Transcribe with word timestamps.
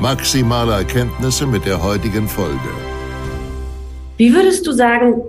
maximale 0.00 0.72
Erkenntnisse 0.72 1.46
mit 1.46 1.64
der 1.64 1.82
heutigen 1.82 2.28
Folge. 2.28 2.58
Wie 4.18 4.34
würdest 4.34 4.66
du 4.66 4.72
sagen, 4.72 5.24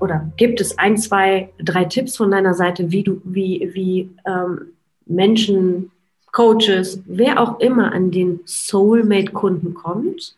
oder 0.00 0.30
gibt 0.36 0.60
es 0.60 0.78
ein, 0.78 0.98
zwei, 0.98 1.48
drei 1.58 1.84
Tipps 1.84 2.16
von 2.16 2.30
deiner 2.30 2.54
Seite, 2.54 2.90
wie 2.90 3.02
du, 3.02 3.20
wie, 3.24 3.70
wie 3.72 4.10
ähm, 4.26 4.72
Menschen, 5.06 5.90
Coaches, 6.32 7.02
wer 7.06 7.40
auch 7.40 7.58
immer 7.60 7.92
an 7.92 8.10
den 8.10 8.40
Soulmate-Kunden 8.44 9.74
kommt? 9.74 10.36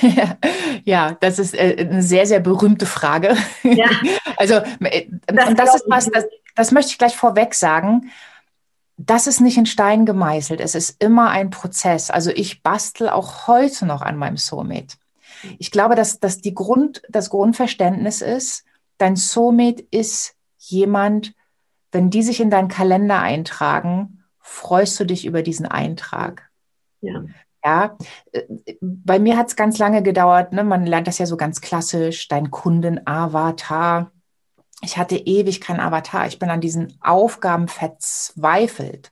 ja, 0.84 1.16
das 1.20 1.38
ist 1.38 1.54
äh, 1.54 1.86
eine 1.88 2.02
sehr, 2.02 2.26
sehr 2.26 2.40
berühmte 2.40 2.86
Frage. 2.86 3.36
Ja. 3.62 3.88
Also, 4.36 4.54
äh, 4.54 5.06
das 5.26 5.48
und 5.50 5.58
das 5.58 5.74
ist 5.74 5.84
was, 5.86 6.10
das, 6.10 6.24
das 6.56 6.72
möchte 6.72 6.92
ich 6.92 6.98
gleich 6.98 7.14
vorweg 7.14 7.54
sagen. 7.54 8.10
Das 9.06 9.26
ist 9.26 9.40
nicht 9.40 9.56
in 9.56 9.66
Stein 9.66 10.04
gemeißelt. 10.04 10.60
Es 10.60 10.74
ist 10.74 11.02
immer 11.02 11.30
ein 11.30 11.50
Prozess. 11.50 12.10
Also 12.10 12.30
ich 12.30 12.62
bastel 12.62 13.08
auch 13.08 13.46
heute 13.46 13.86
noch 13.86 14.02
an 14.02 14.16
meinem 14.16 14.36
Soulmate. 14.36 14.96
Ich 15.58 15.70
glaube, 15.70 15.94
dass, 15.94 16.20
dass 16.20 16.38
die 16.38 16.54
Grund, 16.54 17.02
das 17.08 17.30
Grundverständnis 17.30 18.20
ist, 18.20 18.64
dein 18.98 19.16
Soulmate 19.16 19.84
ist 19.90 20.34
jemand, 20.58 21.34
wenn 21.92 22.10
die 22.10 22.22
sich 22.22 22.40
in 22.40 22.50
deinen 22.50 22.68
Kalender 22.68 23.20
eintragen, 23.20 24.22
freust 24.38 25.00
du 25.00 25.04
dich 25.04 25.24
über 25.24 25.42
diesen 25.42 25.66
Eintrag. 25.66 26.50
Ja. 27.00 27.24
Ja, 27.64 27.98
äh, 28.32 28.42
bei 28.80 29.18
mir 29.18 29.36
hat 29.36 29.48
es 29.48 29.56
ganz 29.56 29.78
lange 29.78 30.02
gedauert. 30.02 30.52
Ne? 30.52 30.64
Man 30.64 30.86
lernt 30.86 31.06
das 31.06 31.18
ja 31.18 31.26
so 31.26 31.36
ganz 31.36 31.60
klassisch, 31.60 32.28
dein 32.28 32.50
Kunden-Avatar. 32.50 34.12
Ich 34.82 34.96
hatte 34.96 35.16
ewig 35.16 35.60
kein 35.60 35.80
Avatar. 35.80 36.26
Ich 36.26 36.38
bin 36.38 36.50
an 36.50 36.60
diesen 36.60 36.96
Aufgaben 37.00 37.68
verzweifelt. 37.68 39.10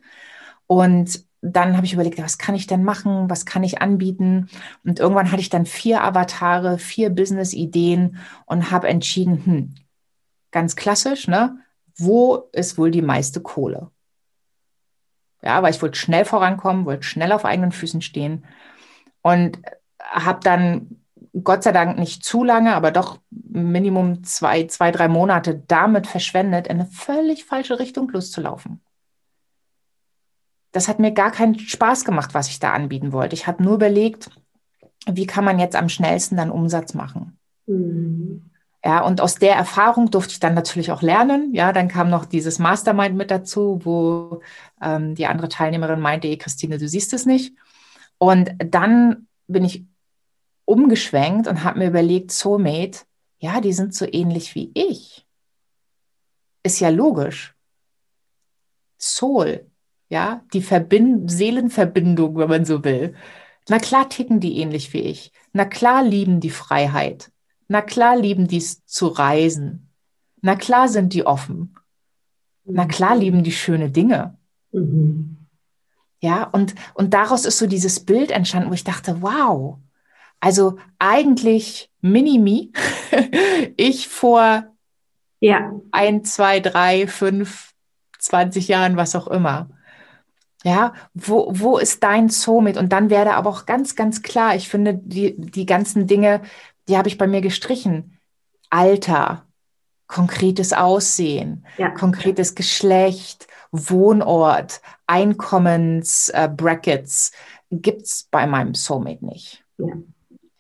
Und 0.67 1.25
dann 1.41 1.77
habe 1.77 1.87
ich 1.87 1.93
überlegt, 1.93 2.19
was 2.19 2.39
kann 2.39 2.55
ich 2.55 2.67
denn 2.67 2.83
machen? 2.83 3.31
Was 3.31 3.47
kann 3.47 3.63
ich 3.63 3.81
anbieten? 3.81 4.49
Und 4.85 4.99
irgendwann 4.99 5.31
hatte 5.31 5.41
ich 5.41 5.51
dann 5.51 5.67
vier 5.67 6.03
Avatare, 6.03 6.79
vier 6.79 7.11
Business-Ideen 7.11 8.19
und 8.47 8.71
habe 8.71 8.89
entschieden, 8.89 9.45
hm, 9.45 9.75
ganz 10.51 10.75
klassisch, 10.75 11.29
ne? 11.29 11.59
Wo 11.97 12.49
ist 12.53 12.79
wohl 12.79 12.91
die 12.91 13.03
meiste 13.03 13.41
Kohle? 13.41 13.91
Ja, 15.43 15.63
weil 15.63 15.73
ich 15.73 15.83
wollte 15.83 15.99
schnell 15.99 16.25
vorankommen, 16.25 16.87
wollte 16.87 17.05
schnell 17.05 17.33
auf 17.33 17.45
eigenen 17.45 17.73
Füßen 17.73 18.03
stehen 18.03 18.45
und 19.23 19.61
habe 20.01 20.41
dann 20.43 21.03
Gott 21.43 21.63
sei 21.63 21.73
Dank 21.73 21.99
nicht 21.99 22.25
zu 22.25 22.45
lange, 22.45 22.75
aber 22.75 22.91
doch 22.91 23.19
Minimum 23.31 24.25
zwei, 24.25 24.67
zwei, 24.67 24.91
drei 24.91 25.09
Monate 25.09 25.63
damit 25.67 26.07
verschwendet, 26.07 26.67
in 26.67 26.81
eine 26.81 26.87
völlig 26.87 27.45
falsche 27.45 27.79
Richtung 27.79 28.11
loszulaufen. 28.11 28.81
Das 30.73 30.89
hat 30.89 30.99
mir 30.99 31.13
gar 31.13 31.31
keinen 31.31 31.59
Spaß 31.59 32.05
gemacht, 32.05 32.35
was 32.35 32.49
ich 32.49 32.59
da 32.59 32.73
anbieten 32.73 33.13
wollte. 33.13 33.35
Ich 33.35 33.47
habe 33.47 33.63
nur 33.63 33.75
überlegt, 33.75 34.31
wie 35.07 35.27
kann 35.27 35.45
man 35.45 35.59
jetzt 35.59 35.77
am 35.77 35.89
schnellsten 35.89 36.37
dann 36.37 36.51
Umsatz 36.51 36.95
machen. 36.95 37.39
Mhm. 37.67 38.51
Ja, 38.85 39.01
und 39.01 39.21
aus 39.21 39.35
der 39.35 39.57
Erfahrung 39.57 40.11
durfte 40.11 40.33
ich 40.33 40.41
dann 40.41 40.55
natürlich 40.55 40.93
auch 40.93 41.03
lernen. 41.03 41.53
Ja, 41.53 41.73
dann 41.73 41.89
kam 41.89 42.11
noch 42.11 42.25
dieses 42.25 42.59
Mastermind 42.59 43.17
mit 43.17 43.31
dazu, 43.31 43.81
wo 43.83 44.41
ähm, 44.81 45.15
die 45.15 45.27
andere 45.27 45.49
Teilnehmerin 45.49 46.01
meinte, 46.01 46.35
Christine, 46.37 46.79
du 46.79 46.89
siehst 46.89 47.13
es 47.13 47.27
nicht. 47.27 47.57
Und 48.19 48.51
dann 48.59 49.27
bin 49.49 49.65
ich 49.65 49.85
umgeschwenkt 50.69 51.49
und 51.49 51.65
habe 51.65 51.79
mir 51.79 51.89
überlegt, 51.89 52.31
Soulmate, 52.31 53.01
ja, 53.39 53.61
die 53.61 53.73
sind 53.73 53.95
so 53.95 54.07
ähnlich 54.11 54.55
wie 54.55 54.71
ich. 54.75 55.27
Ist 56.63 56.81
ja 56.81 56.91
logisch. 56.91 57.55
Soul, 58.99 59.71
ja, 60.09 60.45
die 60.53 60.61
Verbind 60.61 61.31
Seelenverbindung, 61.31 62.37
wenn 62.37 62.49
man 62.49 62.65
so 62.65 62.85
will. 62.85 63.15
Na 63.69 63.79
klar 63.79 64.09
ticken 64.09 64.41
die 64.41 64.59
ähnlich 64.59 64.93
wie 64.93 65.01
ich. 65.01 65.33
Na 65.53 65.65
klar 65.65 66.03
lieben 66.03 66.41
die 66.41 66.51
Freiheit. 66.51 67.31
Na 67.69 67.81
klar 67.81 68.17
lieben 68.17 68.47
die 68.47 68.59
es 68.59 68.85
zu 68.85 69.07
reisen. 69.07 69.91
Na 70.43 70.57
klar 70.57 70.89
sind 70.89 71.13
die 71.15 71.25
offen. 71.25 71.77
Na 72.65 72.85
mhm. 72.85 72.89
klar 72.89 73.17
lieben 73.17 73.43
die 73.43 73.53
schöne 73.53 73.91
Dinge. 73.91 74.37
Mhm. 74.73 75.37
Ja, 76.21 76.45
und, 76.45 76.75
und 76.95 77.15
daraus 77.15 77.45
ist 77.45 77.59
so 77.59 77.67
dieses 77.67 78.01
Bild 78.01 78.31
entstanden, 78.31 78.71
wo 78.71 78.75
ich 78.75 78.85
dachte, 78.85 79.23
wow, 79.23 79.79
also 80.41 80.79
eigentlich 80.99 81.91
Mini-Me, 82.01 82.69
ich 83.77 84.09
vor 84.09 84.65
ja. 85.41 85.73
ein, 85.91 86.25
zwei, 86.25 86.61
drei, 86.61 87.07
fünf, 87.07 87.75
20 88.19 88.69
Jahren, 88.69 88.97
was 88.97 89.17
auch 89.17 89.29
immer. 89.29 89.69
Ja, 90.65 90.93
wo, 91.15 91.53
wo 91.55 91.79
ist 91.79 92.03
dein 92.03 92.29
Zoo 92.29 92.61
mit? 92.61 92.77
Und 92.77 92.93
dann 92.93 93.11
wäre 93.11 93.35
aber 93.35 93.49
auch 93.49 93.65
ganz, 93.65 93.95
ganz 93.95 94.23
klar, 94.23 94.57
ich 94.57 94.69
finde, 94.69 94.95
die, 94.95 95.37
die 95.39 95.67
ganzen 95.67 96.09
Dinge, 96.09 96.43
die 96.89 96.97
habe 96.97 97.07
ich 97.09 97.17
bei 97.17 97.29
mir 97.29 97.41
gestrichen. 97.41 98.19
Alter, 98.69 99.47
konkretes 100.09 100.73
Aussehen, 100.73 101.65
ja. 101.77 101.91
konkretes 101.91 102.57
Geschlecht, 102.57 103.47
Wohnort, 103.71 104.81
Einkommensbrackets 105.07 107.31
äh, 107.31 107.35
gibt 107.77 108.03
es 108.03 108.27
bei 108.31 108.47
meinem 108.47 108.75
Soulmate 108.75 109.25
nicht. 109.25 109.65
Ja. 109.79 109.95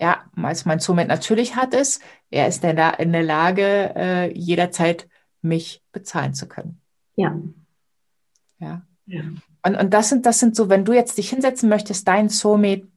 Ja, 0.01 0.25
was 0.33 0.65
mein 0.65 0.81
Soulmate 0.81 1.09
natürlich 1.09 1.57
hat, 1.57 1.75
ist, 1.75 2.03
er 2.31 2.47
ist 2.49 2.63
in 2.65 2.77
der, 2.77 3.01
in 3.01 3.13
der 3.13 3.23
Lage, 3.23 3.95
äh, 3.97 4.33
jederzeit 4.33 5.09
mich 5.43 5.83
bezahlen 5.93 6.35
zu 6.35 6.49
können. 6.49 6.81
Ja. 7.17 7.37
Ja. 8.59 8.83
ja. 9.07 9.23
Und, 9.65 9.77
und 9.77 9.91
das 9.93 10.09
sind, 10.09 10.25
das 10.25 10.39
sind 10.39 10.55
so, 10.55 10.69
wenn 10.69 10.85
du 10.85 10.93
jetzt 10.93 11.19
dich 11.19 11.31
hinsetzen 11.31 11.69
möchtest, 11.69 12.07
dein 12.07 12.29
Soulmate 12.29 12.89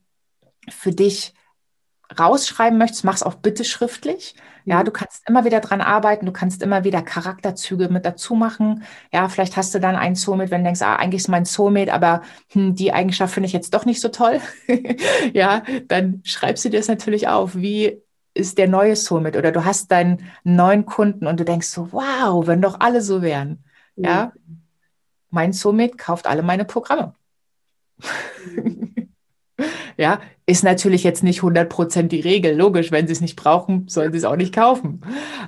für 0.69 0.91
dich 0.91 1.34
rausschreiben 2.17 2.78
möchtest, 2.78 3.03
mach 3.03 3.16
es 3.16 3.23
auch 3.23 3.35
bitte 3.35 3.63
schriftlich. 3.63 4.35
Ja, 4.66 4.80
mhm. 4.80 4.86
du 4.86 4.92
kannst 4.92 5.28
immer 5.28 5.46
wieder 5.46 5.60
dran 5.60 5.82
arbeiten, 5.82 6.26
du 6.26 6.32
kannst 6.32 6.62
immer 6.62 6.84
wieder 6.84 7.02
Charakterzüge 7.02 7.90
mit 7.90 8.06
dazu 8.06 8.36
machen. 8.36 8.84
Ja, 9.12 9.30
vielleicht 9.30 9.58
hast 9.58 9.74
du 9.74 9.80
dann 9.80 9.96
einen 9.96 10.16
Soulmate, 10.16 10.52
wenn 10.52 10.62
du 10.62 10.66
denkst, 10.66 10.82
ah, 10.82 10.96
eigentlich 10.96 11.22
ist 11.22 11.28
mein 11.28 11.46
Soulmate, 11.46 11.94
aber 11.94 12.22
hm, 12.50 12.76
die 12.76 12.94
Eigenschaft 12.94 13.34
finde 13.34 13.48
ich 13.48 13.54
jetzt 13.54 13.74
doch 13.74 13.86
nicht 13.86 14.02
so 14.02 14.10
toll. 14.10 14.40
ja, 15.34 15.64
dann 15.88 16.22
schreibst 16.24 16.66
du 16.66 16.70
dir 16.70 16.80
das 16.80 16.88
natürlich 16.88 17.28
auf. 17.28 17.56
Wie 17.56 18.02
ist 18.34 18.58
der 18.58 18.68
neue 18.68 18.96
Soulmate? 18.96 19.38
Oder 19.38 19.52
du 19.52 19.66
hast 19.66 19.92
deinen 19.92 20.31
neuen 20.44 20.86
Kunden 20.86 21.28
und 21.28 21.40
du 21.40 21.46
denkst 21.46 21.68
so, 21.68 21.92
wow, 21.92 22.46
wenn 22.48 22.62
doch 22.62 22.80
alle 22.80 23.02
so 23.02 23.22
wären. 23.22 23.64
Mhm. 23.96 24.06
Ja, 24.06 24.34
mein 25.30 25.54
Soulmate 25.54 25.98
kauft 25.98 26.28
alle 26.28 26.44
meine 26.44 26.66
Programme. 26.66 27.14
Ja, 29.98 30.22
ist 30.46 30.63
natürlich 30.63 31.04
jetzt 31.04 31.24
nicht 31.24 31.42
100% 31.42 32.12
die 32.12 32.22
Regel. 32.22 32.56
Logisch, 32.56 32.92
wenn 32.92 33.08
sie 33.08 33.13
es 33.13 33.22
nicht 33.22 33.36
brauchen, 33.36 33.88
sollen 33.88 34.12
sie 34.12 34.18
es 34.18 34.25
auch 34.25 34.36
nicht 34.36 34.54
kaufen. 34.54 35.02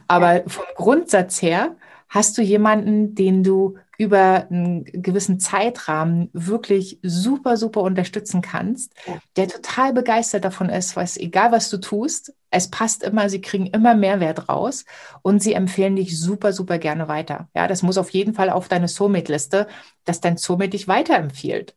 Aber 0.08 0.44
vom 0.48 0.66
Grundsatz 0.76 1.42
her 1.42 1.76
hast 2.10 2.38
du 2.38 2.42
jemanden, 2.42 3.16
den 3.16 3.44
du 3.44 3.78
über 3.98 4.48
einen 4.50 4.86
gewissen 4.86 5.40
Zeitrahmen 5.40 6.30
wirklich 6.34 7.00
super, 7.04 7.58
super 7.58 7.82
unterstützen 7.82 8.42
kannst, 8.42 8.94
der 9.36 9.48
total 9.48 9.94
begeistert 9.94 10.46
davon 10.46 10.70
ist, 10.70 10.96
was 10.96 11.18
egal 11.18 11.52
was 11.52 11.70
du 11.70 11.78
tust, 11.78 12.34
es 12.50 12.70
passt 12.70 13.04
immer, 13.04 13.30
sie 13.30 13.42
kriegen 13.42 13.68
immer 13.68 13.96
Mehrwert 13.96 14.50
raus 14.50 14.86
und 15.22 15.42
sie 15.42 15.54
empfehlen 15.54 15.96
dich 15.96 16.20
super, 16.20 16.54
super 16.54 16.78
gerne 16.78 17.08
weiter. 17.08 17.50
Ja, 17.56 17.68
das 17.68 17.82
muss 17.82 17.98
auf 17.98 18.10
jeden 18.12 18.34
Fall 18.34 18.50
auf 18.50 18.68
deine 18.68 18.88
Soulmate-Liste, 18.88 19.68
dass 20.06 20.22
dein 20.22 20.38
Soulmate 20.38 20.72
dich 20.72 20.88
weiterempfiehlt. 20.88 21.76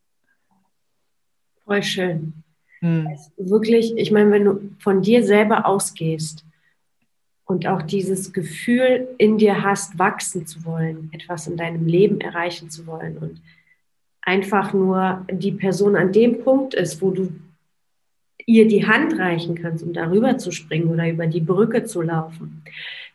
Voll 1.67 1.83
schön. 1.83 2.33
Hm. 2.81 3.09
Wirklich, 3.37 3.95
ich 3.99 4.11
meine, 4.11 4.31
wenn 4.31 4.45
du 4.45 4.71
von 4.79 5.03
dir 5.03 5.23
selber 5.23 5.67
ausgehst, 5.67 6.47
und 7.47 7.67
auch 7.67 7.83
dieses 7.83 8.33
Gefühl 8.33 9.09
in 9.19 9.39
dir 9.39 9.63
hast, 9.63 9.99
wachsen 9.99 10.47
zu 10.47 10.65
wollen, 10.65 11.11
etwas 11.13 11.47
in 11.47 11.57
deinem 11.57 11.87
Leben 11.87 12.21
erreichen 12.21 12.71
zu 12.71 12.87
wollen 12.87 13.17
und 13.19 13.41
einfach 14.21 14.75
nur 14.75 15.25
die 15.31 15.53
Person 15.53 15.95
an 15.95 16.13
dem 16.13 16.43
Punkt 16.43 16.75
ist, 16.75 17.01
wo 17.01 17.13
du 17.13 17.33
ihr 18.45 18.67
die 18.67 18.87
Hand 18.87 19.19
reichen 19.19 19.55
kannst, 19.55 19.85
um 19.85 19.93
darüber 19.93 20.39
zu 20.39 20.51
springen 20.51 20.89
oder 20.89 21.09
über 21.09 21.27
die 21.29 21.41
Brücke 21.41 21.85
zu 21.85 22.03
laufen, 22.03 22.63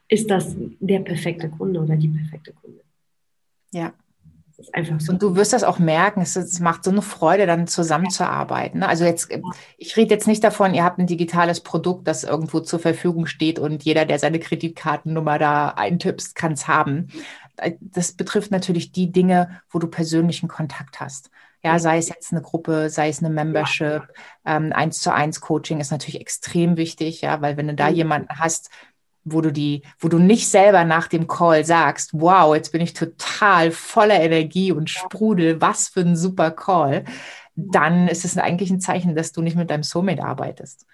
ist 0.08 0.30
das 0.30 0.56
der 0.80 1.00
perfekte 1.00 1.50
Kunde 1.50 1.82
oder 1.82 1.98
die 1.98 2.08
perfekte 2.08 2.54
Kunde. 2.54 2.82
Ja. 3.74 3.94
Ist 4.62 4.76
einfach 4.76 5.00
so. 5.00 5.12
Und 5.12 5.22
du 5.22 5.36
wirst 5.36 5.54
das 5.54 5.64
auch 5.64 5.80
merken, 5.80 6.22
es, 6.22 6.36
es 6.36 6.60
macht 6.60 6.84
so 6.84 6.92
eine 6.92 7.02
Freude, 7.02 7.48
dann 7.48 7.66
zusammenzuarbeiten. 7.66 8.82
Ne? 8.82 8.88
Also 8.88 9.06
jetzt, 9.06 9.30
ich 9.78 9.98
rede 9.98 10.14
jetzt 10.14 10.28
nicht 10.28 10.44
davon, 10.44 10.76
ihr 10.76 10.84
habt 10.84 11.00
ein 11.00 11.08
digitales 11.08 11.62
Produkt, 11.62 12.08
das 12.08 12.24
irgendwo 12.24 12.60
zur 12.60 12.80
Verfügung 12.80 13.26
steht 13.26 13.58
und 13.58 13.84
jeder, 13.84 14.06
der 14.06 14.20
seine 14.20 14.40
Kreditkartennummer 14.40 15.40
da 15.40 15.70
eintippst, 15.70 16.36
kann 16.36 16.52
es 16.52 16.68
haben. 16.68 17.08
Das 17.80 18.14
betrifft 18.14 18.52
natürlich 18.52 18.92
die 18.92 19.12
Dinge, 19.12 19.62
wo 19.72 19.80
du 19.80 19.88
persönlichen 19.88 20.48
Kontakt 20.48 21.00
hast. 21.00 21.32
Ja, 21.64 21.78
sei 21.80 21.98
es 21.98 22.10
jetzt 22.10 22.32
eine 22.32 22.42
Gruppe, 22.42 22.90
sei 22.90 23.10
es 23.10 23.20
eine 23.20 23.30
Membership, 23.30 24.04
ähm, 24.46 24.74
eins 24.74 25.00
zu 25.00 25.14
eins 25.14 25.42
Coaching 25.42 25.80
ist 25.80 25.92
natürlich 25.92 26.20
extrem 26.20 26.76
wichtig, 26.76 27.22
ja, 27.22 27.42
weil 27.42 27.56
wenn 27.56 27.68
du 27.68 27.76
da 27.76 27.90
mhm. 27.90 27.96
jemanden 27.96 28.40
hast, 28.40 28.72
wo 29.24 29.42
du 29.42 29.52
die, 29.52 29.84
wo 30.00 30.08
du 30.08 30.18
nicht 30.18 30.50
selber 30.50 30.84
nach 30.84 31.08
dem 31.08 31.28
Call 31.28 31.64
sagst, 31.64 32.12
wow, 32.14 32.56
jetzt 32.56 32.72
bin 32.72 32.82
ich 32.82 32.94
total 32.94 33.72
voller 33.72 34.20
Energie 34.20 34.72
und 34.72 34.90
Sprudel, 34.90 35.62
was 35.62 35.90
für 35.90 36.02
ein 36.02 36.16
super 36.16 36.52
Call, 36.52 37.04
dann 37.56 38.08
ist 38.08 38.26
es 38.26 38.38
eigentlich 38.38 38.72
ein 38.72 38.82
Zeichen, 38.82 39.16
dass 39.16 39.32
du 39.32 39.42
nicht 39.42 39.56
mit 39.56 39.70
deinem 39.70 39.84
Soulmate 39.84 40.24
arbeitest. 40.24 40.86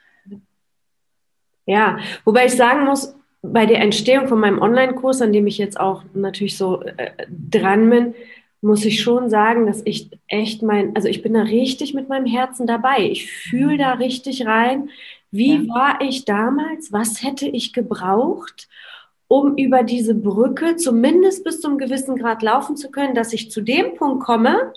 Ja, 1.65 1.99
wobei 2.25 2.45
ich 2.45 2.53
sagen 2.53 2.85
muss, 2.85 3.15
bei 3.41 3.65
der 3.65 3.81
Entstehung 3.81 4.27
von 4.27 4.39
meinem 4.39 4.61
Online-Kurs, 4.61 5.21
an 5.21 5.33
dem 5.33 5.47
ich 5.47 5.57
jetzt 5.57 5.79
auch 5.79 6.03
natürlich 6.13 6.57
so 6.57 6.81
äh, 6.81 7.11
dran 7.29 7.89
bin, 7.89 8.15
muss 8.61 8.85
ich 8.85 9.01
schon 9.01 9.29
sagen, 9.29 9.67
dass 9.67 9.81
ich 9.85 10.09
echt 10.27 10.63
mein, 10.63 10.95
also 10.95 11.07
ich 11.07 11.21
bin 11.21 11.33
da 11.33 11.43
richtig 11.43 11.93
mit 11.93 12.09
meinem 12.09 12.25
Herzen 12.25 12.65
dabei. 12.65 13.01
Ich 13.01 13.31
fühle 13.31 13.77
da 13.77 13.93
richtig 13.93 14.45
rein. 14.45 14.89
Wie 15.37 15.67
ja. 15.67 15.73
war 15.73 16.01
ich 16.01 16.25
damals? 16.25 16.91
Was 16.91 17.23
hätte 17.23 17.47
ich 17.47 17.71
gebraucht, 17.71 18.67
um 19.27 19.55
über 19.55 19.83
diese 19.83 20.15
Brücke 20.15 20.75
zumindest 20.75 21.43
bis 21.43 21.61
zum 21.61 21.77
gewissen 21.77 22.17
Grad 22.17 22.41
laufen 22.41 22.75
zu 22.75 22.89
können, 22.89 23.13
dass 23.15 23.33
ich 23.33 23.51
zu 23.51 23.61
dem 23.61 23.95
Punkt 23.95 24.23
komme, 24.23 24.73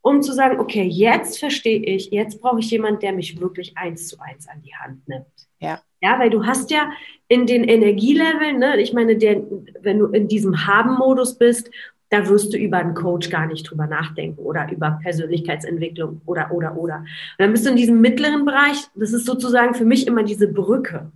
um 0.00 0.22
zu 0.22 0.32
sagen, 0.32 0.60
okay, 0.60 0.84
jetzt 0.84 1.38
verstehe 1.38 1.80
ich, 1.80 2.10
jetzt 2.10 2.40
brauche 2.40 2.60
ich 2.60 2.70
jemanden, 2.70 3.00
der 3.00 3.12
mich 3.12 3.40
wirklich 3.40 3.76
eins 3.76 4.08
zu 4.08 4.18
eins 4.20 4.48
an 4.48 4.62
die 4.62 4.74
Hand 4.74 5.06
nimmt. 5.08 5.26
Ja. 5.60 5.82
Ja, 6.00 6.18
weil 6.18 6.30
du 6.30 6.46
hast 6.46 6.70
ja 6.70 6.90
in 7.26 7.46
den 7.46 7.64
Energieleveln, 7.64 8.58
ne, 8.58 8.80
ich 8.80 8.92
meine, 8.92 9.16
der, 9.16 9.42
wenn 9.80 9.98
du 9.98 10.06
in 10.06 10.28
diesem 10.28 10.66
Haben-Modus 10.66 11.36
bist 11.36 11.70
da 12.10 12.28
wirst 12.28 12.52
du 12.52 12.56
über 12.56 12.78
einen 12.78 12.94
Coach 12.94 13.28
gar 13.30 13.46
nicht 13.46 13.70
drüber 13.70 13.86
nachdenken 13.86 14.40
oder 14.40 14.70
über 14.70 14.98
Persönlichkeitsentwicklung 15.02 16.22
oder, 16.24 16.50
oder, 16.52 16.76
oder. 16.76 16.96
Und 16.98 17.06
dann 17.38 17.52
bist 17.52 17.66
du 17.66 17.70
in 17.70 17.76
diesem 17.76 18.00
mittleren 18.00 18.44
Bereich, 18.44 18.88
das 18.94 19.12
ist 19.12 19.26
sozusagen 19.26 19.74
für 19.74 19.84
mich 19.84 20.06
immer 20.06 20.22
diese 20.22 20.48
Brücke. 20.48 21.10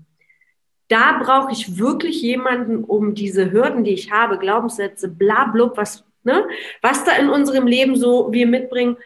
Da 0.89 1.19
brauche 1.23 1.53
ich 1.53 1.79
wirklich 1.79 2.21
jemanden, 2.21 2.85
um 2.85 3.15
diese 3.15 3.51
Hürden, 3.51 3.85
die 3.85 3.93
ich 3.93 4.13
habe, 4.13 4.39
Glaubenssätze, 4.39 5.09
bla, 5.09 5.47
blub, 5.47 5.77
was, 5.79 6.05
ne, 6.25 6.45
was 6.83 7.05
da 7.05 7.17
in 7.17 7.31
unserem 7.31 7.67
Leben 7.67 7.97
so 7.97 8.31
wir 8.31 8.47
mitbringen, 8.47 8.97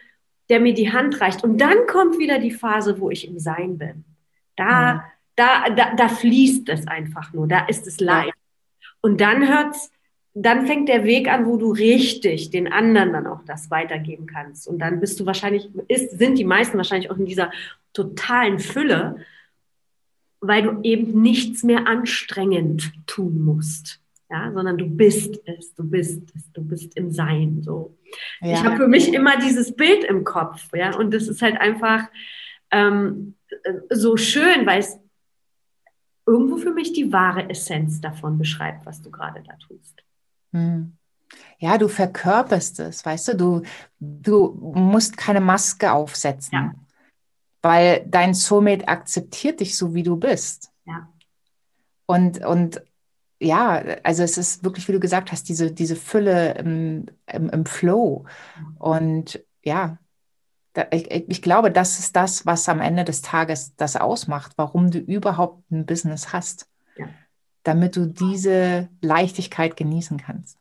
der 0.49 0.59
mir 0.59 0.73
die 0.73 0.91
Hand 0.91 1.21
reicht. 1.21 1.43
Und 1.43 1.59
dann 1.59 1.87
kommt 1.87 2.19
wieder 2.19 2.39
die 2.39 2.51
Phase, 2.51 2.99
wo 2.99 3.09
ich 3.09 3.27
im 3.27 3.39
Sein 3.39 3.77
bin. 3.77 4.03
Da, 4.57 4.93
mhm. 4.93 4.99
da, 5.37 5.69
da, 5.69 5.95
da 5.95 6.09
fließt 6.09 6.67
es 6.67 6.87
einfach 6.87 7.31
nur, 7.31 7.47
da 7.47 7.65
ist 7.67 7.87
es 7.87 8.01
leicht. 8.01 8.33
Und 9.01 9.21
dann 9.21 9.47
hört's 9.47 9.89
dann 10.39 10.67
fängt 10.67 10.87
der 10.87 11.03
Weg 11.03 11.31
an, 11.31 11.45
wo 11.47 11.57
du 11.57 11.71
richtig 11.71 12.51
den 12.51 12.71
anderen 12.71 13.13
dann 13.13 13.27
auch 13.27 13.43
das 13.45 13.71
weitergeben 13.71 14.27
kannst. 14.27 14.67
Und 14.67 14.79
dann 14.79 14.99
bist 14.99 15.19
du 15.19 15.25
wahrscheinlich, 15.25 15.69
ist, 15.87 16.17
sind 16.19 16.37
die 16.37 16.43
meisten 16.43 16.77
wahrscheinlich 16.77 17.09
auch 17.09 17.17
in 17.17 17.25
dieser 17.25 17.51
totalen 17.93 18.59
Fülle, 18.59 19.17
weil 20.39 20.61
du 20.61 20.81
eben 20.83 21.21
nichts 21.21 21.63
mehr 21.63 21.87
anstrengend 21.87 22.91
tun 23.07 23.43
musst. 23.43 23.99
Ja, 24.29 24.51
sondern 24.51 24.77
du 24.77 24.85
bist 24.85 25.39
es, 25.45 25.73
du 25.73 25.89
bist 25.89 26.21
es, 26.35 26.51
du 26.51 26.61
bist 26.61 26.95
im 26.97 27.11
Sein. 27.11 27.61
So. 27.61 27.97
Ja. 28.41 28.53
Ich 28.53 28.63
habe 28.63 28.75
für 28.75 28.87
mich 28.87 29.13
immer 29.13 29.37
dieses 29.37 29.73
Bild 29.73 30.03
im 30.03 30.25
Kopf, 30.25 30.67
ja, 30.75 30.95
und 30.95 31.13
das 31.13 31.29
ist 31.29 31.41
halt 31.41 31.59
einfach 31.59 32.09
ähm, 32.71 33.35
so 33.89 34.17
schön, 34.17 34.65
weil 34.65 34.79
es 34.79 34.99
irgendwo 36.25 36.57
für 36.57 36.73
mich 36.73 36.91
die 36.91 37.13
wahre 37.13 37.49
Essenz 37.49 38.01
davon 38.01 38.37
beschreibt, 38.37 38.85
was 38.85 39.01
du 39.01 39.09
gerade 39.09 39.41
da 39.47 39.53
tust. 39.65 40.03
Hm. 40.57 40.97
Ja, 41.59 41.77
du 41.77 41.87
verkörperst 41.87 42.79
es, 42.79 43.05
weißt 43.05 43.29
du, 43.29 43.35
du, 43.35 43.61
du 43.99 44.53
musst 44.75 45.17
keine 45.17 45.41
Maske 45.41 45.91
aufsetzen, 45.91 46.53
ja. 46.53 46.73
weil 47.61 48.05
dein 48.07 48.33
Soulmate 48.33 48.87
akzeptiert 48.87 49.59
dich 49.59 49.75
so, 49.75 49.93
wie 49.93 50.03
du 50.03 50.17
bist. 50.17 50.71
Ja. 50.85 51.09
Und, 52.05 52.45
und 52.45 52.81
ja, 53.39 53.83
also 54.03 54.23
es 54.23 54.37
ist 54.37 54.63
wirklich, 54.63 54.87
wie 54.87 54.93
du 54.93 54.99
gesagt 54.99 55.31
hast, 55.31 55.49
diese, 55.49 55.71
diese 55.71 55.95
Fülle 55.95 56.53
im, 56.55 57.07
im, 57.25 57.49
im 57.49 57.65
Flow. 57.65 58.25
Und 58.79 59.43
ja, 59.63 59.97
da, 60.73 60.85
ich, 60.91 61.09
ich 61.09 61.41
glaube, 61.41 61.71
das 61.71 61.99
ist 61.99 62.15
das, 62.15 62.45
was 62.45 62.69
am 62.69 62.81
Ende 62.81 63.03
des 63.03 63.21
Tages 63.21 63.75
das 63.75 63.95
ausmacht, 63.95 64.53
warum 64.57 64.91
du 64.91 64.99
überhaupt 64.99 65.69
ein 65.71 65.85
Business 65.85 66.33
hast 66.33 66.67
damit 67.67 67.97
du 67.97 68.05
diese 68.05 68.87
Leichtigkeit 69.01 69.75
genießen 69.75 70.17
kannst. 70.17 70.57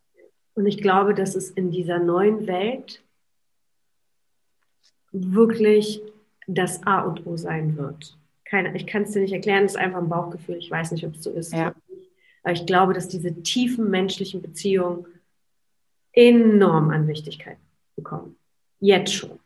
Und 0.55 0.67
ich 0.67 0.79
glaube, 0.79 1.15
dass 1.15 1.37
es 1.37 1.51
in 1.51 1.71
dieser 1.71 1.99
neuen 1.99 2.47
Welt 2.47 3.03
wirklich 5.13 6.03
das 6.47 6.83
A 6.85 7.03
und 7.03 7.27
O 7.27 7.37
sein 7.37 7.77
wird. 7.77 8.19
Keine, 8.45 8.75
ich 8.77 8.87
kann 8.87 9.03
es 9.03 9.13
dir 9.13 9.21
nicht 9.21 9.33
erklären, 9.33 9.65
es 9.65 9.73
ist 9.73 9.79
einfach 9.79 9.99
ein 9.99 10.09
Bauchgefühl. 10.09 10.57
Ich 10.57 10.71
weiß 10.71 10.93
nicht, 10.93 11.05
ob 11.07 11.15
es 11.15 11.23
so 11.23 11.31
ist. 11.31 11.53
Ja. 11.53 11.75
Aber 12.43 12.53
ich 12.53 12.67
glaube, 12.67 12.93
dass 12.93 13.09
diese 13.09 13.43
tiefen 13.43 13.91
menschlichen 13.91 14.43
Beziehungen 14.43 15.07
enorm 16.13 16.91
an 16.91 17.07
Wichtigkeit 17.07 17.59
bekommen. 17.95 18.37
Jetzt 18.81 19.15
schon. 19.15 19.39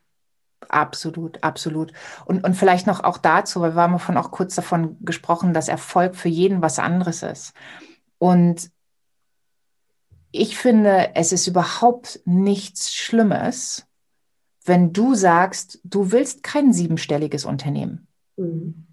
Absolut, 0.68 1.42
absolut. 1.42 1.92
Und, 2.26 2.44
und 2.44 2.54
vielleicht 2.54 2.86
noch 2.86 3.02
auch 3.02 3.18
dazu, 3.18 3.60
weil 3.60 3.74
wir 3.74 3.82
haben 3.82 3.98
von 3.98 4.16
auch 4.16 4.30
kurz 4.30 4.54
davon 4.54 4.96
gesprochen, 5.00 5.54
dass 5.54 5.68
Erfolg 5.68 6.14
für 6.14 6.28
jeden 6.28 6.62
was 6.62 6.78
anderes 6.78 7.22
ist. 7.22 7.52
Und 8.18 8.70
ich 10.32 10.56
finde, 10.56 11.14
es 11.14 11.32
ist 11.32 11.46
überhaupt 11.46 12.20
nichts 12.24 12.94
Schlimmes, 12.94 13.86
wenn 14.64 14.92
du 14.92 15.14
sagst, 15.14 15.80
du 15.82 16.12
willst 16.12 16.42
kein 16.42 16.72
siebenstelliges 16.72 17.44
Unternehmen. 17.44 18.06
Mhm. 18.36 18.86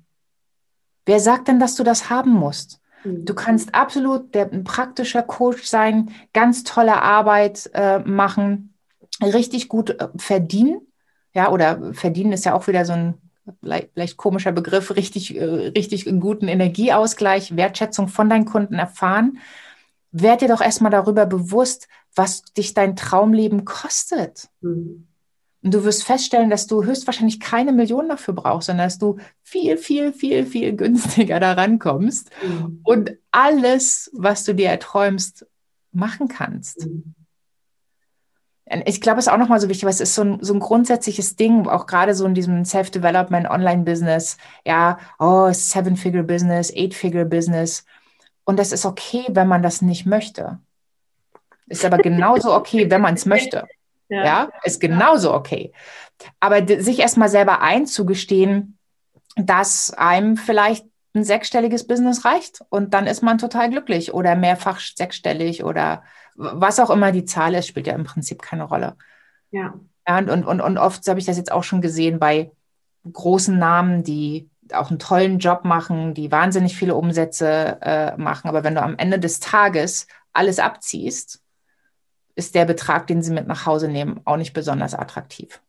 Wer 1.05 1.19
sagt 1.19 1.47
denn, 1.47 1.59
dass 1.59 1.75
du 1.75 1.83
das 1.83 2.09
haben 2.09 2.31
musst? 2.31 2.81
Mhm. 3.03 3.25
Du 3.25 3.35
kannst 3.35 3.75
absolut 3.75 4.33
der, 4.33 4.51
ein 4.51 4.63
praktischer 4.63 5.21
Coach 5.21 5.65
sein, 5.65 6.11
ganz 6.33 6.63
tolle 6.63 7.01
Arbeit 7.01 7.69
äh, 7.73 7.99
machen, 7.99 8.73
richtig 9.21 9.67
gut 9.67 9.91
äh, 9.91 10.07
verdienen 10.17 10.86
ja, 11.37 11.51
oder 11.51 11.93
verdienen 11.93 12.33
ist 12.33 12.45
ja 12.45 12.55
auch 12.55 12.65
wieder 12.65 12.83
so 12.83 12.93
ein 12.93 13.13
leicht, 13.61 14.17
komischer 14.17 14.51
Begriff, 14.51 14.95
richtig, 14.95 15.37
äh, 15.37 15.43
richtig 15.43 16.07
einen 16.07 16.19
guten 16.19 16.47
Energieausgleich, 16.47 17.55
Wertschätzung 17.55 18.07
von 18.07 18.27
deinen 18.27 18.45
Kunden 18.45 18.73
erfahren. 18.73 19.37
Werd 20.11 20.41
dir 20.41 20.47
doch 20.47 20.61
erstmal 20.61 20.89
darüber 20.89 21.27
bewusst, 21.27 21.87
was 22.15 22.41
dich 22.41 22.73
dein 22.73 22.95
Traumleben 22.95 23.65
kostet. 23.65 24.49
Mhm. 24.61 25.07
Und 25.61 25.73
du 25.75 25.83
wirst 25.83 26.05
feststellen, 26.05 26.49
dass 26.49 26.65
du 26.65 26.83
höchstwahrscheinlich 26.83 27.39
keine 27.39 27.71
Millionen 27.71 28.09
dafür 28.09 28.33
brauchst, 28.33 28.65
sondern 28.65 28.87
dass 28.87 28.97
du 28.97 29.17
viel, 29.43 29.77
viel, 29.77 30.13
viel, 30.13 30.43
viel 30.43 30.75
günstiger 30.75 31.39
daran 31.39 31.77
kommst 31.77 32.31
mhm. 32.41 32.79
und 32.83 33.11
alles, 33.29 34.09
was 34.13 34.43
du 34.43 34.55
dir 34.55 34.69
erträumst, 34.69 35.45
machen 35.91 36.29
kannst. 36.29 36.87
Mhm 36.87 37.13
ich 38.85 39.01
glaube, 39.01 39.19
es 39.19 39.27
ist 39.27 39.33
auch 39.33 39.37
nochmal 39.37 39.59
so 39.59 39.69
wichtig, 39.69 39.83
weil 39.85 39.91
es 39.91 40.01
ist 40.01 40.15
so 40.15 40.23
ein, 40.23 40.39
so 40.41 40.53
ein 40.53 40.59
grundsätzliches 40.59 41.35
Ding, 41.35 41.67
auch 41.67 41.85
gerade 41.85 42.13
so 42.13 42.25
in 42.25 42.33
diesem 42.33 42.65
Self-Development, 42.65 43.49
Online-Business, 43.49 44.37
ja, 44.65 44.97
oh, 45.19 45.49
Seven-Figure-Business, 45.51 46.73
Eight-Figure-Business. 46.75 47.85
Und 48.43 48.59
das 48.59 48.71
ist 48.71 48.85
okay, 48.85 49.25
wenn 49.29 49.47
man 49.47 49.63
das 49.63 49.81
nicht 49.81 50.05
möchte. 50.05 50.59
Ist 51.67 51.85
aber 51.85 51.97
genauso 51.97 52.53
okay, 52.53 52.89
wenn 52.89 53.01
man 53.01 53.13
es 53.13 53.25
möchte. 53.25 53.67
Ja. 54.09 54.25
ja, 54.25 54.49
ist 54.63 54.79
genauso 54.79 55.33
okay. 55.33 55.73
Aber 56.39 56.65
sich 56.65 56.99
erstmal 56.99 57.29
selber 57.29 57.61
einzugestehen, 57.61 58.77
dass 59.35 59.91
einem 59.93 60.37
vielleicht 60.37 60.85
ein 61.17 61.23
sechsstelliges 61.23 61.87
Business 61.87 62.25
reicht 62.25 62.61
und 62.69 62.93
dann 62.93 63.07
ist 63.07 63.23
man 63.23 63.37
total 63.37 63.69
glücklich 63.69 64.13
oder 64.13 64.35
mehrfach 64.35 64.79
sechsstellig 64.79 65.63
oder 65.63 66.03
was 66.35 66.79
auch 66.79 66.89
immer 66.89 67.11
die 67.11 67.25
Zahl 67.25 67.55
ist, 67.55 67.67
spielt 67.67 67.87
ja 67.87 67.93
im 67.93 68.03
Prinzip 68.03 68.41
keine 68.41 68.63
Rolle. 68.63 68.95
Ja. 69.51 69.73
ja 70.07 70.17
und, 70.19 70.29
und, 70.29 70.61
und 70.61 70.77
oft 70.77 71.07
habe 71.07 71.19
ich 71.19 71.25
das 71.25 71.37
jetzt 71.37 71.51
auch 71.51 71.63
schon 71.63 71.81
gesehen 71.81 72.19
bei 72.19 72.51
großen 73.11 73.57
Namen, 73.57 74.03
die 74.03 74.49
auch 74.73 74.89
einen 74.89 74.99
tollen 74.99 75.39
Job 75.39 75.63
machen, 75.65 76.13
die 76.13 76.31
wahnsinnig 76.31 76.75
viele 76.75 76.95
Umsätze 76.95 77.77
äh, 77.81 78.17
machen. 78.17 78.47
Aber 78.47 78.63
wenn 78.63 78.75
du 78.75 78.81
am 78.81 78.97
Ende 78.97 79.19
des 79.19 79.39
Tages 79.39 80.07
alles 80.33 80.59
abziehst, 80.59 81.41
ist 82.35 82.53
der 82.53 82.65
Betrag, 82.65 83.07
den 83.07 83.23
sie 83.23 83.33
mit 83.33 83.47
nach 83.47 83.65
Hause 83.65 83.87
nehmen, 83.87 84.21
auch 84.25 84.37
nicht 84.37 84.53
besonders 84.53 84.93
attraktiv. 84.93 85.61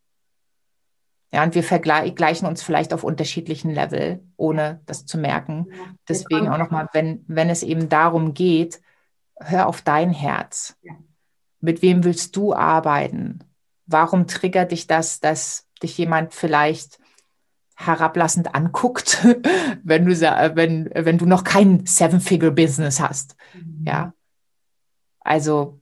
Ja, 1.30 1.42
und 1.42 1.54
wir 1.54 1.62
vergleichen 1.62 2.49
uns 2.49 2.62
vielleicht 2.62 2.94
auf 2.94 3.04
unterschiedlichen 3.04 3.70
Level, 3.70 4.23
ohne 4.37 4.80
das 4.87 5.04
zu 5.04 5.18
merken. 5.18 5.68
Deswegen 6.08 6.49
auch 6.49 6.56
nochmal, 6.56 6.88
wenn, 6.94 7.25
wenn 7.28 7.50
es 7.50 7.62
eben 7.62 7.90
darum 7.90 8.32
geht, 8.32 8.80
hör 9.38 9.66
auf 9.66 9.82
dein 9.82 10.11
Herz. 10.11 10.78
Mit 11.61 11.82
wem 11.82 12.04
willst 12.04 12.35
du 12.37 12.54
arbeiten? 12.54 13.40
Warum 13.85 14.26
triggert 14.26 14.73
dich 14.73 14.87
das, 14.87 15.20
dass 15.20 15.66
dich 15.82 15.99
jemand 15.99 16.32
vielleicht 16.32 16.99
herablassend 17.76 18.54
anguckt, 18.54 19.25
wenn 19.85 20.06
du, 20.06 20.18
wenn, 20.20 20.90
wenn 20.94 21.18
du 21.18 21.26
noch 21.26 21.44
kein 21.44 21.85
Seven-Figure-Business 21.85 23.00
hast? 23.00 23.37
Mhm. 23.54 23.85
Ja. 23.87 24.14
Also, 25.20 25.78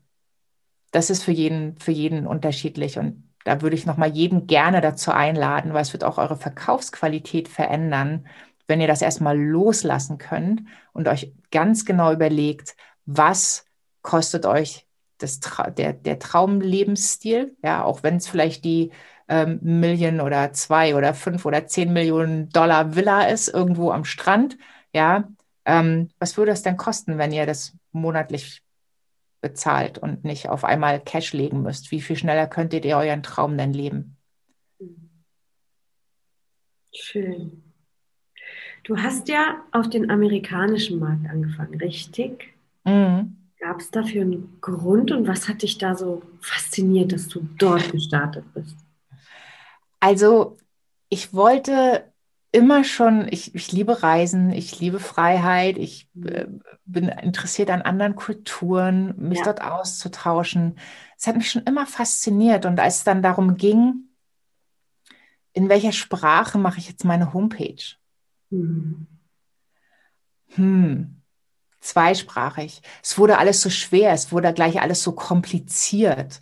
das 0.91 1.09
ist 1.09 1.23
für 1.23 1.33
jeden, 1.33 1.79
für 1.79 1.93
jeden 1.93 2.27
unterschiedlich. 2.27 2.99
Und 2.99 3.26
da 3.47 3.63
würde 3.63 3.77
ich 3.77 3.87
nochmal 3.87 4.11
jeden 4.11 4.49
gerne 4.49 4.81
dazu 4.81 5.13
einladen, 5.13 5.73
weil 5.73 5.83
es 5.83 5.93
wird 5.93 6.03
auch 6.03 6.19
eure 6.19 6.37
Verkaufsqualität 6.37 7.49
verändern, 7.49 8.27
wenn 8.67 8.81
ihr 8.81 8.89
das 8.89 9.03
erstmal 9.03 9.39
loslassen 9.39 10.19
könnt 10.19 10.63
und 10.93 11.07
euch 11.07 11.33
ganz 11.53 11.85
genau 11.85 12.13
überlegt, 12.13 12.75
was 13.05 13.65
kostet 14.03 14.47
euch 14.47 14.89
das, 15.19 15.39
der, 15.79 15.93
der 15.93 16.19
Traumlebensstil, 16.19 17.57
ja, 17.63 17.85
auch 17.85 18.03
wenn 18.03 18.17
es 18.17 18.27
vielleicht 18.27 18.65
die 18.65 18.91
ähm, 19.29 19.61
Million 19.63 20.21
oder 20.21 20.53
zwei 20.53 20.97
oder 20.97 21.15
fünf 21.15 21.47
oder 21.47 21.69
zehn 21.69 21.93
Millionen 21.93 22.49
Dollar 22.51 22.97
Villa 22.97 23.29
ist, 23.29 23.47
irgendwo 23.47 23.93
am 23.93 24.05
Strand, 24.05 24.59
ja, 24.93 25.29
ähm, 25.65 26.09
was 26.19 26.37
würde 26.37 26.51
es 26.51 26.63
denn 26.63 26.77
kosten, 26.77 27.17
wenn 27.19 27.33
ihr 27.33 27.47
das 27.47 27.77
monatlich 27.93 28.66
bezahlt 29.47 29.99
und 29.99 30.25
nicht 30.25 30.49
auf 30.49 30.65
einmal 30.65 31.01
Cash 31.01 31.33
legen 31.33 31.63
müsst? 31.63 31.91
Wie 31.91 32.01
viel 32.01 32.17
schneller 32.17 32.47
könntet 32.49 32.85
ihr 32.85 32.97
euren 32.97 33.23
Traum 33.23 33.57
denn 33.57 33.73
leben? 33.73 34.17
Schön. 36.93 37.63
Du 38.83 38.97
hast 38.97 39.29
ja 39.29 39.63
auf 39.73 39.89
den 39.89 40.11
amerikanischen 40.11 40.99
Markt 40.99 41.29
angefangen, 41.29 41.79
richtig? 41.81 42.55
Mhm. 42.85 43.37
Gab 43.61 43.81
es 43.81 43.91
dafür 43.91 44.23
einen 44.23 44.59
Grund 44.61 45.13
und 45.13 45.29
was 45.29 45.49
hat 45.49 45.63
dich 45.63 45.79
da 45.79 45.95
so 45.95 46.23
fasziniert, 46.41 47.13
dass 47.13 47.29
du 47.29 47.49
dort 47.59 47.91
gestartet 47.93 48.45
bist? 48.55 48.77
Also, 50.01 50.57
ich 51.09 51.33
wollte 51.33 52.13
immer 52.57 52.85
schon, 52.85 53.29
ich, 53.31 53.55
ich 53.55 53.71
liebe 53.71 54.03
Reisen, 54.03 54.49
ich 54.51 54.81
liebe 54.81 54.99
Freiheit, 54.99 55.77
ich 55.77 56.09
äh, 56.25 56.47
bin 56.87 57.09
interessiert 57.09 57.69
an 57.69 57.83
anderen 57.83 58.17
Kulturen, 58.17 59.15
mich 59.19 59.41
ja. 59.41 59.45
dort 59.45 59.61
auszutauschen. 59.61 60.79
Es 61.19 61.27
hat 61.27 61.37
mich 61.37 61.51
schon 61.51 61.65
immer 61.65 61.87
fasziniert. 61.87 62.65
Und 62.65 62.81
als 62.81 62.99
es 62.99 63.05
dann 63.05 63.23
darum 63.23 63.59
ging, 63.59 64.09
in 65.53 65.69
welcher 65.69 65.93
Sprache 65.93 66.57
mache 66.57 66.79
ich 66.79 66.89
jetzt 66.89 67.05
meine 67.05 67.35
Homepage? 67.35 67.97
Mhm. 68.49 69.07
Hm, 70.55 71.21
zweisprachig. 71.81 72.81
Es 73.03 73.19
wurde 73.19 73.37
alles 73.37 73.61
so 73.61 73.69
schwer, 73.69 74.13
es 74.13 74.33
wurde 74.33 74.55
gleich 74.55 74.81
alles 74.81 75.03
so 75.03 75.13
kompliziert. 75.13 76.41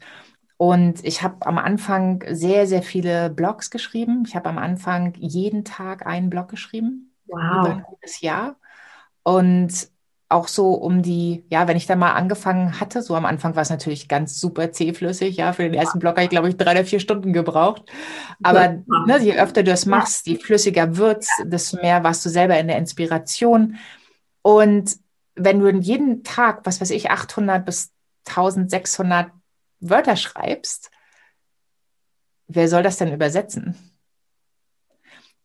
Und 0.56 1.04
ich 1.04 1.22
habe 1.22 1.46
am 1.46 1.58
Anfang 1.58 2.24
sehr, 2.30 2.66
sehr 2.66 2.82
viele 2.82 3.30
Blogs 3.30 3.70
geschrieben. 3.70 4.24
Ich 4.26 4.36
habe 4.36 4.48
am 4.48 4.58
Anfang 4.58 5.14
jeden 5.16 5.64
Tag 5.64 6.06
einen 6.06 6.30
Blog 6.30 6.48
geschrieben. 6.48 7.12
Wow. 7.26 7.38
Über 7.38 7.70
ein 7.70 7.82
gutes 7.82 8.20
Jahr. 8.20 8.56
Und 9.22 9.88
auch 10.28 10.48
so 10.48 10.72
um 10.72 11.02
die, 11.02 11.44
ja, 11.50 11.68
wenn 11.68 11.76
ich 11.76 11.86
da 11.86 11.96
mal 11.96 12.12
angefangen 12.12 12.80
hatte, 12.80 13.02
so 13.02 13.14
am 13.14 13.24
Anfang 13.24 13.54
war 13.56 13.62
es 13.62 13.70
natürlich 13.70 14.08
ganz 14.08 14.40
super 14.40 14.72
zähflüssig, 14.72 15.36
ja, 15.36 15.52
für 15.52 15.62
den 15.62 15.74
ersten 15.74 15.98
Blog 15.98 16.12
habe 16.12 16.24
ich, 16.24 16.30
glaube 16.30 16.48
ich, 16.48 16.56
drei 16.56 16.72
oder 16.72 16.84
vier 16.84 16.98
Stunden 16.98 17.32
gebraucht. 17.32 17.82
Aber 18.42 18.82
ne, 19.06 19.18
je 19.20 19.38
öfter 19.38 19.62
du 19.62 19.70
es 19.70 19.86
machst, 19.86 20.26
je 20.26 20.36
flüssiger 20.36 20.96
wird 20.96 21.22
es, 21.22 21.30
desto 21.44 21.76
mehr 21.76 22.02
warst 22.04 22.24
du 22.24 22.30
selber 22.30 22.58
in 22.58 22.68
der 22.68 22.78
Inspiration. 22.78 23.76
Und 24.42 24.96
wenn 25.36 25.60
du 25.60 25.68
jeden 25.68 26.24
Tag, 26.24 26.60
was 26.64 26.80
weiß 26.80 26.90
ich, 26.90 27.10
800 27.10 27.64
bis 27.64 27.92
1600 28.26 29.30
Wörter 29.88 30.16
schreibst, 30.16 30.90
wer 32.46 32.68
soll 32.68 32.82
das 32.82 32.96
denn 32.96 33.12
übersetzen? 33.12 33.76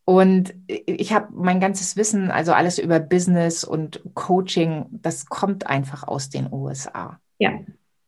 Und 0.05 0.55
ich 0.67 1.13
habe 1.13 1.27
mein 1.33 1.59
ganzes 1.59 1.95
Wissen, 1.95 2.31
also 2.31 2.53
alles 2.53 2.79
über 2.79 2.99
Business 2.99 3.63
und 3.63 4.01
Coaching, 4.15 4.87
das 4.89 5.27
kommt 5.27 5.67
einfach 5.67 6.07
aus 6.07 6.29
den 6.29 6.51
USA. 6.51 7.19
Ja. 7.37 7.59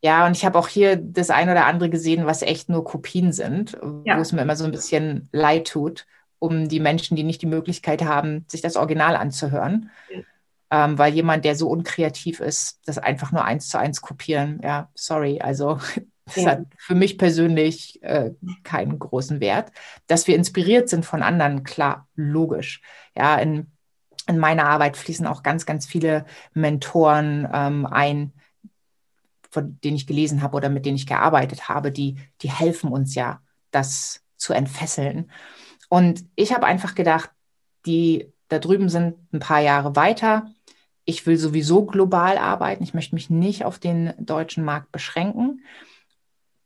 Ja, 0.04 0.26
und 0.26 0.36
ich 0.36 0.44
habe 0.44 0.58
auch 0.58 0.68
hier 0.68 0.96
das 0.96 1.30
ein 1.30 1.48
oder 1.48 1.68
andere 1.68 1.92
gesehen, 1.92 2.26
was 2.26 2.42
echt 2.42 2.70
nur 2.70 2.84
Kopien 2.84 3.32
sind, 3.32 3.78
ja. 4.04 4.18
wo 4.18 4.22
es 4.22 4.32
mir 4.32 4.42
immer 4.42 4.56
so 4.56 4.66
ein 4.66 4.72
bisschen 4.72 5.30
leid 5.32 5.68
tut, 5.68 6.08
um 6.40 6.68
die 6.68 6.80
Menschen, 6.80 7.16
die 7.16 7.24
nicht 7.24 7.44
die 7.44 7.48
Möglichkeit 7.48 8.04
haben, 8.04 8.46
sich 8.48 8.62
das 8.62 8.78
Original 8.78 9.16
anzuhören. 9.16 9.92
Ja. 10.10 10.86
Ähm, 10.86 10.98
weil 10.98 11.14
jemand, 11.14 11.46
der 11.46 11.56
so 11.56 11.70
unkreativ 11.70 12.40
ist, 12.40 12.80
das 12.86 12.98
einfach 12.98 13.32
nur 13.32 13.46
eins 13.46 13.70
zu 13.70 13.78
eins 13.78 14.02
kopieren, 14.02 14.60
ja, 14.64 14.90
sorry, 14.96 15.40
also 15.40 15.78
das 16.26 16.36
ja. 16.36 16.52
hat 16.52 16.60
für 16.78 16.96
mich 16.96 17.18
persönlich 17.18 18.02
äh, 18.04 18.32
keinen 18.64 19.00
großen 19.00 19.40
Wert. 19.40 19.72
Dass 20.08 20.28
wir 20.28 20.36
inspiriert 20.36 20.90
sind 20.90 21.06
von 21.06 21.24
anderen, 21.24 21.64
klar, 21.64 22.08
logisch. 22.16 22.82
Ja, 23.16 23.38
in, 23.38 23.72
in 24.28 24.38
meiner 24.38 24.68
Arbeit 24.68 24.98
fließen 24.98 25.28
auch 25.28 25.44
ganz, 25.44 25.66
ganz 25.66 25.86
viele 25.86 26.26
Mentoren 26.54 27.48
ähm, 27.52 27.86
ein, 27.86 28.34
von 29.50 29.80
denen 29.84 29.98
ich 29.98 30.08
gelesen 30.08 30.42
habe 30.42 30.56
oder 30.56 30.70
mit 30.70 30.86
denen 30.86 30.96
ich 30.96 31.08
gearbeitet 31.08 31.68
habe, 31.68 31.92
die, 31.92 32.18
die 32.42 32.52
helfen 32.52 32.92
uns 32.92 33.16
ja, 33.16 33.42
das 33.72 34.22
zu 34.38 34.54
entfesseln. 34.54 35.30
Und 35.90 36.24
ich 36.36 36.54
habe 36.54 36.66
einfach 36.66 36.96
gedacht, 36.96 37.32
die 37.86 38.32
da 38.48 38.60
drüben 38.60 38.90
sind 38.90 39.16
ein 39.34 39.40
paar 39.40 39.60
Jahre 39.60 39.96
weiter. 39.96 40.52
Ich 41.04 41.26
will 41.26 41.38
sowieso 41.38 41.86
global 41.86 42.38
arbeiten. 42.38 42.84
Ich 42.84 42.94
möchte 42.94 43.16
mich 43.16 43.30
nicht 43.30 43.66
auf 43.66 43.80
den 43.80 44.14
deutschen 44.20 44.64
Markt 44.64 44.92
beschränken. 44.92 45.64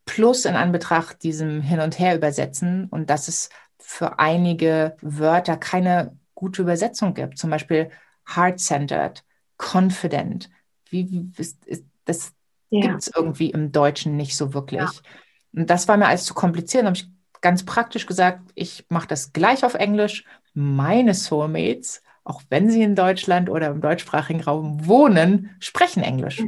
Plus 0.05 0.45
in 0.45 0.55
Anbetracht 0.55 1.23
diesem 1.23 1.61
Hin- 1.61 1.79
und 1.79 1.99
Her 1.99 2.15
übersetzen 2.15 2.87
und 2.89 3.09
dass 3.09 3.27
es 3.27 3.49
für 3.79 4.19
einige 4.19 4.95
Wörter 5.01 5.57
keine 5.57 6.17
gute 6.33 6.61
Übersetzung 6.61 7.13
gibt. 7.13 7.37
Zum 7.37 7.49
Beispiel 7.49 7.89
heart-centered, 8.27 9.23
confident. 9.57 10.49
Wie, 10.89 11.09
wie 11.09 11.31
ist, 11.37 11.65
ist, 11.65 11.85
das 12.05 12.33
ja. 12.69 12.81
gibt 12.81 13.01
es 13.01 13.11
irgendwie 13.15 13.51
im 13.51 13.71
Deutschen 13.71 14.15
nicht 14.15 14.35
so 14.35 14.53
wirklich. 14.53 14.81
Ja. 14.81 14.91
Und 15.53 15.69
das 15.69 15.87
war 15.87 15.97
mir 15.97 16.07
alles 16.07 16.25
zu 16.25 16.33
kompliziert. 16.33 16.83
Da 16.83 16.87
habe 16.87 16.97
ich 16.97 17.09
ganz 17.41 17.63
praktisch 17.63 18.05
gesagt, 18.05 18.41
ich 18.55 18.85
mache 18.89 19.07
das 19.07 19.33
gleich 19.33 19.63
auf 19.63 19.75
Englisch. 19.75 20.25
Meine 20.53 21.13
Soulmates, 21.13 22.01
auch 22.23 22.41
wenn 22.49 22.69
sie 22.69 22.81
in 22.81 22.95
Deutschland 22.95 23.49
oder 23.49 23.67
im 23.67 23.81
deutschsprachigen 23.81 24.41
Raum 24.41 24.85
wohnen, 24.87 25.55
sprechen 25.59 26.03
Englisch. 26.03 26.41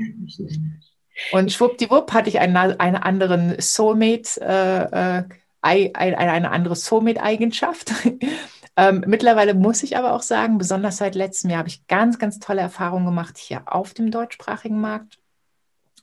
Und 1.31 1.51
schwuppdiwupp 1.51 2.13
hatte 2.13 2.29
ich 2.29 2.39
einen, 2.39 2.55
einen 2.55 2.95
anderen 2.95 3.59
Soulmate, 3.59 4.39
äh, 4.41 5.19
äh, 5.19 5.23
eine, 5.61 6.51
andere 6.51 6.75
Soulmate-Eigenschaft. 6.75 7.91
ähm, 8.77 9.03
mittlerweile 9.07 9.53
muss 9.53 9.83
ich 9.83 9.97
aber 9.97 10.13
auch 10.13 10.21
sagen, 10.21 10.57
besonders 10.57 10.97
seit 10.97 11.15
letztem 11.15 11.49
Jahr 11.49 11.59
habe 11.59 11.69
ich 11.69 11.87
ganz, 11.87 12.19
ganz 12.19 12.39
tolle 12.39 12.61
Erfahrungen 12.61 13.05
gemacht 13.05 13.37
hier 13.37 13.63
auf 13.65 13.93
dem 13.93 14.11
deutschsprachigen 14.11 14.79
Markt. 14.79 15.19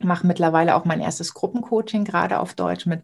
Mache 0.01 0.27
mittlerweile 0.27 0.75
auch 0.75 0.85
mein 0.85 0.99
erstes 0.99 1.33
Gruppencoaching 1.33 2.03
gerade 2.03 2.39
auf 2.39 2.53
Deutsch 2.53 2.85
mit 2.85 3.01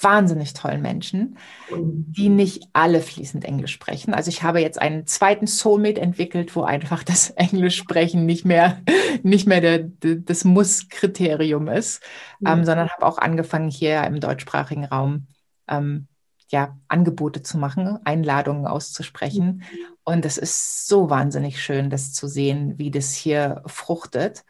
wahnsinnig 0.00 0.52
tollen 0.52 0.82
Menschen, 0.82 1.38
die 1.70 2.28
nicht 2.28 2.64
alle 2.72 3.00
fließend 3.00 3.44
Englisch 3.44 3.72
sprechen. 3.72 4.12
Also 4.12 4.28
ich 4.28 4.42
habe 4.42 4.60
jetzt 4.60 4.80
einen 4.80 5.06
zweiten 5.06 5.46
Soulmate 5.46 6.00
entwickelt, 6.00 6.54
wo 6.54 6.62
einfach 6.62 7.02
das 7.02 7.30
Englisch 7.36 7.76
sprechen 7.76 8.26
nicht 8.26 8.44
mehr, 8.44 8.82
nicht 9.22 9.46
mehr 9.46 9.60
der, 9.60 9.78
der 9.78 10.16
das 10.16 10.44
Muss-Kriterium 10.44 11.68
ist, 11.68 12.02
mhm. 12.40 12.48
ähm, 12.48 12.64
sondern 12.64 12.90
habe 12.90 13.06
auch 13.06 13.18
angefangen, 13.18 13.70
hier 13.70 14.02
im 14.04 14.20
deutschsprachigen 14.20 14.84
Raum 14.84 15.28
ähm, 15.68 16.08
ja, 16.48 16.78
Angebote 16.88 17.42
zu 17.42 17.58
machen, 17.58 17.98
Einladungen 18.04 18.66
auszusprechen. 18.66 19.46
Mhm. 19.46 19.62
Und 20.04 20.24
es 20.24 20.38
ist 20.38 20.86
so 20.86 21.10
wahnsinnig 21.10 21.60
schön, 21.60 21.90
das 21.90 22.12
zu 22.12 22.28
sehen, 22.28 22.78
wie 22.78 22.90
das 22.90 23.12
hier 23.12 23.62
fruchtet. 23.66 24.44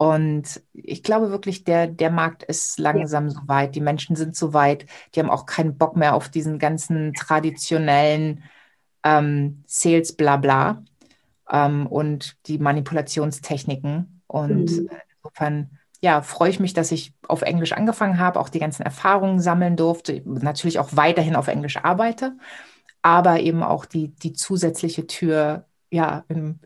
Und 0.00 0.62
ich 0.72 1.02
glaube 1.02 1.30
wirklich, 1.30 1.62
der, 1.64 1.86
der 1.86 2.10
Markt 2.10 2.42
ist 2.42 2.78
langsam 2.78 3.24
ja. 3.24 3.30
so 3.32 3.40
weit. 3.48 3.74
Die 3.74 3.82
Menschen 3.82 4.16
sind 4.16 4.34
so 4.34 4.54
weit. 4.54 4.86
Die 5.14 5.20
haben 5.20 5.28
auch 5.28 5.44
keinen 5.44 5.76
Bock 5.76 5.94
mehr 5.94 6.14
auf 6.14 6.30
diesen 6.30 6.58
ganzen 6.58 7.12
traditionellen 7.12 8.44
ähm, 9.04 9.62
Sales-Blabla 9.66 10.82
ähm, 11.50 11.86
und 11.86 12.38
die 12.46 12.56
Manipulationstechniken. 12.56 14.22
Und 14.26 14.70
mhm. 14.70 14.88
insofern, 15.18 15.78
ja, 16.00 16.22
freue 16.22 16.48
ich 16.48 16.60
mich, 16.60 16.72
dass 16.72 16.92
ich 16.92 17.12
auf 17.28 17.42
Englisch 17.42 17.72
angefangen 17.72 18.18
habe, 18.18 18.40
auch 18.40 18.48
die 18.48 18.58
ganzen 18.58 18.84
Erfahrungen 18.84 19.38
sammeln 19.38 19.76
durfte. 19.76 20.22
Natürlich 20.24 20.78
auch 20.78 20.96
weiterhin 20.96 21.36
auf 21.36 21.48
Englisch 21.48 21.76
arbeite. 21.76 22.38
aber 23.02 23.40
eben 23.40 23.62
auch 23.62 23.84
die, 23.84 24.08
die 24.08 24.32
zusätzliche 24.32 25.06
Tür 25.06 25.66
ja, 25.90 26.24
in, 26.28 26.60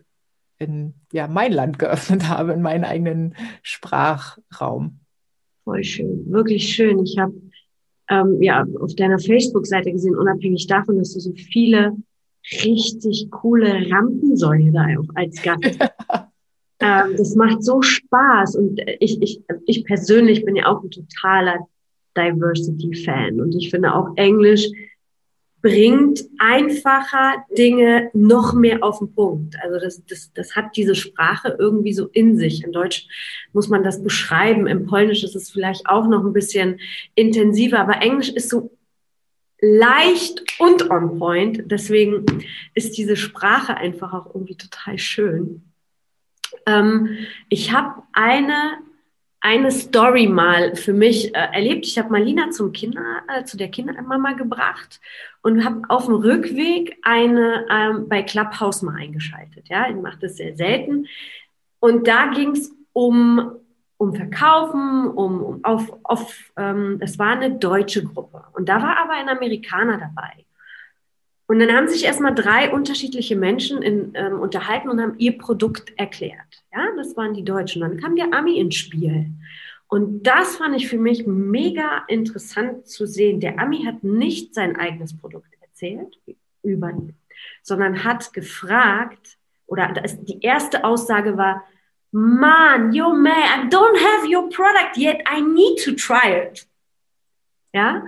in 0.57 0.93
ja, 1.11 1.27
mein 1.27 1.51
Land 1.51 1.79
geöffnet 1.79 2.23
habe, 2.29 2.53
in 2.53 2.61
meinen 2.61 2.83
eigenen 2.83 3.35
Sprachraum. 3.61 4.99
Voll 5.63 5.83
schön, 5.83 6.31
wirklich 6.31 6.73
schön. 6.73 6.99
Ich 7.03 7.17
habe 7.17 7.33
ähm, 8.09 8.41
ja 8.41 8.65
auf 8.79 8.95
deiner 8.95 9.19
Facebook-Seite 9.19 9.91
gesehen, 9.91 10.15
unabhängig 10.15 10.67
davon, 10.67 10.97
dass 10.97 11.13
du 11.13 11.19
so 11.19 11.33
viele 11.33 11.95
richtig 12.63 13.29
coole 13.31 13.89
Rampensäule 13.89 14.71
da 14.71 14.85
auch 14.99 15.09
als 15.15 15.41
Gast. 15.41 15.63
ähm, 16.79 17.15
das 17.17 17.35
macht 17.35 17.63
so 17.63 17.81
Spaß 17.81 18.55
und 18.55 18.79
ich, 18.99 19.21
ich, 19.21 19.41
ich 19.65 19.83
persönlich 19.85 20.45
bin 20.45 20.55
ja 20.55 20.67
auch 20.67 20.83
ein 20.83 20.91
totaler 20.91 21.67
Diversity-Fan 22.15 23.41
und 23.41 23.55
ich 23.55 23.71
finde 23.71 23.93
auch 23.93 24.09
Englisch 24.15 24.69
bringt 25.65 26.23
einfacher 26.37 27.43
Dinge 27.57 28.11
noch 28.13 28.53
mehr 28.53 28.83
auf 28.83 28.99
den 28.99 29.11
Punkt. 29.15 29.55
Also 29.63 29.79
das, 29.79 30.05
das, 30.05 30.31
das 30.31 30.55
hat 30.55 30.77
diese 30.77 30.93
Sprache 30.93 31.55
irgendwie 31.57 31.91
so 31.91 32.05
in 32.05 32.37
sich. 32.37 32.63
In 32.63 32.71
Deutsch 32.71 33.07
muss 33.51 33.67
man 33.67 33.83
das 33.83 34.03
beschreiben, 34.03 34.67
im 34.67 34.85
Polnisch 34.85 35.23
ist 35.23 35.35
es 35.35 35.49
vielleicht 35.49 35.87
auch 35.87 36.07
noch 36.07 36.23
ein 36.23 36.33
bisschen 36.33 36.79
intensiver, 37.15 37.79
aber 37.79 37.99
Englisch 37.99 38.29
ist 38.29 38.49
so 38.49 38.77
leicht 39.59 40.43
und 40.59 40.91
on 40.91 41.17
point. 41.17 41.63
Deswegen 41.65 42.45
ist 42.75 42.95
diese 42.99 43.15
Sprache 43.15 43.75
einfach 43.75 44.13
auch 44.13 44.35
irgendwie 44.35 44.57
total 44.57 44.99
schön. 44.99 45.63
Ähm, 46.67 47.17
ich 47.49 47.71
habe 47.71 48.03
eine 48.13 48.77
eine 49.45 49.69
Story 49.69 50.25
mal 50.25 50.75
für 50.75 50.91
mich 50.91 51.35
äh, 51.35 51.37
erlebt. 51.37 51.85
Ich 51.85 51.99
habe 51.99 52.09
Malina 52.09 52.49
zum 52.49 52.71
Kinder, 52.71 53.21
äh, 53.27 53.43
zu 53.43 53.57
der 53.57 53.69
Kindermama 53.69 54.33
gebracht 54.33 54.99
und 55.43 55.63
habe 55.63 55.83
auf 55.87 56.05
dem 56.05 56.15
Rückweg 56.15 56.97
eine 57.03 57.63
ähm, 57.69 58.09
bei 58.09 58.23
Clubhouse 58.23 58.81
mal 58.81 58.95
eingeschaltet. 58.95 59.69
Ja, 59.69 59.87
ich 59.87 59.95
mache 59.97 60.17
das 60.19 60.37
sehr 60.37 60.55
selten. 60.55 61.05
Und 61.79 62.07
da 62.07 62.25
ging 62.33 62.53
es 62.53 62.75
um, 62.91 63.51
um 63.97 64.15
Verkaufen, 64.15 65.09
um, 65.09 65.43
um 65.43 65.63
auf, 65.63 65.95
auf 66.01 66.51
ähm, 66.57 66.97
es 67.01 67.19
war 67.19 67.33
eine 67.33 67.51
deutsche 67.51 68.03
Gruppe. 68.03 68.45
Und 68.53 68.67
da 68.67 68.81
war 68.81 68.97
aber 68.97 69.13
ein 69.13 69.29
Amerikaner 69.29 69.99
dabei. 69.99 70.44
Und 71.47 71.59
dann 71.59 71.71
haben 71.71 71.87
sich 71.87 72.05
erstmal 72.05 72.33
drei 72.33 72.71
unterschiedliche 72.71 73.35
Menschen 73.35 73.81
in, 73.81 74.11
ähm, 74.15 74.39
unterhalten 74.39 74.89
und 74.89 74.99
haben 74.99 75.15
ihr 75.19 75.37
Produkt 75.37 75.93
erklärt. 75.97 76.63
Ja, 76.73 76.87
das 76.97 77.15
waren 77.15 77.33
die 77.33 77.43
Deutschen. 77.43 77.81
Dann 77.81 77.99
kam 77.99 78.15
der 78.15 78.33
Ami 78.33 78.59
ins 78.59 78.75
Spiel. 78.75 79.27
Und 79.87 80.23
das 80.23 80.57
fand 80.57 80.75
ich 80.75 80.87
für 80.87 80.97
mich 80.97 81.27
mega 81.27 82.03
interessant 82.07 82.87
zu 82.87 83.05
sehen. 83.05 83.39
Der 83.39 83.59
Ami 83.59 83.85
hat 83.85 84.03
nicht 84.03 84.55
sein 84.55 84.75
eigenes 84.75 85.15
Produkt 85.15 85.49
erzählt 85.61 86.19
über 86.63 86.91
sondern 87.61 88.03
hat 88.03 88.33
gefragt, 88.33 89.37
oder 89.67 89.93
die 90.21 90.41
erste 90.41 90.83
Aussage 90.83 91.37
war, 91.37 91.63
man, 92.11 92.93
yo 92.93 93.13
man, 93.13 93.33
I 93.33 93.69
don't 93.69 93.97
have 93.97 94.27
your 94.27 94.49
product 94.49 94.97
yet, 94.97 95.21
I 95.27 95.41
need 95.41 95.83
to 95.83 95.91
try 95.91 96.47
it. 96.47 96.67
Ja, 97.73 98.05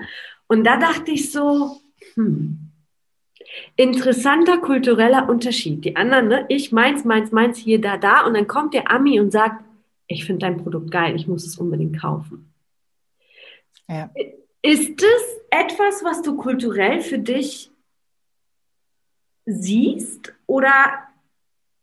und 0.48 0.64
da 0.64 0.78
dachte 0.78 1.12
ich 1.12 1.32
so, 1.32 1.82
hm, 2.14 2.67
Interessanter 3.76 4.58
kultureller 4.58 5.30
Unterschied. 5.30 5.86
Die 5.86 5.96
anderen, 5.96 6.28
ne? 6.28 6.46
ich 6.50 6.72
meins, 6.72 7.06
meins, 7.06 7.32
meins, 7.32 7.58
hier, 7.58 7.80
da, 7.80 7.98
da. 7.98 8.26
Und 8.26 8.34
dann 8.34 8.48
kommt 8.48 8.74
der 8.74 8.92
Ami 8.92 9.20
und 9.20 9.32
sagt, 9.32 9.64
ich 10.08 10.26
finde 10.26 10.46
dein 10.46 10.58
Produkt 10.58 10.92
geil, 10.92 11.16
ich 11.16 11.28
muss 11.28 11.46
es 11.46 11.58
unbedingt 11.58 12.00
kaufen. 12.00 12.52
Ja. 13.90 14.10
Ist 14.62 15.02
es 15.02 15.38
etwas, 15.50 16.04
was 16.04 16.22
du 16.22 16.36
kulturell 16.38 17.02
für 17.02 17.20
dich 17.20 17.72
siehst? 19.46 20.34
Oder 20.46 20.72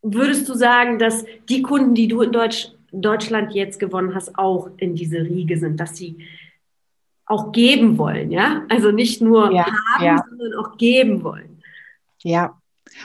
würdest 0.02 0.48
du 0.48 0.54
sagen, 0.54 0.98
dass 0.98 1.24
die 1.48 1.62
Kunden, 1.62 1.94
die 1.94 2.08
du 2.08 2.22
in 2.22 2.32
Deutsch, 2.32 2.72
Deutschland 2.92 3.54
jetzt 3.54 3.80
gewonnen 3.80 4.14
hast, 4.14 4.38
auch 4.38 4.70
in 4.76 4.94
diese 4.94 5.18
Riege 5.18 5.58
sind, 5.58 5.80
dass 5.80 5.96
sie 5.96 6.18
auch 7.26 7.52
geben 7.52 7.96
wollen, 7.96 8.30
ja? 8.30 8.64
Also 8.68 8.90
nicht 8.90 9.22
nur 9.22 9.50
ja, 9.52 9.66
haben, 9.66 10.04
ja. 10.04 10.24
sondern 10.28 10.54
auch 10.54 10.76
geben 10.76 11.24
wollen. 11.24 11.53
Ja, 12.24 12.58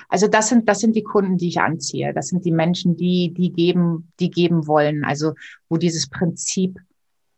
also 0.08 0.28
das 0.28 0.50
sind, 0.50 0.68
das 0.68 0.80
sind 0.80 0.96
die 0.96 1.04
Kunden, 1.04 1.38
die 1.38 1.50
ich 1.50 1.60
anziehe. 1.60 2.14
Das 2.14 2.28
sind 2.28 2.46
die 2.46 2.52
Menschen, 2.52 2.96
die, 2.96 3.34
die 3.34 3.52
geben, 3.52 4.12
die 4.20 4.32
geben 4.32 4.68
wollen. 4.68 5.04
Also 5.04 5.34
wo 5.68 5.78
dieses 5.78 6.10
Prinzip 6.10 6.80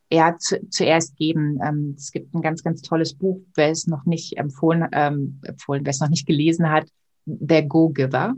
eher 0.09 0.37
zu, 0.37 0.59
zuerst 0.69 1.15
geben. 1.17 1.59
Ähm, 1.65 1.95
es 1.97 2.11
gibt 2.11 2.33
ein 2.33 2.41
ganz, 2.41 2.63
ganz 2.63 2.81
tolles 2.81 3.13
Buch, 3.13 3.41
wer 3.55 3.71
es 3.71 3.87
noch 3.87 4.05
nicht 4.05 4.37
empfohlen, 4.37 4.87
ähm, 4.91 5.39
empfohlen, 5.43 5.85
wer 5.85 5.91
es 5.91 5.99
noch 5.99 6.09
nicht 6.09 6.27
gelesen 6.27 6.69
hat, 6.69 6.87
Der 7.25 7.63
Go-Giver 7.63 8.35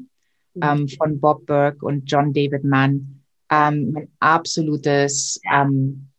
ähm, 0.62 0.88
von 0.88 1.19
Bob 1.19 1.45
Burke 1.45 1.86
und 1.86 2.03
John 2.06 2.34
David 2.34 2.63
Mann. 2.63 3.23
Ähm, 3.49 3.95
ein 3.97 4.08
absolutes 4.19 5.39
ähm, 5.51 6.10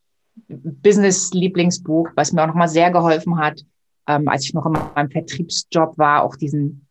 Business-Lieblingsbuch, 0.49 2.11
was 2.17 2.33
mir 2.33 2.43
auch 2.43 2.49
nochmal 2.49 2.69
sehr 2.69 2.91
geholfen 2.91 3.39
hat, 3.39 3.65
ähm, 4.09 4.29
als 4.29 4.45
ich 4.45 4.55
noch 4.55 4.67
in 4.67 4.73
meinem 4.73 5.11
Vertriebsjob 5.11 5.97
war, 5.97 6.23
auch 6.23 6.37
diesen 6.37 6.84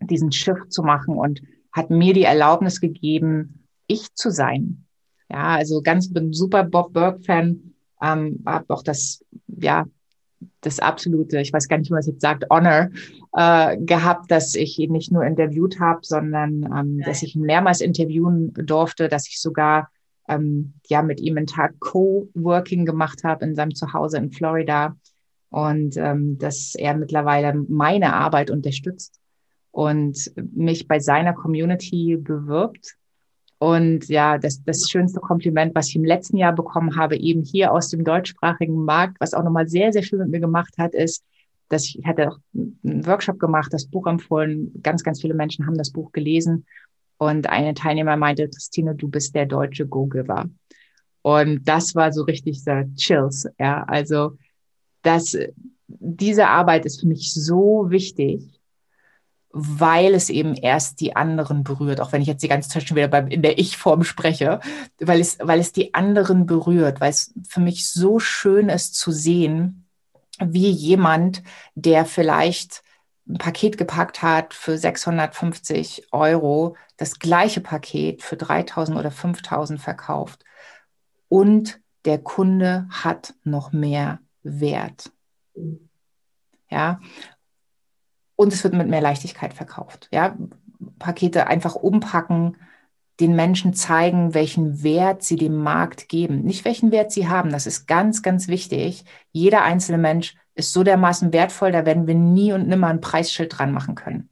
diesen 0.00 0.32
Shift 0.32 0.72
zu 0.72 0.82
machen 0.82 1.16
und 1.16 1.42
hat 1.72 1.90
mir 1.90 2.14
die 2.14 2.24
Erlaubnis 2.24 2.80
gegeben, 2.80 3.66
ich 3.86 4.14
zu 4.14 4.30
sein. 4.30 4.86
Ja, 5.30 5.56
also 5.56 5.82
ganz 5.82 6.12
bin 6.12 6.32
super 6.32 6.64
Bob 6.64 6.92
Burke-Fan, 6.92 7.74
ähm, 8.02 8.42
habe 8.46 8.74
auch 8.74 8.82
das, 8.82 9.24
ja, 9.46 9.84
das 10.62 10.78
absolute, 10.80 11.40
ich 11.40 11.52
weiß 11.52 11.68
gar 11.68 11.78
nicht, 11.78 11.90
wie 11.90 11.92
man 11.92 12.00
es 12.00 12.06
jetzt 12.06 12.22
sagt, 12.22 12.46
Honor 12.50 12.88
äh, 13.36 13.76
gehabt, 13.78 14.30
dass 14.30 14.54
ich 14.54 14.78
ihn 14.78 14.92
nicht 14.92 15.12
nur 15.12 15.24
interviewt 15.24 15.78
habe, 15.80 16.00
sondern 16.02 16.64
ähm, 16.64 17.00
dass 17.04 17.22
ich 17.22 17.36
ihn 17.36 17.42
mehrmals 17.42 17.80
interviewen 17.80 18.52
durfte, 18.54 19.08
dass 19.08 19.28
ich 19.28 19.40
sogar 19.40 19.90
ähm, 20.28 20.74
ja 20.88 21.02
mit 21.02 21.20
ihm 21.20 21.36
einen 21.36 21.46
Tag 21.46 21.78
Co-Working 21.78 22.86
gemacht 22.86 23.22
habe 23.22 23.44
in 23.44 23.54
seinem 23.54 23.74
Zuhause 23.74 24.16
in 24.16 24.32
Florida 24.32 24.96
und 25.50 25.96
ähm, 25.96 26.38
dass 26.38 26.74
er 26.74 26.96
mittlerweile 26.96 27.54
meine 27.68 28.14
Arbeit 28.14 28.50
unterstützt 28.50 29.20
und 29.70 30.32
mich 30.54 30.88
bei 30.88 30.98
seiner 30.98 31.32
Community 31.32 32.16
bewirbt. 32.16 32.96
Und 33.58 34.08
ja, 34.08 34.38
das, 34.38 34.62
das 34.64 34.88
schönste 34.88 35.20
Kompliment, 35.20 35.74
was 35.74 35.88
ich 35.88 35.96
im 35.96 36.04
letzten 36.04 36.38
Jahr 36.38 36.54
bekommen 36.54 36.96
habe, 36.96 37.16
eben 37.16 37.42
hier 37.42 37.72
aus 37.72 37.90
dem 37.90 38.04
deutschsprachigen 38.04 38.84
Markt, 38.84 39.20
was 39.20 39.34
auch 39.34 39.44
nochmal 39.44 39.68
sehr, 39.68 39.92
sehr 39.92 40.02
viel 40.02 40.18
mit 40.18 40.30
mir 40.30 40.40
gemacht 40.40 40.74
hat, 40.78 40.94
ist, 40.94 41.24
dass 41.68 41.84
ich, 41.84 41.98
ich 41.98 42.06
hatte 42.06 42.30
auch 42.30 42.38
einen 42.54 43.06
Workshop 43.06 43.38
gemacht, 43.38 43.72
das 43.72 43.86
Buch 43.86 44.06
empfohlen. 44.06 44.72
Ganz, 44.82 45.02
ganz 45.02 45.20
viele 45.20 45.34
Menschen 45.34 45.66
haben 45.66 45.76
das 45.76 45.92
Buch 45.92 46.10
gelesen. 46.12 46.66
Und 47.18 47.50
eine 47.50 47.74
Teilnehmer 47.74 48.16
meinte, 48.16 48.48
Christine, 48.48 48.94
du 48.94 49.08
bist 49.08 49.34
der 49.34 49.44
deutsche 49.44 49.86
Go-Giver. 49.86 50.46
Und 51.22 51.68
das 51.68 51.94
war 51.94 52.12
so 52.12 52.22
richtig 52.22 52.64
so 52.64 52.72
Chills. 52.96 53.46
Ja, 53.58 53.84
also 53.84 54.38
das, 55.02 55.36
diese 55.86 56.48
Arbeit 56.48 56.86
ist 56.86 57.00
für 57.00 57.06
mich 57.06 57.34
so 57.34 57.90
wichtig, 57.90 58.59
weil 59.52 60.14
es 60.14 60.30
eben 60.30 60.54
erst 60.54 61.00
die 61.00 61.16
anderen 61.16 61.64
berührt, 61.64 62.00
auch 62.00 62.12
wenn 62.12 62.22
ich 62.22 62.28
jetzt 62.28 62.42
die 62.42 62.48
ganze 62.48 62.68
Zeit 62.68 62.86
schon 62.86 62.96
wieder 62.96 63.08
beim, 63.08 63.28
in 63.28 63.42
der 63.42 63.58
Ich-Form 63.58 64.04
spreche, 64.04 64.60
weil 65.00 65.20
es, 65.20 65.38
weil 65.40 65.58
es 65.58 65.72
die 65.72 65.94
anderen 65.94 66.46
berührt, 66.46 67.00
weil 67.00 67.10
es 67.10 67.34
für 67.48 67.60
mich 67.60 67.90
so 67.90 68.20
schön 68.20 68.68
ist 68.68 68.94
zu 68.94 69.10
sehen, 69.10 69.86
wie 70.38 70.70
jemand, 70.70 71.42
der 71.74 72.06
vielleicht 72.06 72.82
ein 73.28 73.38
Paket 73.38 73.76
gepackt 73.76 74.22
hat 74.22 74.54
für 74.54 74.78
650 74.78 76.08
Euro, 76.12 76.76
das 76.96 77.18
gleiche 77.18 77.60
Paket 77.60 78.22
für 78.22 78.36
3000 78.36 78.98
oder 78.98 79.10
5000 79.10 79.80
verkauft 79.80 80.44
und 81.28 81.80
der 82.04 82.18
Kunde 82.18 82.86
hat 82.90 83.34
noch 83.44 83.72
mehr 83.72 84.20
Wert. 84.42 85.10
Ja, 86.70 87.00
und 88.40 88.54
es 88.54 88.64
wird 88.64 88.72
mit 88.72 88.88
mehr 88.88 89.02
Leichtigkeit 89.02 89.52
verkauft. 89.52 90.08
Ja, 90.12 90.34
Pakete 90.98 91.46
einfach 91.48 91.74
umpacken, 91.74 92.56
den 93.20 93.36
Menschen 93.36 93.74
zeigen, 93.74 94.32
welchen 94.32 94.82
Wert 94.82 95.22
sie 95.22 95.36
dem 95.36 95.58
Markt 95.58 96.08
geben. 96.08 96.40
Nicht 96.40 96.64
welchen 96.64 96.90
Wert 96.90 97.12
sie 97.12 97.28
haben. 97.28 97.50
Das 97.50 97.66
ist 97.66 97.86
ganz, 97.86 98.22
ganz 98.22 98.48
wichtig. 98.48 99.04
Jeder 99.30 99.62
einzelne 99.62 99.98
Mensch 99.98 100.36
ist 100.54 100.72
so 100.72 100.82
dermaßen 100.82 101.34
wertvoll, 101.34 101.70
da 101.70 101.84
werden 101.84 102.06
wir 102.06 102.14
nie 102.14 102.54
und 102.54 102.66
nimmer 102.66 102.86
ein 102.86 103.02
Preisschild 103.02 103.58
dran 103.58 103.72
machen 103.72 103.94
können. 103.94 104.30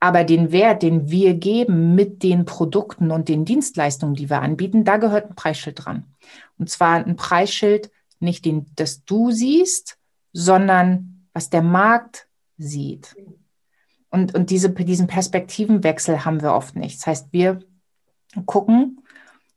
Aber 0.00 0.24
den 0.24 0.50
Wert, 0.50 0.82
den 0.82 1.08
wir 1.08 1.34
geben 1.34 1.94
mit 1.94 2.24
den 2.24 2.44
Produkten 2.44 3.12
und 3.12 3.28
den 3.28 3.44
Dienstleistungen, 3.44 4.16
die 4.16 4.30
wir 4.30 4.42
anbieten, 4.42 4.82
da 4.82 4.96
gehört 4.96 5.30
ein 5.30 5.36
Preisschild 5.36 5.84
dran. 5.84 6.06
Und 6.58 6.70
zwar 6.70 6.96
ein 6.96 7.14
Preisschild, 7.14 7.92
nicht 8.18 8.44
den, 8.44 8.66
das 8.74 9.04
du 9.04 9.30
siehst, 9.30 9.96
sondern 10.32 11.28
was 11.32 11.50
der 11.50 11.62
Markt 11.62 12.26
sieht. 12.62 13.14
Und, 14.10 14.34
und 14.34 14.50
diese, 14.50 14.70
diesen 14.70 15.06
Perspektivenwechsel 15.06 16.24
haben 16.24 16.42
wir 16.42 16.52
oft 16.52 16.76
nicht. 16.76 16.98
Das 16.98 17.06
heißt, 17.06 17.32
wir 17.32 17.60
gucken 18.46 19.00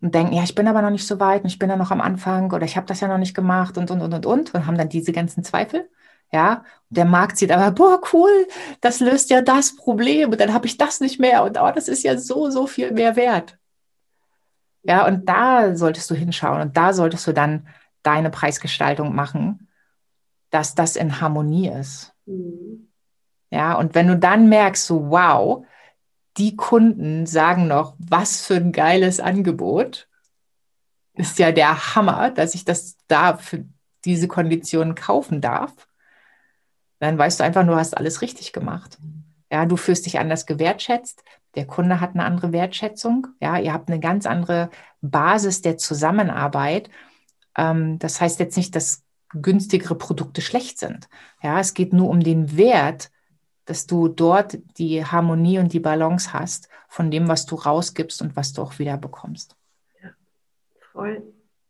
und 0.02 0.16
denken, 0.16 0.34
ja, 0.34 0.44
ich 0.44 0.56
bin 0.56 0.68
aber 0.68 0.82
noch 0.82 0.92
nicht 0.92 1.08
so 1.08 1.20
weit 1.20 1.44
und 1.44 1.50
ich 1.50 1.60
bin 1.60 1.70
ja 1.70 1.76
noch 1.76 1.92
am 1.92 2.02
Anfang 2.02 2.52
oder 2.52 2.66
ich 2.66 2.78
habe 2.78 2.88
das 2.88 3.00
ja 3.00 3.08
noch 3.08 3.18
nicht 3.18 3.36
gemacht 3.36 3.78
und, 3.78 3.92
und, 3.92 4.02
und, 4.02 4.14
und, 4.14 4.26
und 4.26 4.54
und 4.54 4.66
haben 4.66 4.78
dann 4.78 4.90
diese 4.90 5.12
ganzen 5.12 5.44
Zweifel. 5.44 5.90
Ja, 6.32 6.64
der 6.90 7.06
Markt 7.06 7.38
sieht 7.38 7.52
aber, 7.52 7.72
boah, 7.72 8.02
cool, 8.14 8.48
das 8.82 9.00
löst 9.00 9.30
ja 9.30 9.42
das 9.42 9.76
Problem 9.76 10.32
und 10.32 10.40
dann 10.40 10.54
habe 10.54 10.68
ich 10.68 10.78
das 10.78 11.00
nicht 11.00 11.20
mehr 11.20 11.44
und 11.44 11.58
oh, 11.60 11.72
das 11.74 11.88
ist 11.88 12.04
ja 12.04 12.18
so, 12.18 12.50
so 12.50 12.68
viel 12.68 12.92
mehr 12.92 13.16
wert. 13.16 13.58
Ja, 14.84 15.08
und 15.08 15.28
da 15.28 15.76
solltest 15.76 16.10
du 16.10 16.16
hinschauen 16.16 16.62
und 16.62 16.78
da 16.78 16.94
solltest 16.94 17.26
du 17.28 17.34
dann 17.34 17.68
deine 18.04 18.30
Preisgestaltung 18.30 19.16
machen, 19.16 19.68
dass 20.50 20.76
das 20.76 20.96
in 20.96 21.20
Harmonie 21.22 21.70
ist. 21.70 22.14
Mhm. 22.26 22.85
Ja, 23.56 23.76
und 23.76 23.96
wenn 23.96 24.08
du 24.08 24.18
dann 24.18 24.50
merkst, 24.50 24.86
so 24.86 25.10
wow, 25.10 25.66
die 26.38 26.56
Kunden 26.56 27.26
sagen 27.26 27.68
noch, 27.68 27.96
was 27.98 28.46
für 28.46 28.56
ein 28.56 28.72
geiles 28.72 29.20
Angebot, 29.20 30.08
ist 31.14 31.40
ja 31.40 31.52
der 31.52 31.96
Hammer, 31.96 32.32
dass 32.32 32.56
ich 32.56 32.66
das 32.66 32.98
da 33.08 33.38
für 33.38 33.66
diese 34.04 34.28
Konditionen 34.28 34.96
kaufen 34.96 35.42
darf 35.42 35.88
dann 37.00 37.18
weißt 37.18 37.40
du 37.40 37.44
einfach, 37.44 37.66
du 37.66 37.76
hast 37.76 37.96
alles 37.96 38.22
richtig 38.22 38.54
gemacht. 38.54 38.98
Ja, 39.52 39.66
du 39.66 39.78
fühlst 39.78 40.06
dich 40.06 40.20
anders 40.20 40.46
gewertschätzt. 40.46 41.24
Der 41.56 41.66
Kunde 41.68 42.02
hat 42.02 42.12
eine 42.12 42.26
andere 42.26 42.52
Wertschätzung. 42.52 43.28
Ja, 43.40 43.58
ihr 43.58 43.74
habt 43.74 43.90
eine 43.90 44.00
ganz 44.00 44.26
andere 44.26 44.70
Basis 45.02 45.62
der 45.62 45.78
Zusammenarbeit. 45.78 46.90
Ähm, 47.58 48.00
das 48.00 48.20
heißt 48.20 48.40
jetzt 48.40 48.58
nicht, 48.58 48.76
dass 48.76 49.04
günstigere 49.34 49.96
Produkte 49.96 50.42
schlecht 50.42 50.80
sind. 50.80 51.08
Ja, 51.42 51.60
es 51.60 51.74
geht 51.74 51.94
nur 51.94 52.10
um 52.10 52.22
den 52.22 52.58
Wert, 52.58 53.12
dass 53.66 53.88
du 53.88 54.08
dort 54.08 54.58
die 54.78 55.04
Harmonie 55.06 55.60
und 55.60 55.74
die 55.74 55.80
Balance 55.80 56.34
hast 56.34 56.70
von 56.88 57.12
dem, 57.12 57.28
was 57.28 57.46
du 57.46 57.56
rausgibst 57.56 58.22
und 58.22 58.36
was 58.36 58.54
du 58.54 58.62
auch 58.62 58.80
wieder 58.80 58.98
bekommst. 58.98 59.56
Ja, 60.02 60.12
voll 60.92 61.22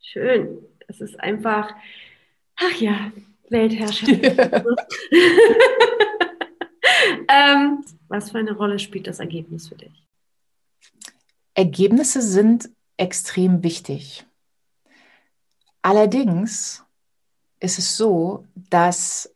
schön. 0.02 0.60
Es 0.88 1.02
ist 1.02 1.20
einfach, 1.20 1.74
ach 2.56 2.76
ja, 2.80 3.12
Weltherrscher. 3.50 4.08
ähm, 7.30 7.84
was 8.08 8.32
für 8.32 8.40
eine 8.40 8.54
Rolle 8.54 8.80
spielt 8.80 9.08
das 9.08 9.20
Ergebnis 9.20 9.68
für 9.68 9.76
dich? 9.76 10.08
Ergebnisse 11.54 12.22
sind 12.22 12.70
extrem 12.98 13.64
wichtig. 13.64 14.26
Allerdings 15.82 16.84
ist 17.60 17.80
es 17.80 17.98
so, 17.98 18.46
dass 18.70 19.35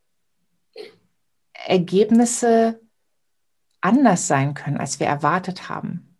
Ergebnisse 1.66 2.80
anders 3.80 4.26
sein 4.26 4.54
können, 4.54 4.76
als 4.76 5.00
wir 5.00 5.06
erwartet 5.06 5.68
haben. 5.68 6.18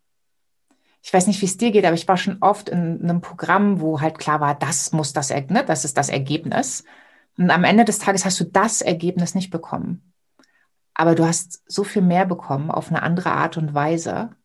Ich 1.03 1.13
weiß 1.13 1.27
nicht, 1.27 1.41
wie 1.41 1.47
es 1.47 1.57
dir 1.57 1.71
geht, 1.71 1.85
aber 1.85 1.95
ich 1.95 2.09
war 2.09 2.17
schon 2.17 2.39
oft 2.41 2.69
in 2.69 3.03
einem 3.03 3.21
Programm, 3.21 3.81
wo 3.81 4.01
halt 4.01 4.19
klar 4.19 4.41
war, 4.41 4.55
das 4.55 4.93
muss 4.93 5.13
das, 5.13 5.31
ne, 5.31 5.65
das 5.65 5.85
ist 5.85 5.97
das 5.97 6.11
Ergebnis. 6.11 6.85
Und 7.39 7.51
am 7.51 7.65
Ende 7.65 7.85
des 7.85 7.99
Tages 7.99 8.25
hast 8.25 8.39
du 8.39 8.45
das 8.45 8.83
Ergebnis 8.83 9.35
nicht 9.35 9.51
bekommen. 9.51 10.13
Aber 10.93 11.15
du 11.15 11.25
hast 11.25 11.63
so 11.67 11.85
viel 11.85 12.03
mehr 12.03 12.27
bekommen 12.27 12.71
auf 12.71 12.89
eine 12.89 13.03
andere 13.03 13.33
Art 13.33 13.57
und 13.57 13.73
Weise, 13.73 14.37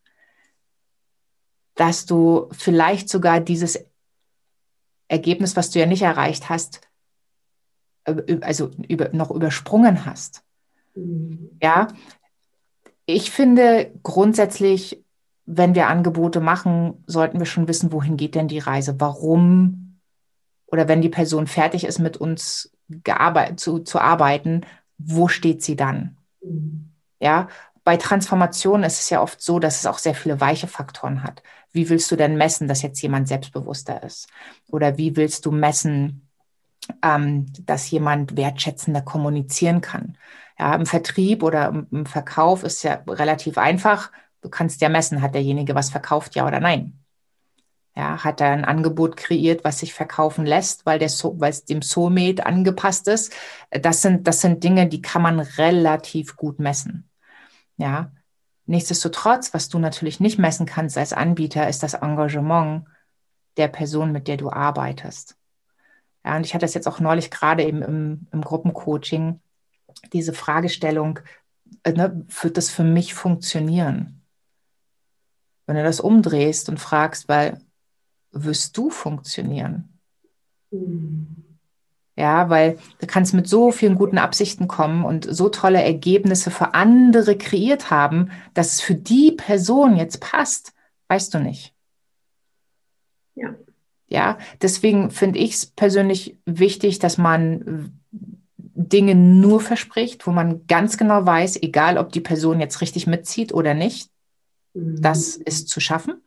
dass 1.74 2.06
du 2.06 2.48
vielleicht 2.52 3.10
sogar 3.10 3.42
dieses 3.42 3.86
Ergebnis, 5.10 5.58
was 5.58 5.72
du 5.72 5.80
ja 5.80 5.86
nicht 5.86 6.04
erreicht 6.04 6.48
hast, 6.48 6.80
äh, 8.06 8.40
also 8.42 8.72
über, 8.88 9.10
noch 9.10 9.30
übersprungen 9.30 10.06
hast. 10.06 10.45
Mhm. 10.96 11.58
Ja, 11.62 11.88
ich 13.06 13.32
finde 13.32 13.92
grundsätzlich, 14.04 15.04
wenn 15.46 15.76
wir 15.76 15.88
Angebote 15.88 16.40
machen, 16.40 17.04
sollten 17.06 17.40
wir 17.40 17.46
schon 17.46 17.68
wissen, 17.68 17.92
wohin 17.92 18.18
geht 18.18 18.36
denn 18.36 18.48
die 18.48 18.60
Reise? 18.60 19.00
Warum? 19.00 20.00
Oder 20.68 20.88
wenn 20.88 21.02
die 21.02 21.10
Person 21.10 21.46
fertig 21.48 21.84
ist 21.84 22.00
mit 22.00 22.18
uns 22.18 22.72
zu, 23.58 23.80
zu 23.80 24.00
arbeiten, 24.00 24.62
wo 24.98 25.28
steht 25.28 25.64
sie 25.64 25.76
dann? 25.76 26.18
Mhm. 26.42 26.92
Ja, 27.20 27.48
bei 27.84 27.98
Transformation 27.98 28.84
ist 28.84 29.00
es 29.00 29.10
ja 29.12 29.22
oft 29.22 29.42
so, 29.42 29.60
dass 29.60 29.80
es 29.80 29.86
auch 29.86 30.00
sehr 30.00 30.16
viele 30.16 30.42
weiche 30.42 30.68
Faktoren 30.68 31.24
hat. 31.24 31.44
Wie 31.72 31.88
willst 31.90 32.10
du 32.12 32.16
denn 32.16 32.36
messen, 32.36 32.68
dass 32.68 32.82
jetzt 32.82 33.02
jemand 33.02 33.28
selbstbewusster 33.28 34.02
ist? 34.04 34.28
Oder 34.70 34.98
wie 34.98 35.16
willst 35.16 35.46
du 35.46 35.52
messen, 35.52 36.28
ähm, 37.04 37.46
dass 37.66 37.92
jemand 37.92 38.36
wertschätzender 38.36 39.04
kommunizieren 39.04 39.82
kann? 39.82 40.18
Ja, 40.58 40.74
im 40.76 40.86
Vertrieb 40.86 41.44
oder 41.44 41.86
im 41.92 42.06
Verkauf 42.06 42.64
ist 42.64 42.84
ja 42.84 43.04
relativ 43.08 43.58
einfach. 43.58 44.12
Du 44.42 44.50
kannst 44.50 44.82
ja 44.82 44.90
messen, 44.90 45.22
hat 45.22 45.36
derjenige 45.36 45.76
was 45.76 45.90
verkauft, 45.90 46.36
ja 46.36 46.48
oder 46.48 46.60
nein. 46.60 47.00
Ja, 47.96 48.24
hat 48.24 48.42
er 48.42 48.52
ein 48.52 48.66
Angebot 48.66 49.16
kreiert, 49.16 49.64
was 49.64 49.80
sich 49.80 49.94
verkaufen 49.94 50.46
lässt, 50.46 50.86
weil, 50.86 51.00
der 51.00 51.08
so 51.08 51.40
weil 51.40 51.52
es 51.52 51.64
dem 51.64 51.82
Soulmate 51.82 52.46
angepasst 52.46 53.08
ist. 53.08 53.34
Das 53.70 54.02
sind, 54.02 54.28
das 54.28 54.42
sind 54.42 54.64
Dinge, 54.64 54.88
die 54.88 55.02
kann 55.02 55.22
man 55.22 55.40
relativ 55.40 56.36
gut 56.36 56.60
messen. 56.60 57.10
Ja, 57.78 58.12
nichtsdestotrotz, 58.66 59.54
was 59.54 59.70
du 59.70 59.80
natürlich 59.80 60.20
nicht 60.20 60.40
messen 60.40 60.66
kannst 60.66 60.98
als 60.98 61.14
Anbieter, 61.14 61.70
ist 61.70 61.84
das 61.84 61.94
Engagement 61.94 62.86
der 63.58 63.70
Person, 63.70 64.12
mit 64.12 64.28
der 64.28 64.38
du 64.38 64.52
arbeitest. 64.52 65.38
Ja, 66.26 66.36
und 66.36 66.46
ich 66.46 66.54
hatte 66.54 66.66
das 66.66 66.74
jetzt 66.74 66.88
auch 66.88 67.00
neulich 67.00 67.32
gerade 67.32 67.64
eben 67.64 67.82
im, 67.82 68.28
im 68.32 68.42
Gruppencoaching, 68.42 69.40
diese 70.14 70.34
Fragestellung, 70.34 71.20
äh, 71.84 71.94
ne, 71.94 72.26
wird 72.42 72.58
das 72.58 72.70
für 72.70 72.84
mich 72.84 73.14
funktionieren? 73.14 74.22
Wenn 75.66 75.78
du 75.78 75.84
das 75.84 76.00
umdrehst 76.00 76.70
und 76.70 76.80
fragst, 76.80 77.28
weil 77.28 77.60
wirst 78.32 78.78
du 78.78 78.90
funktionieren? 78.90 80.00
Mhm. 80.72 81.46
Ja, 82.18 82.50
weil 82.50 82.78
du 83.00 83.08
kannst 83.08 83.34
mit 83.34 83.48
so 83.48 83.72
vielen 83.72 83.96
guten 83.96 84.18
Absichten 84.18 84.70
kommen 84.70 85.04
und 85.04 85.28
so 85.30 85.50
tolle 85.50 85.84
Ergebnisse 85.84 86.50
für 86.50 86.74
andere 86.74 87.38
kreiert 87.38 87.92
haben, 87.92 88.32
dass 88.54 88.76
es 88.76 88.82
für 88.82 88.96
die 88.96 89.34
Person 89.34 89.98
jetzt 89.98 90.22
passt, 90.22 90.74
weißt 91.10 91.34
du 91.34 91.40
nicht. 91.40 91.74
Ja. 93.36 93.56
Ja, 94.08 94.38
deswegen 94.62 95.12
finde 95.12 95.40
ich 95.40 95.56
es 95.56 95.66
persönlich 95.66 96.38
wichtig, 96.46 97.00
dass 97.00 97.18
man 97.18 98.00
Dinge 98.76 99.16
nur 99.16 99.62
verspricht, 99.62 100.28
wo 100.28 100.32
man 100.32 100.68
ganz 100.68 100.98
genau 100.98 101.26
weiß, 101.26 101.62
egal 101.62 101.98
ob 101.98 102.12
die 102.12 102.22
Person 102.22 102.60
jetzt 102.60 102.82
richtig 102.82 103.08
mitzieht 103.08 103.54
oder 103.54 103.74
nicht, 103.74 104.12
mhm. 104.74 105.02
das 105.02 105.38
ist 105.38 105.70
zu 105.70 105.80
schaffen 105.80 106.22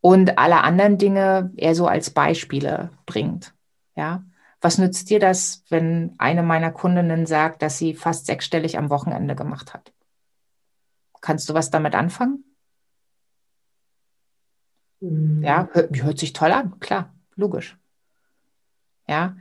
und 0.00 0.36
alle 0.36 0.62
anderen 0.62 0.98
Dinge 0.98 1.52
eher 1.56 1.74
so 1.74 1.86
als 1.86 2.10
Beispiele 2.10 2.90
bringt. 3.06 3.54
Ja. 3.96 4.24
Was 4.60 4.78
nützt 4.78 5.10
dir 5.10 5.20
das, 5.20 5.62
wenn 5.70 6.14
eine 6.18 6.42
meiner 6.42 6.72
Kundinnen 6.72 7.24
sagt, 7.24 7.62
dass 7.62 7.78
sie 7.78 7.94
fast 7.94 8.26
sechsstellig 8.26 8.76
am 8.76 8.90
Wochenende 8.90 9.36
gemacht 9.36 9.72
hat? 9.72 9.92
Kannst 11.20 11.48
du 11.48 11.54
was 11.54 11.70
damit 11.70 11.94
anfangen? 11.94 12.44
Mhm. 15.00 15.42
Ja, 15.42 15.68
hört, 15.72 16.02
hört 16.02 16.18
sich 16.18 16.32
toll 16.32 16.52
an, 16.52 16.80
klar, 16.80 17.14
logisch. 17.36 17.78
Ja, 19.06 19.36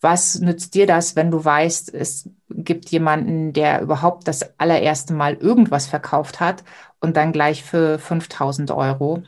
was 0.00 0.40
nützt 0.40 0.74
dir 0.74 0.86
das, 0.86 1.16
wenn 1.16 1.30
du 1.30 1.44
weißt, 1.44 1.92
es 1.94 2.28
gibt 2.48 2.90
jemanden, 2.90 3.52
der 3.52 3.82
überhaupt 3.82 4.26
das 4.28 4.58
allererste 4.58 5.12
Mal 5.12 5.34
irgendwas 5.34 5.86
verkauft 5.86 6.40
hat 6.40 6.64
und 7.00 7.16
dann 7.16 7.32
gleich 7.32 7.64
für 7.64 7.98
5000 7.98 8.70
Euro 8.70 9.22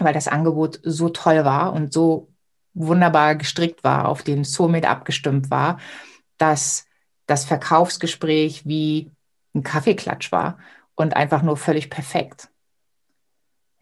weil 0.00 0.14
das 0.14 0.28
Angebot 0.28 0.80
so 0.82 1.08
toll 1.08 1.44
war 1.44 1.72
und 1.72 1.92
so 1.92 2.28
wunderbar 2.74 3.36
gestrickt 3.36 3.84
war, 3.84 4.08
auf 4.08 4.22
den 4.22 4.44
Soulmate 4.44 4.88
abgestimmt 4.88 5.50
war, 5.50 5.78
dass 6.38 6.86
das 7.26 7.44
Verkaufsgespräch 7.44 8.66
wie 8.66 9.12
ein 9.54 9.62
Kaffeeklatsch 9.62 10.32
war 10.32 10.58
und 10.94 11.16
einfach 11.16 11.42
nur 11.42 11.56
völlig 11.56 11.90
perfekt. 11.90 12.48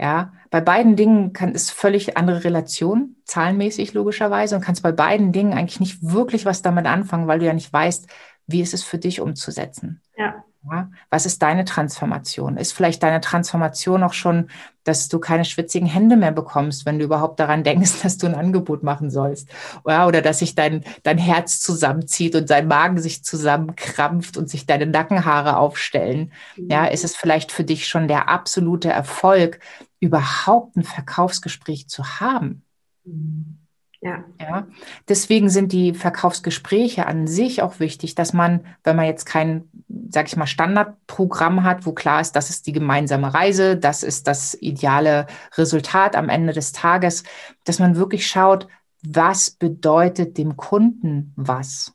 Ja, 0.01 0.33
bei 0.51 0.61
beiden 0.61 0.95
Dingen 0.95 1.33
kann 1.33 1.55
es 1.55 1.71
völlig 1.71 2.17
andere 2.17 2.45
Relation, 2.45 3.17
zahlenmäßig 3.25 3.95
logischerweise, 3.95 4.55
und 4.55 4.63
kannst 4.63 4.83
bei 4.83 4.93
beiden 4.93 5.33
Dingen 5.33 5.53
eigentlich 5.55 5.81
nicht 5.81 6.03
wirklich 6.03 6.47
was 6.47 6.63
damit 6.63 6.87
anfangen, 6.87 7.27
weil 7.27 7.41
du 7.41 7.47
ja 7.47 7.53
nicht 7.53 7.73
weißt, 7.73 8.07
wie 8.47 8.63
ist 8.63 8.75
es 8.75 8.85
für 8.85 8.99
dich 8.99 9.21
umzusetzen. 9.21 10.01
Ja. 10.17 10.45
Ja, 10.71 10.91
was 11.09 11.25
ist 11.25 11.41
deine 11.41 11.65
Transformation? 11.65 12.57
Ist 12.57 12.73
vielleicht 12.73 13.03
deine 13.03 13.21
Transformation 13.21 14.03
auch 14.03 14.13
schon, 14.13 14.49
dass 14.83 15.09
du 15.09 15.19
keine 15.19 15.45
schwitzigen 15.45 15.87
Hände 15.87 16.17
mehr 16.17 16.33
bekommst, 16.33 16.85
wenn 16.85 16.99
du 16.99 17.05
überhaupt 17.05 17.39
daran 17.39 17.63
denkst, 17.63 17.93
dass 18.03 18.19
du 18.19 18.27
ein 18.27 18.35
Angebot 18.35 18.83
machen 18.83 19.09
sollst? 19.09 19.49
Ja, 19.87 20.07
oder 20.07 20.21
dass 20.21 20.41
sich 20.41 20.57
dein, 20.57 20.85
dein 21.05 21.17
Herz 21.17 21.61
zusammenzieht 21.61 22.35
und 22.35 22.51
dein 22.51 22.67
Magen 22.67 22.99
sich 22.99 23.25
zusammenkrampft 23.25 24.37
und 24.37 24.51
sich 24.51 24.67
deine 24.67 24.87
Nackenhaare 24.87 25.57
aufstellen? 25.57 26.33
Ja, 26.57 26.87
ist 26.87 27.05
es 27.05 27.17
vielleicht 27.17 27.53
für 27.53 27.65
dich 27.65 27.87
schon 27.87 28.09
der 28.09 28.29
absolute 28.29 28.91
Erfolg, 28.91 29.61
überhaupt 30.01 30.77
ein 30.77 30.85
Verkaufsgespräch 30.85 31.89
zu 31.89 32.21
haben? 32.21 32.65
Mhm. 33.05 33.59
Ja. 34.01 34.25
ja. 34.41 34.69
Deswegen 35.09 35.51
sind 35.51 35.73
die 35.73 35.93
Verkaufsgespräche 35.93 37.07
an 37.07 37.27
sich 37.27 37.63
auch 37.63 37.81
wichtig, 37.81 38.15
dass 38.15 38.33
man, 38.33 38.65
wenn 38.85 38.95
man 38.95 39.07
jetzt 39.07 39.27
kein, 39.27 39.69
sag 40.09 40.29
ich 40.29 40.37
mal, 40.37 40.47
Standardprogramm 40.47 41.65
hat, 41.65 41.85
wo 41.85 41.93
klar 41.93 42.21
ist, 42.21 42.33
das 42.33 42.49
ist 42.49 42.69
die 42.69 42.73
gemeinsame 42.73 43.35
Reise, 43.35 43.77
das 43.77 44.05
ist 44.05 44.29
das 44.29 44.55
ideale 44.55 45.27
Resultat 45.57 46.15
am 46.15 46.29
Ende 46.29 46.53
des 46.53 46.71
Tages, 46.73 47.25
dass 47.65 47.81
man 47.81 47.97
wirklich 47.97 48.27
schaut, 48.29 48.69
was 49.03 49.51
bedeutet 49.51 50.39
dem 50.39 50.57
Kunden 50.57 51.33
was? 51.35 51.93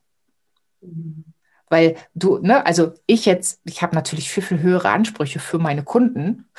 Mhm. 0.81 1.23
Weil 1.69 1.95
du, 2.13 2.37
ne, 2.39 2.65
also 2.65 2.93
ich 3.07 3.25
jetzt, 3.25 3.61
ich 3.63 3.81
habe 3.81 3.95
natürlich 3.95 4.29
viel, 4.29 4.43
viel 4.43 4.59
höhere 4.59 4.89
Ansprüche 4.89 5.39
für 5.39 5.57
meine 5.57 5.83
Kunden, 5.83 6.49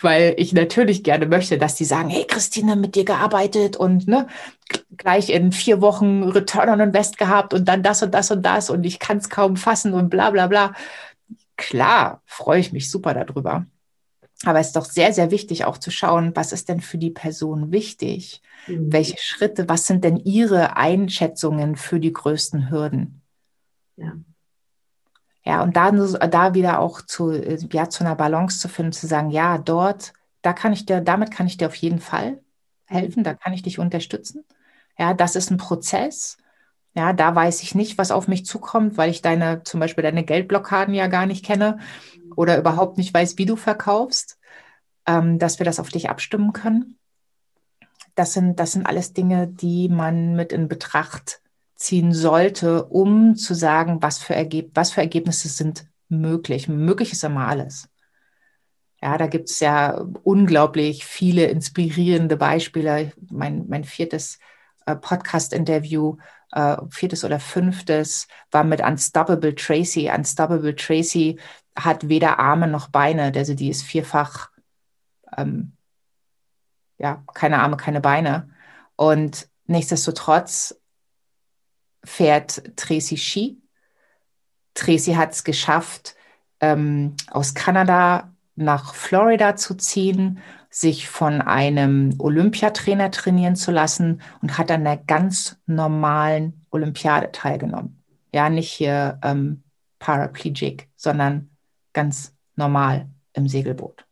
weil 0.00 0.34
ich 0.36 0.52
natürlich 0.52 1.02
gerne 1.02 1.26
möchte, 1.26 1.58
dass 1.58 1.74
die 1.74 1.84
sagen, 1.84 2.08
hey 2.08 2.24
Christine, 2.26 2.76
mit 2.76 2.94
dir 2.94 3.04
gearbeitet 3.04 3.76
und 3.76 4.08
ne, 4.08 4.26
gleich 4.96 5.30
in 5.30 5.52
vier 5.52 5.80
Wochen 5.80 6.24
Return 6.24 6.68
on 6.68 6.80
Invest 6.80 7.18
gehabt 7.18 7.54
und 7.54 7.66
dann 7.66 7.82
das 7.82 8.02
und 8.02 8.12
das 8.12 8.30
und 8.30 8.42
das 8.42 8.70
und 8.70 8.84
ich 8.84 8.98
kann 8.98 9.18
es 9.18 9.28
kaum 9.28 9.56
fassen 9.56 9.94
und 9.94 10.10
bla 10.10 10.30
bla 10.30 10.46
bla. 10.46 10.74
Klar, 11.56 12.22
freue 12.24 12.60
ich 12.60 12.72
mich 12.72 12.90
super 12.90 13.14
darüber. 13.14 13.66
Aber 14.44 14.58
es 14.58 14.68
ist 14.68 14.76
doch 14.76 14.86
sehr, 14.86 15.12
sehr 15.12 15.30
wichtig 15.30 15.66
auch 15.66 15.76
zu 15.76 15.90
schauen, 15.90 16.34
was 16.34 16.52
ist 16.52 16.68
denn 16.70 16.80
für 16.80 16.96
die 16.96 17.10
Person 17.10 17.72
wichtig? 17.72 18.40
Mhm. 18.66 18.90
Welche 18.90 19.18
Schritte, 19.18 19.68
was 19.68 19.86
sind 19.86 20.02
denn 20.02 20.16
ihre 20.16 20.76
Einschätzungen 20.76 21.76
für 21.76 22.00
die 22.00 22.12
größten 22.12 22.70
Hürden? 22.70 23.20
Ja. 23.96 24.14
Ja, 25.44 25.62
und 25.62 25.76
da, 25.76 25.90
da 25.90 26.54
wieder 26.54 26.80
auch 26.80 27.00
zu, 27.02 27.32
ja, 27.32 27.88
zu 27.88 28.04
einer 28.04 28.14
Balance 28.14 28.58
zu 28.60 28.68
finden, 28.68 28.92
zu 28.92 29.06
sagen, 29.06 29.30
ja, 29.30 29.58
dort, 29.58 30.12
da 30.42 30.52
kann 30.52 30.72
ich 30.72 30.86
dir, 30.86 31.00
damit 31.00 31.30
kann 31.30 31.46
ich 31.46 31.56
dir 31.56 31.66
auf 31.68 31.74
jeden 31.76 32.00
Fall 32.00 32.40
helfen, 32.86 33.24
da 33.24 33.34
kann 33.34 33.52
ich 33.52 33.62
dich 33.62 33.78
unterstützen. 33.78 34.44
Ja, 34.98 35.14
das 35.14 35.36
ist 35.36 35.50
ein 35.50 35.56
Prozess. 35.56 36.36
Ja, 36.94 37.12
da 37.12 37.34
weiß 37.34 37.62
ich 37.62 37.74
nicht, 37.74 37.98
was 37.98 38.10
auf 38.10 38.28
mich 38.28 38.44
zukommt, 38.44 38.98
weil 38.98 39.10
ich 39.10 39.22
deine, 39.22 39.62
zum 39.62 39.80
Beispiel 39.80 40.02
deine 40.02 40.24
Geldblockaden 40.24 40.92
ja 40.92 41.06
gar 41.06 41.26
nicht 41.26 41.44
kenne 41.44 41.78
oder 42.36 42.58
überhaupt 42.58 42.98
nicht 42.98 43.14
weiß, 43.14 43.38
wie 43.38 43.46
du 43.46 43.56
verkaufst, 43.56 44.38
ähm, 45.06 45.38
dass 45.38 45.58
wir 45.58 45.64
das 45.64 45.80
auf 45.80 45.88
dich 45.88 46.10
abstimmen 46.10 46.52
können. 46.52 46.98
Das 48.14 48.32
sind, 48.34 48.58
das 48.58 48.72
sind 48.72 48.86
alles 48.86 49.12
Dinge, 49.12 49.46
die 49.46 49.88
man 49.88 50.34
mit 50.34 50.52
in 50.52 50.68
Betracht 50.68 51.40
ziehen 51.80 52.12
sollte, 52.12 52.84
um 52.84 53.36
zu 53.36 53.54
sagen, 53.54 54.02
was 54.02 54.18
für, 54.18 54.34
Ergeb 54.34 54.70
was 54.74 54.92
für 54.92 55.00
Ergebnisse 55.00 55.48
sind 55.48 55.86
möglich. 56.08 56.68
Möglich 56.68 57.12
ist 57.12 57.24
immer 57.24 57.48
alles. 57.48 57.88
Ja, 59.02 59.16
da 59.16 59.26
gibt 59.26 59.48
es 59.48 59.60
ja 59.60 59.92
unglaublich 60.22 61.06
viele 61.06 61.46
inspirierende 61.46 62.36
Beispiele. 62.36 63.12
Mein, 63.30 63.66
mein 63.68 63.84
viertes 63.84 64.38
äh, 64.84 64.94
Podcast-Interview, 64.94 66.18
äh, 66.52 66.76
viertes 66.90 67.24
oder 67.24 67.40
fünftes, 67.40 68.28
war 68.50 68.62
mit 68.62 68.82
Unstoppable 68.82 69.54
Tracy. 69.54 70.10
Unstoppable 70.14 70.76
Tracy 70.76 71.40
hat 71.74 72.10
weder 72.10 72.38
Arme 72.38 72.68
noch 72.68 72.88
Beine, 72.88 73.32
also 73.34 73.54
die 73.54 73.70
ist 73.70 73.82
vierfach, 73.84 74.50
ähm, 75.34 75.72
ja, 76.98 77.24
keine 77.32 77.60
Arme, 77.60 77.78
keine 77.78 78.02
Beine. 78.02 78.50
Und 78.96 79.48
nichtsdestotrotz 79.64 80.79
fährt 82.04 82.76
Tracy 82.76 83.16
Ski. 83.16 83.62
Tracy 84.74 85.14
hat 85.14 85.32
es 85.32 85.44
geschafft, 85.44 86.14
ähm, 86.60 87.16
aus 87.30 87.54
Kanada 87.54 88.34
nach 88.56 88.94
Florida 88.94 89.56
zu 89.56 89.74
ziehen, 89.74 90.40
sich 90.70 91.08
von 91.08 91.40
einem 91.40 92.14
Olympiatrainer 92.18 93.10
trainieren 93.10 93.56
zu 93.56 93.72
lassen 93.72 94.22
und 94.40 94.56
hat 94.56 94.70
an 94.70 94.84
der 94.84 94.96
ganz 94.96 95.58
normalen 95.66 96.64
Olympiade 96.70 97.32
teilgenommen. 97.32 98.04
Ja, 98.32 98.48
nicht 98.48 98.70
hier 98.70 99.18
ähm, 99.22 99.64
paraplegic, 99.98 100.88
sondern 100.96 101.50
ganz 101.92 102.36
normal 102.54 103.08
im 103.32 103.48
Segelboot. 103.48 104.06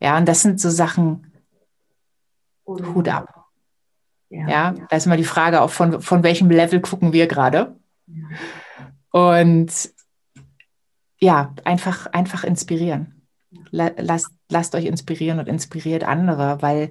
Ja, 0.00 0.16
und 0.16 0.26
das 0.26 0.42
sind 0.42 0.60
so 0.60 0.70
Sachen, 0.70 1.32
Hut 2.66 3.08
ab. 3.08 3.37
Ja, 4.30 4.48
ja, 4.48 4.74
da 4.88 4.96
ist 4.96 5.06
immer 5.06 5.16
die 5.16 5.24
Frage, 5.24 5.62
auch 5.62 5.70
von, 5.70 6.02
von 6.02 6.22
welchem 6.22 6.50
Level 6.50 6.80
gucken 6.80 7.12
wir 7.12 7.26
gerade. 7.26 7.76
Ja. 8.06 8.24
Und 9.10 9.72
ja, 11.18 11.54
einfach, 11.64 12.06
einfach 12.06 12.44
inspirieren. 12.44 13.26
Lasst, 13.70 14.30
lasst 14.50 14.74
euch 14.74 14.84
inspirieren 14.84 15.38
und 15.38 15.48
inspiriert 15.48 16.04
andere, 16.04 16.60
weil 16.60 16.90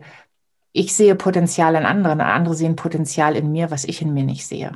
ich 0.71 0.95
sehe 0.95 1.15
Potenzial 1.15 1.75
in 1.75 1.85
anderen, 1.85 2.21
andere 2.21 2.55
sehen 2.55 2.75
Potenzial 2.75 3.35
in 3.35 3.51
mir, 3.51 3.71
was 3.71 3.83
ich 3.83 4.01
in 4.01 4.13
mir 4.13 4.23
nicht 4.23 4.45
sehe. 4.45 4.71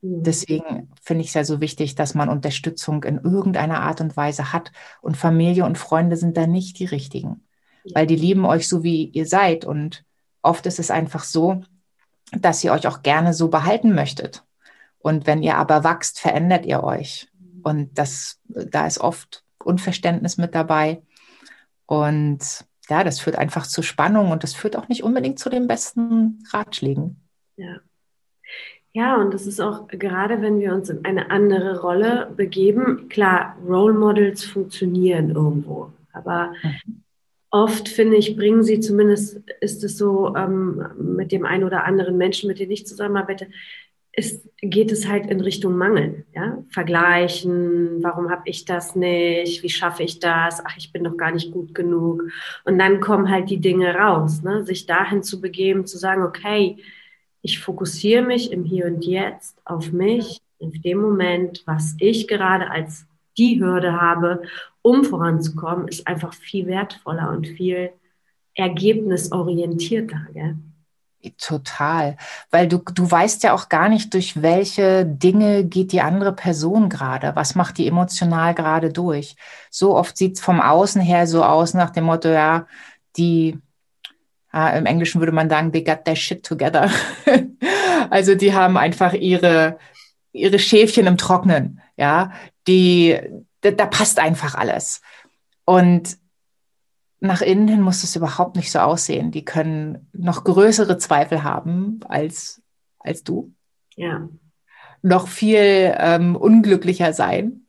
Mhm. 0.00 0.22
Deswegen 0.22 0.90
finde 1.02 1.22
ich 1.22 1.28
es 1.28 1.34
ja 1.34 1.44
so 1.44 1.60
wichtig, 1.60 1.94
dass 1.94 2.14
man 2.14 2.28
Unterstützung 2.28 3.04
in 3.04 3.18
irgendeiner 3.18 3.80
Art 3.82 4.00
und 4.00 4.16
Weise 4.16 4.52
hat. 4.52 4.72
Und 5.00 5.16
Familie 5.16 5.64
und 5.64 5.78
Freunde 5.78 6.16
sind 6.16 6.36
da 6.36 6.46
nicht 6.46 6.78
die 6.78 6.86
richtigen, 6.86 7.46
weil 7.94 8.06
die 8.06 8.16
lieben 8.16 8.44
euch 8.44 8.68
so, 8.68 8.82
wie 8.82 9.06
ihr 9.06 9.26
seid. 9.26 9.64
Und 9.64 10.04
oft 10.42 10.66
ist 10.66 10.78
es 10.78 10.90
einfach 10.90 11.24
so, 11.24 11.62
dass 12.32 12.62
ihr 12.64 12.72
euch 12.72 12.86
auch 12.86 13.02
gerne 13.02 13.34
so 13.34 13.48
behalten 13.48 13.94
möchtet. 13.94 14.44
Und 14.98 15.26
wenn 15.26 15.42
ihr 15.42 15.56
aber 15.56 15.84
wachst, 15.84 16.20
verändert 16.20 16.66
ihr 16.66 16.82
euch. 16.82 17.28
Und 17.62 17.98
das, 17.98 18.40
da 18.44 18.86
ist 18.86 19.00
oft 19.00 19.44
Unverständnis 19.62 20.38
mit 20.38 20.54
dabei. 20.54 21.02
Und 21.86 22.40
ja, 22.88 23.04
das 23.04 23.20
führt 23.20 23.36
einfach 23.36 23.66
zu 23.66 23.82
Spannung 23.82 24.30
und 24.30 24.42
das 24.42 24.54
führt 24.54 24.76
auch 24.76 24.88
nicht 24.88 25.02
unbedingt 25.02 25.38
zu 25.38 25.50
den 25.50 25.66
besten 25.66 26.42
Ratschlägen. 26.50 27.20
Ja. 27.56 27.76
Ja, 28.92 29.16
und 29.16 29.32
das 29.34 29.46
ist 29.46 29.60
auch 29.60 29.86
gerade, 29.86 30.40
wenn 30.40 30.60
wir 30.60 30.72
uns 30.72 30.88
in 30.88 31.04
eine 31.04 31.30
andere 31.30 31.80
Rolle 31.80 32.32
begeben, 32.34 33.08
klar, 33.08 33.56
Role 33.64 33.92
Models 33.92 34.44
funktionieren 34.44 35.30
irgendwo, 35.30 35.92
aber 36.12 36.52
mhm 36.62 37.04
oft, 37.50 37.88
finde 37.88 38.16
ich, 38.16 38.36
bringen 38.36 38.62
sie, 38.62 38.80
zumindest 38.80 39.42
ist 39.60 39.82
es 39.84 39.96
so 39.96 40.34
ähm, 40.36 40.82
mit 40.98 41.32
dem 41.32 41.44
einen 41.44 41.64
oder 41.64 41.84
anderen 41.84 42.16
Menschen, 42.16 42.48
mit 42.48 42.58
dem 42.58 42.70
ich 42.70 42.86
zusammenarbeite, 42.86 43.48
ist, 44.12 44.48
geht 44.60 44.90
es 44.90 45.06
halt 45.06 45.30
in 45.30 45.40
Richtung 45.40 45.76
Mangel. 45.76 46.26
Ja? 46.34 46.64
Vergleichen, 46.70 48.02
warum 48.02 48.30
habe 48.30 48.42
ich 48.46 48.64
das 48.64 48.96
nicht, 48.96 49.62
wie 49.62 49.70
schaffe 49.70 50.02
ich 50.02 50.18
das, 50.18 50.60
ach, 50.64 50.76
ich 50.76 50.92
bin 50.92 51.04
doch 51.04 51.16
gar 51.16 51.30
nicht 51.30 51.52
gut 51.52 51.74
genug. 51.74 52.24
Und 52.64 52.78
dann 52.78 53.00
kommen 53.00 53.30
halt 53.30 53.48
die 53.48 53.60
Dinge 53.60 53.94
raus, 53.94 54.42
ne? 54.42 54.64
sich 54.64 54.86
dahin 54.86 55.22
zu 55.22 55.40
begeben, 55.40 55.86
zu 55.86 55.98
sagen, 55.98 56.24
okay, 56.24 56.78
ich 57.42 57.60
fokussiere 57.60 58.22
mich 58.22 58.52
im 58.52 58.64
Hier 58.64 58.86
und 58.86 59.04
Jetzt 59.04 59.56
auf 59.64 59.92
mich, 59.92 60.40
in 60.58 60.72
dem 60.82 60.98
Moment, 60.98 61.62
was 61.66 61.94
ich 62.00 62.26
gerade 62.26 62.70
als 62.70 63.06
die 63.38 63.60
Hürde 63.60 64.00
habe, 64.00 64.42
um 64.82 65.04
voranzukommen, 65.04 65.88
ist 65.88 66.06
einfach 66.06 66.34
viel 66.34 66.66
wertvoller 66.66 67.30
und 67.30 67.46
viel 67.46 67.90
ergebnisorientierter. 68.54 70.26
Gell? 70.34 70.56
Total, 71.36 72.16
weil 72.50 72.68
du, 72.68 72.78
du 72.78 73.10
weißt 73.10 73.42
ja 73.42 73.52
auch 73.52 73.68
gar 73.68 73.88
nicht, 73.88 74.14
durch 74.14 74.40
welche 74.40 75.04
Dinge 75.04 75.64
geht 75.64 75.90
die 75.90 76.00
andere 76.00 76.32
Person 76.32 76.88
gerade, 76.88 77.34
was 77.34 77.56
macht 77.56 77.78
die 77.78 77.88
emotional 77.88 78.54
gerade 78.54 78.92
durch. 78.92 79.34
So 79.68 79.96
oft 79.96 80.16
sieht 80.16 80.36
es 80.36 80.40
vom 80.40 80.60
Außen 80.60 81.00
her 81.00 81.26
so 81.26 81.42
aus 81.44 81.74
nach 81.74 81.90
dem 81.90 82.04
Motto, 82.04 82.28
ja, 82.28 82.66
die, 83.16 83.58
ja, 84.52 84.70
im 84.70 84.86
Englischen 84.86 85.20
würde 85.20 85.32
man 85.32 85.50
sagen, 85.50 85.72
they 85.72 85.82
got 85.82 86.04
their 86.04 86.14
shit 86.14 86.44
together. 86.44 86.88
also 88.10 88.36
die 88.36 88.54
haben 88.54 88.76
einfach 88.76 89.12
ihre, 89.12 89.76
ihre 90.32 90.58
Schäfchen 90.58 91.06
im 91.06 91.16
Trocknen, 91.16 91.80
ja, 91.96 92.32
die, 92.66 93.18
da, 93.60 93.70
da 93.70 93.86
passt 93.86 94.18
einfach 94.18 94.54
alles. 94.54 95.00
Und 95.64 96.18
nach 97.20 97.40
innen 97.40 97.68
hin 97.68 97.80
muss 97.80 98.04
es 98.04 98.16
überhaupt 98.16 98.56
nicht 98.56 98.70
so 98.70 98.78
aussehen. 98.78 99.30
Die 99.30 99.44
können 99.44 100.08
noch 100.12 100.44
größere 100.44 100.98
Zweifel 100.98 101.42
haben 101.42 102.00
als, 102.08 102.62
als 102.98 103.24
du. 103.24 103.52
Ja. 103.96 104.28
Noch 105.02 105.28
viel 105.28 105.94
ähm, 105.98 106.36
unglücklicher 106.36 107.12
sein. 107.12 107.66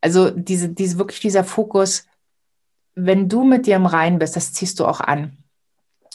Also 0.00 0.30
diese, 0.30 0.68
diese, 0.70 0.98
wirklich 0.98 1.20
dieser 1.20 1.44
Fokus, 1.44 2.06
wenn 2.94 3.28
du 3.28 3.44
mit 3.44 3.66
dir 3.66 3.76
im 3.76 3.86
Rein 3.86 4.18
bist, 4.18 4.36
das 4.36 4.52
ziehst 4.52 4.80
du 4.80 4.86
auch 4.86 5.00
an 5.00 5.37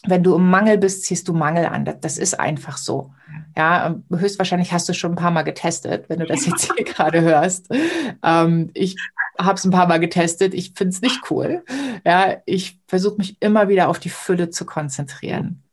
wenn 0.06 0.24
du 0.24 0.36
im 0.36 0.50
Mangel 0.50 0.78
bist, 0.78 1.04
ziehst 1.04 1.28
du 1.28 1.34
Mangel 1.34 1.66
an. 1.66 1.86
Das, 1.86 2.00
das, 2.02 2.18
ist 2.18 2.40
einfach 2.40 2.78
so. 2.78 3.14
Ja, 3.56 3.96
höchstwahrscheinlich 4.12 4.74
hast 4.74 4.90
du 4.90 4.94
schon 4.94 5.14
ein 5.14 5.18
paar 5.18 5.32
Mal 5.32 5.44
getestet, 5.44 6.10
wenn 6.10 6.20
du 6.20 6.26
das 6.26 6.46
jetzt 6.46 6.74
hier 6.74 6.86
gerade 6.86 7.22
hörst. 7.22 7.74
Ähm, 8.22 8.70
ich 8.74 8.98
habe 9.40 9.56
es 9.56 9.64
ein 9.64 9.72
paar 9.72 9.88
Mal 9.88 10.00
getestet. 10.00 10.54
Ich 10.54 10.74
finde 10.76 10.94
es 10.94 11.02
nicht 11.02 11.32
cool. 11.32 11.64
Ja, 12.06 12.38
ich 12.46 12.80
versuche 12.88 13.18
mich 13.18 13.38
immer 13.42 13.70
wieder 13.70 13.88
auf 13.88 14.00
die 14.00 14.10
Fülle 14.10 14.50
zu 14.50 14.66
konzentrieren. 14.66 15.64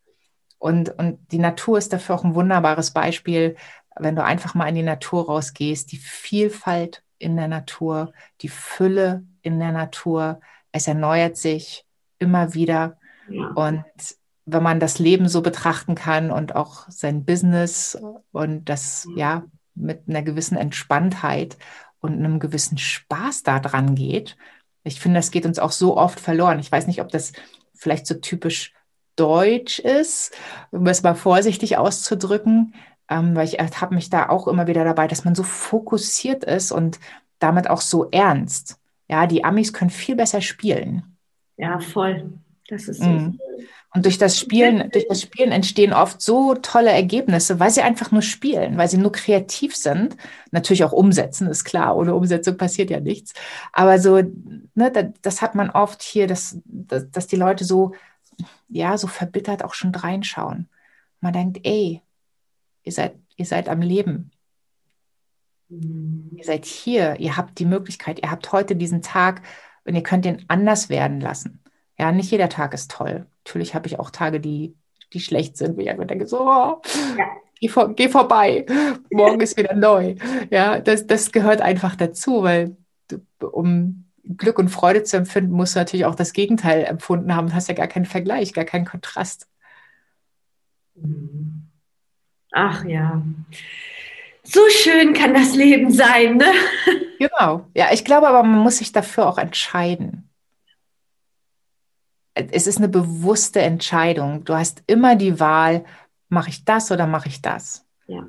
Und, 0.59 0.97
und 0.99 1.19
die 1.33 1.39
Natur 1.39 1.79
ist 1.79 1.93
dafür 1.93 2.15
auch 2.15 2.25
ein 2.25 2.35
wunderbares 2.35 2.93
Beispiel, 2.93 3.57
wenn 3.99 4.15
du 4.15 4.23
einfach 4.23 4.55
mal 4.55 4.69
in 4.69 4.75
die 4.75 4.83
Natur 4.83 5.27
rausgehst, 5.27 5.91
die 5.91 5.97
Vielfalt 5.97 7.03
in 7.19 7.37
der 7.37 7.49
Natur, 7.49 8.13
die 8.43 8.49
Fülle 8.49 9.25
in 9.43 9.59
der 9.59 9.73
Natur, 9.73 10.41
es 10.71 10.87
erneuert 10.87 11.37
sich 11.37 11.85
immer 12.19 12.55
wieder. 12.55 12.99
Ja. 13.29 13.49
Und 13.49 13.85
wenn 14.47 14.63
man 14.63 14.81
das 14.81 14.99
Leben 14.99 15.29
so 15.29 15.43
betrachten 15.43 15.95
kann 15.95 16.31
und 16.31 16.57
auch 16.57 16.89
sein 16.89 17.25
Business 17.25 17.99
und 18.33 18.69
das 18.69 19.07
ja 19.15 19.45
mit 19.75 20.09
einer 20.09 20.23
gewissen 20.23 20.57
Entspanntheit 20.57 21.57
und 22.01 22.15
einem 22.15 22.39
gewissen 22.41 22.79
Spaß 22.79 23.43
da 23.43 23.61
dran 23.61 23.95
geht. 23.95 24.37
Ich 24.85 25.01
finde, 25.01 25.19
das 25.19 25.31
geht 25.31 25.47
uns 25.47 25.59
auch 25.59 25.73
so 25.73 25.97
oft 25.97 26.21
verloren. 26.21 26.59
Ich 26.59 26.73
weiß 26.73 26.87
nicht, 26.87 27.01
ob 27.01 27.11
das 27.11 27.33
vielleicht 27.75 28.07
so 28.07 28.15
typisch 28.15 28.73
deutsch 29.17 29.79
ist, 29.79 30.35
um 30.71 30.87
es 30.87 31.03
mal 31.03 31.15
vorsichtig 31.15 31.77
auszudrücken. 31.77 32.75
ähm, 33.09 33.35
weil 33.35 33.47
ich 33.47 33.59
habe 33.59 33.95
mich 33.95 34.09
da 34.09 34.29
auch 34.29 34.47
immer 34.49 34.67
wieder 34.67 34.85
dabei, 34.85 35.09
dass 35.09 35.25
man 35.25 35.35
so 35.35 35.43
fokussiert 35.43 36.45
ist 36.45 36.73
und 36.73 37.01
damit 37.41 37.69
auch 37.69 37.81
so 37.81 38.09
ernst. 38.11 38.79
Ja, 39.09 39.27
die 39.27 39.45
Amis 39.45 39.73
können 39.73 39.91
viel 39.91 40.15
besser 40.17 40.41
spielen. 40.41 41.17
Ja, 41.57 41.81
voll. 41.81 42.33
Das 42.69 42.89
ist 42.89 43.03
so. 43.03 43.09
Mhm. 43.09 43.39
Und 43.93 44.05
durch 44.05 44.19
das 44.19 44.39
Spielen, 44.39 44.89
durch 44.93 45.07
das 45.09 45.21
Spielen 45.21 45.51
entstehen 45.51 45.93
oft 45.93 46.23
so 46.23 46.55
tolle 46.55 46.91
Ergebnisse, 46.91 47.59
weil 47.59 47.71
sie 47.71 47.83
einfach 47.83 48.13
nur 48.13 48.23
spielen, 48.23 48.79
weil 48.79 48.89
sie 48.89 48.99
nur 48.99 49.11
kreativ 49.11 49.75
sind. 49.75 50.17
Natürlich 50.53 50.85
auch 50.85 50.93
umsetzen, 50.93 51.49
ist 51.49 51.65
klar. 51.65 51.97
Ohne 51.97 52.15
Umsetzung 52.15 52.57
passiert 52.57 52.91
ja 52.91 53.01
nichts. 53.01 53.35
Aber 53.73 53.99
so, 53.99 54.23
ne, 54.75 54.93
das, 54.93 55.07
das 55.23 55.43
hat 55.43 55.57
man 55.57 55.71
oft 55.71 56.03
hier, 56.03 56.29
dass, 56.29 56.59
dass, 56.65 57.11
dass 57.11 57.27
die 57.27 57.37
Leute 57.37 57.65
so, 57.65 57.93
ja, 58.69 58.97
so 58.97 59.09
verbittert 59.09 59.65
auch 59.65 59.75
schon 59.75 59.93
reinschauen. 59.93 60.69
Man 61.21 61.33
denkt, 61.33 61.61
ey, 61.65 62.01
ihr 62.85 62.93
seid, 62.93 63.17
ihr 63.37 63.45
seid 63.45 63.69
am 63.69 63.83
Leben. 63.83 64.31
Mhm. 65.69 66.31
Ihr 66.37 66.45
seid 66.45 66.65
hier, 66.65 67.19
ihr 67.19 67.37
habt 67.37 67.59
die 67.59 67.67
Möglichkeit, 67.67 68.21
ihr 68.23 68.31
habt 68.31 68.53
heute 68.53 68.77
diesen 68.77 69.03
Tag 69.03 69.43
und 69.85 69.97
ihr 69.97 70.03
könnt 70.05 70.25
den 70.25 70.45
anders 70.49 70.89
werden 70.89 71.21
lassen. 71.21 71.60
Ja, 72.01 72.13
nicht 72.13 72.31
jeder 72.31 72.49
Tag 72.49 72.73
ist 72.73 72.91
toll. 72.91 73.27
Natürlich 73.45 73.75
habe 73.75 73.87
ich 73.87 73.99
auch 73.99 74.09
Tage, 74.09 74.41
die, 74.41 74.75
die 75.13 75.21
schlecht 75.21 75.59
sind, 75.59 75.77
wo 75.77 75.83
ich 75.83 75.91
einfach 75.91 76.07
denke, 76.07 76.27
so, 76.27 76.41
oh, 76.41 76.81
ja. 77.19 77.27
geh, 77.61 77.69
vor, 77.69 77.95
geh 77.95 78.09
vorbei, 78.09 78.65
morgen 79.11 79.39
ist 79.43 79.59
wieder 79.59 79.75
neu. 79.75 80.15
Ja, 80.49 80.81
das, 80.81 81.07
das 81.07 81.31
gehört 81.31 81.61
einfach 81.61 81.97
dazu, 81.97 82.43
weil 82.43 82.75
um 83.39 84.07
Glück 84.25 84.59
und 84.59 84.71
Freude 84.71 85.03
zu 85.03 85.19
empfinden, 85.19 85.53
musst 85.53 85.75
du 85.75 85.81
natürlich 85.81 86.07
auch 86.07 86.15
das 86.15 86.33
Gegenteil 86.33 86.85
empfunden 86.85 87.37
haben. 87.37 87.49
Du 87.49 87.53
hast 87.53 87.69
ja 87.69 87.75
gar 87.75 87.87
keinen 87.87 88.07
Vergleich, 88.07 88.55
gar 88.55 88.65
keinen 88.65 88.87
Kontrast. 88.87 89.47
Ach 92.51 92.83
ja. 92.87 93.21
So 94.43 94.61
schön 94.71 95.13
kann 95.13 95.35
das 95.35 95.55
Leben 95.55 95.91
sein, 95.91 96.39
ne? 96.39 96.51
Genau. 97.19 97.67
Ja, 97.75 97.89
ich 97.93 98.07
glaube 98.07 98.27
aber, 98.27 98.43
man 98.43 98.61
muss 98.61 98.79
sich 98.79 98.91
dafür 98.93 99.29
auch 99.29 99.37
entscheiden 99.37 100.30
es 102.51 102.67
ist 102.67 102.79
eine 102.79 102.89
bewusste 102.89 103.61
Entscheidung. 103.61 104.45
Du 104.45 104.55
hast 104.55 104.83
immer 104.87 105.17
die 105.17 105.41
Wahl, 105.41 105.85
mache 106.29 106.51
ich 106.51 106.65
das 106.65 106.91
oder 106.91 107.07
mache 107.07 107.29
ich 107.29 107.43
das? 107.43 107.87
Ja. 108.07 108.27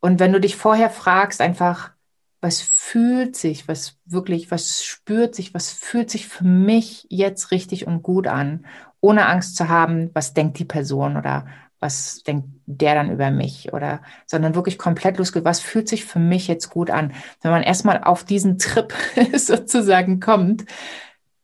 Und 0.00 0.18
wenn 0.18 0.32
du 0.32 0.40
dich 0.40 0.56
vorher 0.56 0.90
fragst, 0.90 1.40
einfach, 1.40 1.92
was 2.40 2.62
fühlt 2.62 3.36
sich, 3.36 3.68
was 3.68 3.98
wirklich, 4.06 4.50
was 4.50 4.82
spürt 4.82 5.34
sich, 5.34 5.52
was 5.52 5.70
fühlt 5.70 6.10
sich 6.10 6.26
für 6.26 6.44
mich 6.44 7.06
jetzt 7.10 7.50
richtig 7.50 7.86
und 7.86 8.02
gut 8.02 8.26
an, 8.26 8.64
ohne 9.00 9.26
Angst 9.26 9.56
zu 9.56 9.68
haben, 9.68 10.10
was 10.14 10.32
denkt 10.32 10.58
die 10.58 10.64
Person 10.64 11.16
oder 11.16 11.46
was 11.80 12.22
denkt 12.22 12.48
der 12.66 12.94
dann 12.94 13.10
über 13.10 13.30
mich 13.30 13.72
oder, 13.72 14.02
sondern 14.26 14.54
wirklich 14.54 14.78
komplett 14.78 15.18
losgeht, 15.18 15.44
was 15.44 15.60
fühlt 15.60 15.88
sich 15.88 16.04
für 16.04 16.18
mich 16.18 16.46
jetzt 16.46 16.68
gut 16.68 16.90
an? 16.90 17.12
Wenn 17.40 17.50
man 17.50 17.62
erstmal 17.62 18.04
auf 18.04 18.22
diesen 18.24 18.58
Trip 18.58 18.92
sozusagen 19.34 20.20
kommt, 20.20 20.66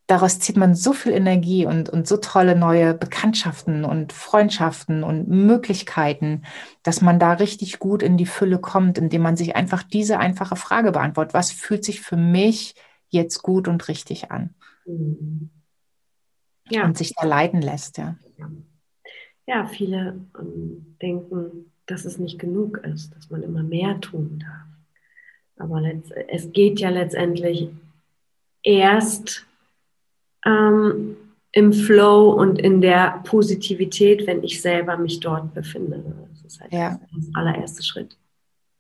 daraus 0.06 0.38
zieht 0.38 0.56
man 0.56 0.74
so 0.74 0.92
viel 0.92 1.12
Energie 1.12 1.66
und, 1.66 1.88
und 1.88 2.06
so 2.06 2.16
tolle 2.16 2.56
neue 2.56 2.94
Bekanntschaften 2.94 3.84
und 3.84 4.12
Freundschaften 4.12 5.02
und 5.02 5.28
Möglichkeiten, 5.28 6.42
dass 6.82 7.00
man 7.00 7.18
da 7.18 7.32
richtig 7.32 7.78
gut 7.78 8.02
in 8.02 8.16
die 8.16 8.26
Fülle 8.26 8.58
kommt, 8.58 8.98
indem 8.98 9.22
man 9.22 9.36
sich 9.36 9.56
einfach 9.56 9.82
diese 9.82 10.18
einfache 10.18 10.56
Frage 10.56 10.92
beantwortet. 10.92 11.34
Was 11.34 11.50
fühlt 11.50 11.84
sich 11.84 12.00
für 12.00 12.16
mich 12.16 12.74
jetzt 13.08 13.42
gut 13.42 13.66
und 13.68 13.88
richtig 13.88 14.30
an? 14.30 14.54
Mhm. 14.86 15.50
Ja. 16.68 16.84
Und 16.84 16.96
sich 16.96 17.14
da 17.14 17.26
leiten 17.26 17.62
lässt, 17.62 17.98
ja. 17.98 18.16
Ja, 19.46 19.66
viele 19.66 20.20
ähm, 20.38 20.96
denken, 21.00 21.72
dass 21.86 22.04
es 22.04 22.18
nicht 22.18 22.38
genug 22.38 22.78
ist, 22.78 23.14
dass 23.14 23.30
man 23.30 23.44
immer 23.44 23.62
mehr 23.62 24.00
tun 24.00 24.40
darf. 24.40 24.66
Aber 25.58 25.82
es 26.28 26.52
geht 26.52 26.80
ja 26.80 26.90
letztendlich 26.90 27.70
erst 28.62 29.46
ähm, 30.46 31.16
im 31.52 31.72
Flow 31.72 32.30
und 32.32 32.58
in 32.58 32.80
der 32.80 33.22
Positivität, 33.24 34.26
wenn 34.26 34.44
ich 34.44 34.60
selber 34.60 34.96
mich 34.96 35.20
dort 35.20 35.54
befinde. 35.54 36.02
Das 36.32 36.44
ist 36.44 36.60
halt 36.60 36.72
ja. 36.72 37.00
das 37.14 37.34
allererste 37.34 37.82
Schritt. 37.82 38.16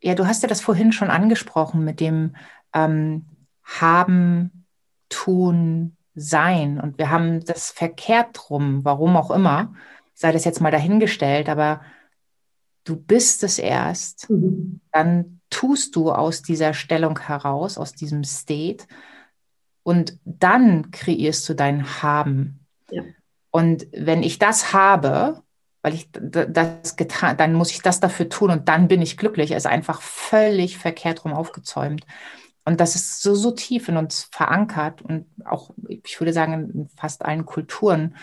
Ja, 0.02 0.14
du 0.14 0.26
hast 0.26 0.42
ja 0.42 0.48
das 0.48 0.60
vorhin 0.60 0.92
schon 0.92 1.08
angesprochen 1.08 1.84
mit 1.84 2.00
dem 2.00 2.36
ähm, 2.74 3.24
Haben, 3.62 4.66
Tun, 5.08 5.96
Sein. 6.14 6.80
Und 6.80 6.98
wir 6.98 7.10
haben 7.10 7.44
das 7.44 7.70
verkehrt 7.70 8.28
drum, 8.34 8.84
warum 8.84 9.16
auch 9.16 9.30
immer, 9.30 9.74
sei 10.14 10.32
das 10.32 10.44
jetzt 10.44 10.60
mal 10.60 10.70
dahingestellt, 10.70 11.48
aber 11.48 11.80
du 12.84 12.96
bist 12.96 13.42
es 13.42 13.58
erst, 13.58 14.30
mhm. 14.30 14.80
dann 14.92 15.40
tust 15.50 15.96
du 15.96 16.10
aus 16.10 16.42
dieser 16.42 16.74
Stellung 16.74 17.18
heraus, 17.18 17.78
aus 17.78 17.92
diesem 17.92 18.24
State 18.24 18.86
und 19.86 20.18
dann 20.24 20.90
kreierst 20.90 21.48
du 21.48 21.54
dein 21.54 22.02
Haben. 22.02 22.66
Ja. 22.90 23.04
Und 23.52 23.86
wenn 23.92 24.24
ich 24.24 24.40
das 24.40 24.72
habe, 24.72 25.44
weil 25.80 25.94
ich 25.94 26.08
das 26.10 26.96
getan, 26.96 27.36
dann 27.36 27.54
muss 27.54 27.70
ich 27.70 27.82
das 27.82 28.00
dafür 28.00 28.28
tun 28.28 28.50
und 28.50 28.68
dann 28.68 28.88
bin 28.88 29.00
ich 29.00 29.16
glücklich. 29.16 29.52
Es 29.52 29.58
ist 29.58 29.66
einfach 29.66 30.02
völlig 30.02 30.76
verkehrt 30.76 31.24
rum 31.24 31.32
aufgezäumt. 31.32 32.04
Und 32.64 32.80
das 32.80 32.96
ist 32.96 33.22
so, 33.22 33.36
so 33.36 33.52
tief 33.52 33.88
in 33.88 33.96
uns 33.96 34.28
verankert 34.32 35.02
und 35.02 35.26
auch, 35.44 35.70
ich 35.86 36.20
würde 36.20 36.32
sagen, 36.32 36.68
in 36.68 36.88
fast 36.96 37.24
allen 37.24 37.46
Kulturen, 37.46 38.16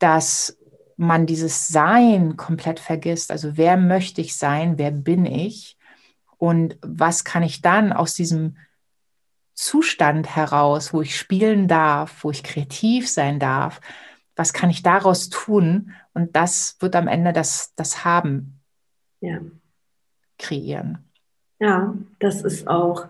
dass 0.00 0.58
man 0.96 1.24
dieses 1.26 1.68
Sein 1.68 2.36
komplett 2.36 2.80
vergisst. 2.80 3.30
Also 3.30 3.56
wer 3.56 3.76
möchte 3.76 4.20
ich 4.20 4.36
sein? 4.36 4.76
Wer 4.76 4.90
bin 4.90 5.24
ich? 5.24 5.78
Und 6.36 6.78
was 6.82 7.22
kann 7.22 7.44
ich 7.44 7.62
dann 7.62 7.92
aus 7.92 8.14
diesem 8.14 8.56
Zustand 9.56 10.36
heraus, 10.36 10.92
wo 10.92 11.02
ich 11.02 11.18
spielen 11.18 11.66
darf, 11.66 12.22
wo 12.22 12.30
ich 12.30 12.42
kreativ 12.42 13.08
sein 13.08 13.40
darf, 13.40 13.80
was 14.36 14.52
kann 14.52 14.68
ich 14.70 14.82
daraus 14.82 15.30
tun? 15.30 15.92
Und 16.12 16.36
das 16.36 16.76
wird 16.80 16.94
am 16.94 17.08
Ende 17.08 17.32
das, 17.32 17.74
das 17.74 18.04
Haben 18.04 18.60
ja. 19.20 19.40
kreieren. 20.38 20.98
Ja, 21.58 21.94
das 22.18 22.42
ist 22.42 22.68
auch, 22.68 23.06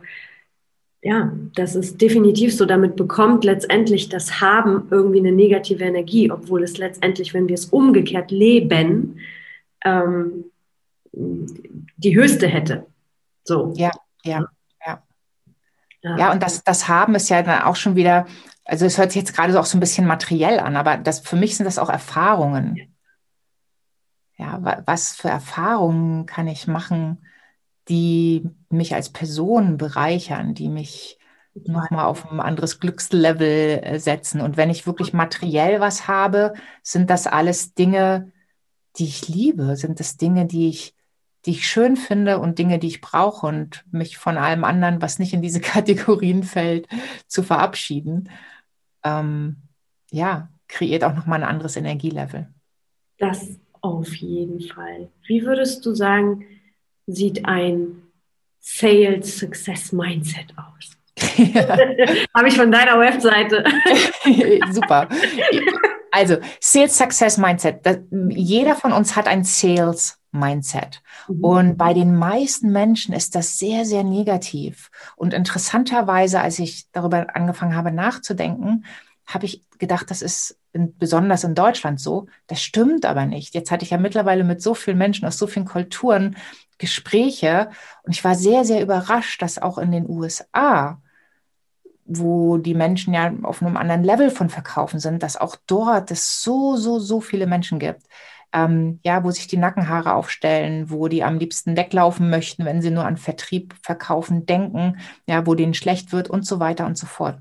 ja, 1.03 1.33
das 1.57 1.75
ist 1.75 2.01
definitiv 2.01 2.55
so. 2.55 2.65
Damit 2.65 2.95
bekommt 2.95 3.45
letztendlich 3.45 4.09
das 4.09 4.41
Haben 4.41 4.87
irgendwie 4.93 5.19
eine 5.19 5.33
negative 5.33 5.83
Energie, 5.83 6.31
obwohl 6.31 6.63
es 6.63 6.79
letztendlich, 6.79 7.35
wenn 7.35 7.49
wir 7.49 7.55
es 7.55 7.67
umgekehrt 7.67 8.31
leben, 8.31 9.19
ähm, 9.85 10.45
die 11.13 12.17
höchste 12.17 12.47
hätte. 12.47 12.87
So. 13.43 13.73
Ja, 13.77 13.91
ja. 14.23 14.47
Ja, 16.03 16.17
ja 16.17 16.33
und 16.33 16.43
das, 16.43 16.63
das 16.65 16.89
Haben 16.89 17.15
ist 17.15 17.29
ja 17.29 17.43
dann 17.43 17.63
auch 17.63 17.77
schon 17.77 17.97
wieder, 17.97 18.27
also 18.65 18.87
es 18.87 18.99
hört 18.99 19.13
sich 19.13 19.23
jetzt 19.23 19.35
gerade 19.35 19.53
so 19.53 19.59
auch 19.59 19.67
so 19.67 19.77
ein 19.77 19.81
bisschen 19.81 20.07
materiell 20.07 20.59
an, 20.61 20.77
aber 20.77 20.97
das, 20.97 21.21
für 21.21 21.37
mich 21.37 21.57
sind 21.57 21.67
das 21.67 21.79
auch 21.79 21.91
Erfahrungen. 21.91 22.95
Ja, 24.39 24.83
was 24.85 25.17
für 25.17 25.29
Erfahrungen 25.29 26.27
kann 26.27 26.47
ich 26.47 26.67
machen, 26.67 27.27
die 27.89 28.51
mich 28.69 28.95
als 28.95 29.11
Person 29.11 29.79
bereichern, 29.79 30.55
die 30.55 30.69
mich 30.69 31.19
nochmal 31.65 32.07
auf 32.07 32.31
ein 32.31 32.41
anderes 32.41 32.81
Glückslevel 32.81 33.81
äh, 33.83 33.99
setzen. 33.99 34.41
Und 34.41 34.57
wenn 34.57 34.71
ich 34.71 34.87
wirklich 34.87 35.13
materiell 35.13 35.81
was 35.81 36.07
habe, 36.07 36.55
sind 36.83 37.09
das 37.09 37.27
alles 37.27 37.75
Dinge, 37.75 38.33
die 38.99 39.07
ich 39.07 39.29
liebe, 39.29 39.77
sind 39.77 40.01
das 40.01 40.17
Dinge, 40.17 40.47
die 40.47 40.69
ich 40.69 40.96
die 41.47 41.53
ich 41.53 41.69
schön 41.69 41.97
finde 41.97 42.41
und 42.41 42.59
Dinge, 42.59 42.79
die 42.79 42.89
ich 42.89 43.01
brauche 43.01 43.47
und 43.47 43.85
mich 43.91 44.19
von 44.19 44.37
allem 44.37 44.65
anderen, 44.65 45.01
was 45.01 45.19
nicht 45.19 45.33
in 45.33 45.43
diese 45.43 45.61
Kategorien 45.63 46.43
fällt, 46.43 46.89
zu 47.29 47.43
verabschieden, 47.43 48.29
ähm, 49.05 49.57
ja, 50.11 50.49
kreiert 50.69 51.05
auch 51.05 51.15
nochmal 51.15 51.43
ein 51.43 51.49
anderes 51.49 51.77
Energielevel. 51.77 52.49
Das 53.19 53.59
auf 53.81 54.15
jeden 54.17 54.61
Fall. 54.61 55.09
Wie 55.27 55.45
würdest 55.45 55.87
du 55.87 55.95
sagen, 55.95 56.45
sieht 57.07 57.45
ein 57.45 58.03
Sales 58.59 59.39
Success 59.39 59.93
Mindset 59.93 60.53
aus? 60.57 60.97
Habe 62.35 62.49
ich 62.49 62.57
von 62.57 62.73
deiner 62.73 62.99
Webseite. 62.99 63.65
Super. 64.73 65.09
Also, 66.11 66.39
Sales 66.61 66.99
Success 66.99 67.39
Mindset. 67.39 67.81
Jeder 68.31 68.75
von 68.75 68.93
uns 68.93 69.15
hat 69.15 69.29
ein 69.29 69.45
Sales 69.45 70.16
Mindset. 70.39 71.03
Mhm. 71.29 71.45
Und 71.45 71.77
bei 71.77 71.95
den 71.95 72.17
meisten 72.17 72.71
Menschen 72.71 73.15
ist 73.15 73.35
das 73.35 73.59
sehr, 73.59 73.85
sehr 73.85 74.05
negativ. 74.05 74.91
Und 75.17 75.35
interessanterweise, 75.35 76.41
als 76.41 76.59
ich 76.59 76.91
darüber 76.93 77.35
angefangen 77.35 77.75
habe 77.75 77.93
nachzudenken, 77.93 78.85
habe 79.27 79.47
ich 79.47 79.65
gedacht, 79.79 80.11
das 80.11 80.23
ist 80.23 80.59
in, 80.73 80.97
besonders 80.97 81.45
in 81.45 81.55
Deutschland 81.55 82.01
so. 82.01 82.27
Das 82.47 82.63
stimmt 82.63 83.05
aber 83.05 83.27
nicht. 83.27 83.55
Jetzt 83.55 83.71
hatte 83.71 83.85
ich 83.85 83.91
ja 83.91 83.99
mittlerweile 83.99 84.45
mit 84.45 84.63
so 84.63 84.75
vielen 84.75 84.99
Menschen 84.99 85.27
aus 85.27 85.37
so 85.39 85.47
vielen 85.47 85.67
Kulturen 85.67 86.37
Gespräche 86.79 87.71
und 88.03 88.13
ich 88.13 88.25
war 88.25 88.35
sehr, 88.35 88.65
sehr 88.65 88.83
überrascht, 88.83 89.41
dass 89.41 89.59
auch 89.59 89.79
in 89.79 89.93
den 89.93 90.09
USA, 90.09 91.01
wo 92.05 92.59
die 92.59 92.75
Menschen 92.75 93.15
ja 93.15 93.33
auf 93.43 93.63
einem 93.63 93.77
anderen 93.77 94.05
Level 94.05 94.31
von 94.31 94.51
Verkaufen 94.51 95.01
sind, 95.01 95.23
dass 95.23 95.37
auch 95.37 95.57
dort 95.67 96.11
es 96.11 96.43
so, 96.43 96.77
so, 96.77 96.99
so 96.99 97.21
viele 97.21 97.47
Menschen 97.47 97.79
gibt, 97.79 98.03
ähm, 98.53 99.01
ja, 99.05 99.25
wo 99.25 99.31
sich 99.31 99.47
die 99.47 99.57
Nackenhaare 99.57 100.15
aufstellen, 100.15 100.91
wo 100.91 101.09
die 101.09 101.25
am 101.25 101.39
liebsten 101.39 101.77
weglaufen 101.77 102.31
möchten, 102.31 102.65
wenn 102.65 102.83
sie 102.83 102.91
nur 102.91 103.05
an 103.05 103.17
Vertrieb, 103.17 103.75
Verkaufen 103.83 104.47
denken, 104.47 104.99
ja, 105.27 105.47
wo 105.47 105.55
denen 105.55 105.75
schlecht 105.75 106.13
wird 106.13 106.31
und 106.31 106.47
so 106.47 106.61
weiter 106.61 106.87
und 106.87 106.97
so 106.97 107.07
fort. 107.07 107.39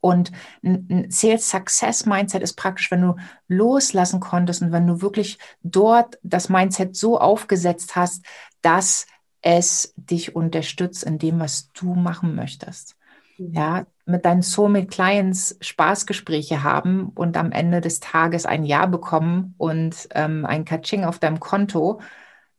Und 0.00 0.30
ein 0.62 1.10
Sales 1.10 1.50
Success 1.50 2.06
Mindset 2.06 2.42
ist 2.42 2.54
praktisch, 2.54 2.90
wenn 2.90 3.02
du 3.02 3.16
loslassen 3.48 4.20
konntest 4.20 4.62
und 4.62 4.72
wenn 4.72 4.86
du 4.86 5.02
wirklich 5.02 5.38
dort 5.62 6.18
das 6.22 6.48
Mindset 6.48 6.96
so 6.96 7.18
aufgesetzt 7.18 7.96
hast, 7.96 8.24
dass 8.62 9.06
es 9.42 9.92
dich 9.96 10.36
unterstützt 10.36 11.02
in 11.04 11.18
dem, 11.18 11.40
was 11.40 11.72
du 11.72 11.94
machen 11.94 12.34
möchtest. 12.34 12.96
Ja, 13.40 13.86
mit 14.04 14.26
deinen 14.26 14.42
Soulmate 14.42 14.88
Clients 14.88 15.56
Spaßgespräche 15.62 16.62
haben 16.62 17.08
und 17.14 17.38
am 17.38 17.52
Ende 17.52 17.80
des 17.80 18.00
Tages 18.00 18.44
ein 18.44 18.64
Ja 18.64 18.84
bekommen 18.84 19.54
und 19.56 20.08
ähm, 20.14 20.44
ein 20.44 20.66
Kaching 20.66 21.04
auf 21.04 21.18
deinem 21.18 21.40
Konto, 21.40 22.00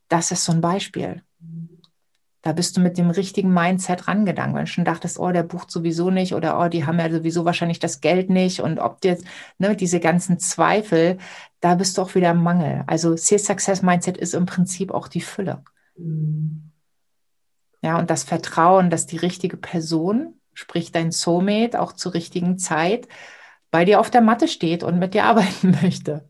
das 0.07 0.31
ist 0.31 0.43
so 0.43 0.51
ein 0.51 0.61
Beispiel. 0.61 1.21
Da 2.41 2.53
bist 2.53 2.75
du 2.75 2.81
mit 2.81 2.97
dem 2.97 3.11
richtigen 3.11 3.53
Mindset 3.53 4.07
rangegangen. 4.07 4.55
Wenn 4.55 4.65
du 4.65 4.71
schon 4.71 4.85
dachtest, 4.85 5.19
oh, 5.19 5.31
der 5.31 5.43
bucht 5.43 5.69
sowieso 5.69 6.09
nicht 6.09 6.33
oder 6.33 6.59
oh, 6.59 6.67
die 6.67 6.87
haben 6.87 6.97
ja 6.97 7.11
sowieso 7.11 7.45
wahrscheinlich 7.45 7.77
das 7.77 8.01
Geld 8.01 8.31
nicht 8.31 8.61
und 8.61 8.79
ob 8.79 9.05
jetzt, 9.05 9.25
ne, 9.59 9.75
diese 9.75 9.99
ganzen 9.99 10.39
Zweifel, 10.39 11.19
da 11.59 11.75
bist 11.75 11.97
du 11.97 12.01
auch 12.01 12.15
wieder 12.15 12.31
im 12.31 12.41
Mangel. 12.41 12.83
Also 12.87 13.15
Sales 13.15 13.45
Success 13.45 13.83
Mindset 13.83 14.17
ist 14.17 14.33
im 14.33 14.47
Prinzip 14.47 14.91
auch 14.91 15.07
die 15.07 15.21
Fülle. 15.21 15.63
Mhm. 15.95 16.71
Ja, 17.83 17.99
und 17.99 18.09
das 18.09 18.23
Vertrauen, 18.23 18.89
dass 18.89 19.05
die 19.05 19.17
richtige 19.17 19.57
Person, 19.57 20.40
sprich 20.53 20.91
dein 20.91 21.11
Soulmate, 21.11 21.79
auch 21.79 21.93
zur 21.93 22.13
richtigen 22.13 22.57
Zeit 22.57 23.07
bei 23.71 23.85
dir 23.85 23.99
auf 23.99 24.11
der 24.11 24.21
Matte 24.21 24.47
steht 24.47 24.83
und 24.83 24.99
mit 24.99 25.13
dir 25.13 25.23
arbeiten 25.25 25.77
möchte. 25.81 26.27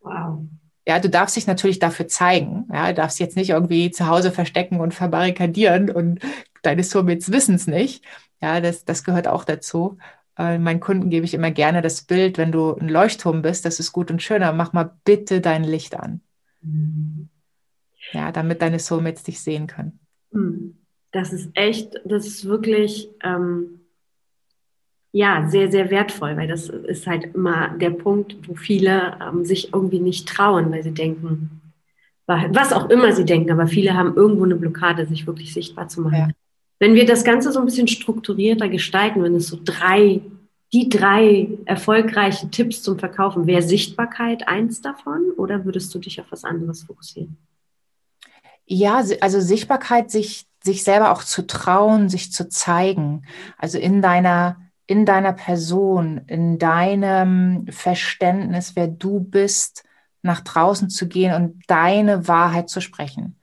Wow. 0.00 0.44
Ja, 0.86 0.98
du 0.98 1.08
darfst 1.08 1.36
dich 1.36 1.46
natürlich 1.46 1.78
dafür 1.78 2.08
zeigen. 2.08 2.66
Ja, 2.72 2.88
du 2.88 2.94
darfst 2.94 3.20
jetzt 3.20 3.36
nicht 3.36 3.50
irgendwie 3.50 3.90
zu 3.92 4.08
Hause 4.08 4.32
verstecken 4.32 4.80
und 4.80 4.94
verbarrikadieren 4.94 5.90
und 5.90 6.20
deine 6.62 6.82
Soulmates 6.82 7.30
wissen 7.30 7.54
es 7.54 7.66
nicht. 7.68 8.04
Ja, 8.40 8.60
das, 8.60 8.84
das 8.84 9.04
gehört 9.04 9.28
auch 9.28 9.44
dazu. 9.44 9.98
Äh, 10.36 10.58
meinen 10.58 10.80
Kunden 10.80 11.10
gebe 11.10 11.24
ich 11.24 11.34
immer 11.34 11.52
gerne 11.52 11.82
das 11.82 12.02
Bild, 12.02 12.38
wenn 12.38 12.50
du 12.50 12.74
ein 12.74 12.88
Leuchtturm 12.88 13.42
bist, 13.42 13.64
das 13.64 13.78
ist 13.78 13.92
gut 13.92 14.10
und 14.10 14.22
schön, 14.22 14.42
aber 14.42 14.56
mach 14.56 14.72
mal 14.72 14.96
bitte 15.04 15.40
dein 15.40 15.62
Licht 15.62 15.94
an. 15.94 16.20
Mhm. 16.62 17.28
Ja, 18.12 18.32
damit 18.32 18.60
deine 18.62 18.80
Soulmates 18.80 19.22
dich 19.22 19.40
sehen 19.40 19.68
können. 19.68 20.00
Mhm. 20.32 20.81
Das 21.12 21.32
ist 21.32 21.50
echt, 21.54 22.00
das 22.04 22.26
ist 22.26 22.44
wirklich, 22.46 23.08
ähm, 23.22 23.80
ja, 25.12 25.46
sehr, 25.48 25.70
sehr 25.70 25.90
wertvoll, 25.90 26.36
weil 26.36 26.48
das 26.48 26.68
ist 26.68 27.06
halt 27.06 27.34
immer 27.34 27.68
der 27.76 27.90
Punkt, 27.90 28.48
wo 28.48 28.54
viele 28.54 29.18
ähm, 29.20 29.44
sich 29.44 29.72
irgendwie 29.72 30.00
nicht 30.00 30.26
trauen, 30.26 30.70
weil 30.72 30.82
sie 30.82 30.92
denken, 30.92 31.60
was 32.26 32.72
auch 32.72 32.88
immer 32.88 33.12
sie 33.12 33.24
denken, 33.24 33.50
aber 33.50 33.66
viele 33.66 33.94
haben 33.94 34.16
irgendwo 34.16 34.44
eine 34.44 34.56
Blockade, 34.56 35.06
sich 35.06 35.26
wirklich 35.26 35.52
sichtbar 35.52 35.88
zu 35.88 36.00
machen. 36.00 36.14
Ja. 36.14 36.28
Wenn 36.78 36.94
wir 36.94 37.04
das 37.04 37.24
Ganze 37.24 37.52
so 37.52 37.60
ein 37.60 37.66
bisschen 37.66 37.88
strukturierter 37.88 38.68
gestalten, 38.68 39.22
wenn 39.22 39.34
es 39.34 39.48
so 39.48 39.58
drei, 39.62 40.20
die 40.72 40.88
drei 40.88 41.48
erfolgreichen 41.66 42.50
Tipps 42.50 42.82
zum 42.82 42.98
Verkaufen, 42.98 43.46
wäre 43.46 43.62
Sichtbarkeit 43.62 44.48
eins 44.48 44.80
davon 44.80 45.30
oder 45.36 45.64
würdest 45.64 45.94
du 45.94 45.98
dich 45.98 46.20
auf 46.20 46.26
was 46.30 46.44
anderes 46.44 46.84
fokussieren? 46.84 47.36
Ja, 48.66 49.04
also 49.20 49.40
Sichtbarkeit, 49.40 50.10
sich, 50.10 50.46
sich 50.62 50.84
selber 50.84 51.12
auch 51.12 51.24
zu 51.24 51.46
trauen, 51.46 52.08
sich 52.08 52.32
zu 52.32 52.48
zeigen. 52.48 53.26
Also 53.58 53.78
in 53.78 54.02
deiner 54.02 54.58
in 54.86 55.06
deiner 55.06 55.32
Person, 55.32 56.22
in 56.26 56.58
deinem 56.58 57.66
Verständnis, 57.70 58.76
wer 58.76 58.88
du 58.88 59.20
bist, 59.20 59.84
nach 60.22 60.40
draußen 60.40 60.90
zu 60.90 61.08
gehen 61.08 61.34
und 61.34 61.62
deine 61.66 62.28
Wahrheit 62.28 62.68
zu 62.68 62.80
sprechen. 62.80 63.36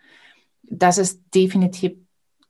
Das 0.63 0.97
ist 0.97 1.21
definitiv 1.33 1.93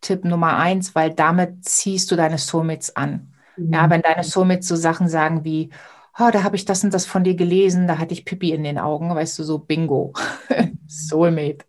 Tipp 0.02 0.24
Nummer 0.24 0.58
eins, 0.58 0.96
weil 0.96 1.14
damit 1.14 1.66
ziehst 1.66 2.12
du 2.12 2.16
deine 2.16 2.38
Soulmates 2.38 2.96
an. 2.96 3.34
Mhm. 3.58 3.74
Ja, 3.74 3.90
wenn 3.90 4.02
deine 4.02 4.24
Soulmates 4.24 4.68
so 4.68 4.76
Sachen 4.76 5.08
sagen 5.08 5.44
wie, 5.44 5.70
oh, 6.18 6.30
da 6.32 6.44
habe 6.44 6.56
ich 6.56 6.66
das 6.66 6.84
und 6.84 6.94
das 6.94 7.06
von 7.06 7.24
dir 7.24 7.36
gelesen, 7.36 7.88
da 7.88 7.98
hatte 7.98 8.14
ich 8.14 8.26
Pipi 8.26 8.52
in 8.52 8.64
den 8.64 8.78
Augen, 8.78 9.14
weißt 9.14 9.40
du, 9.40 9.44
so 9.44 9.60
Bingo, 9.60 10.14
Soulmate. 10.88 11.66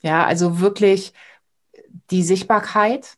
Ja, 0.00 0.26
also 0.26 0.60
wirklich 0.60 1.12
die 2.12 2.22
Sichtbarkeit, 2.22 3.16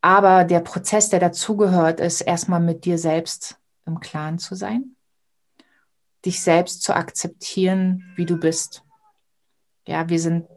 aber 0.00 0.44
der 0.44 0.60
Prozess, 0.60 1.10
der 1.10 1.20
dazugehört, 1.20 2.00
ist 2.00 2.22
erstmal 2.22 2.60
mit 2.60 2.84
dir 2.84 2.96
selbst 2.96 3.58
im 3.84 4.00
Klaren 4.00 4.38
zu 4.38 4.54
sein, 4.54 4.96
dich 6.24 6.40
selbst 6.40 6.82
zu 6.82 6.94
akzeptieren, 6.94 8.12
wie 8.16 8.24
du 8.24 8.38
bist. 8.38 8.84
Ja, 9.86 10.08
wir 10.08 10.20
sind, 10.20 10.48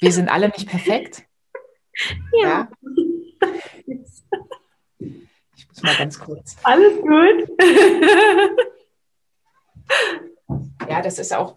wir 0.00 0.12
sind 0.12 0.28
alle 0.28 0.48
nicht 0.48 0.68
perfekt. 0.68 1.22
Ja. 2.42 2.42
ja. 2.42 2.68
Ich 5.54 5.68
muss 5.68 5.82
mal 5.82 5.96
ganz 5.96 6.18
kurz. 6.18 6.56
Alles 6.62 7.00
gut. 7.00 7.48
Ja, 10.88 11.02
das 11.02 11.18
ist 11.18 11.34
auch 11.34 11.56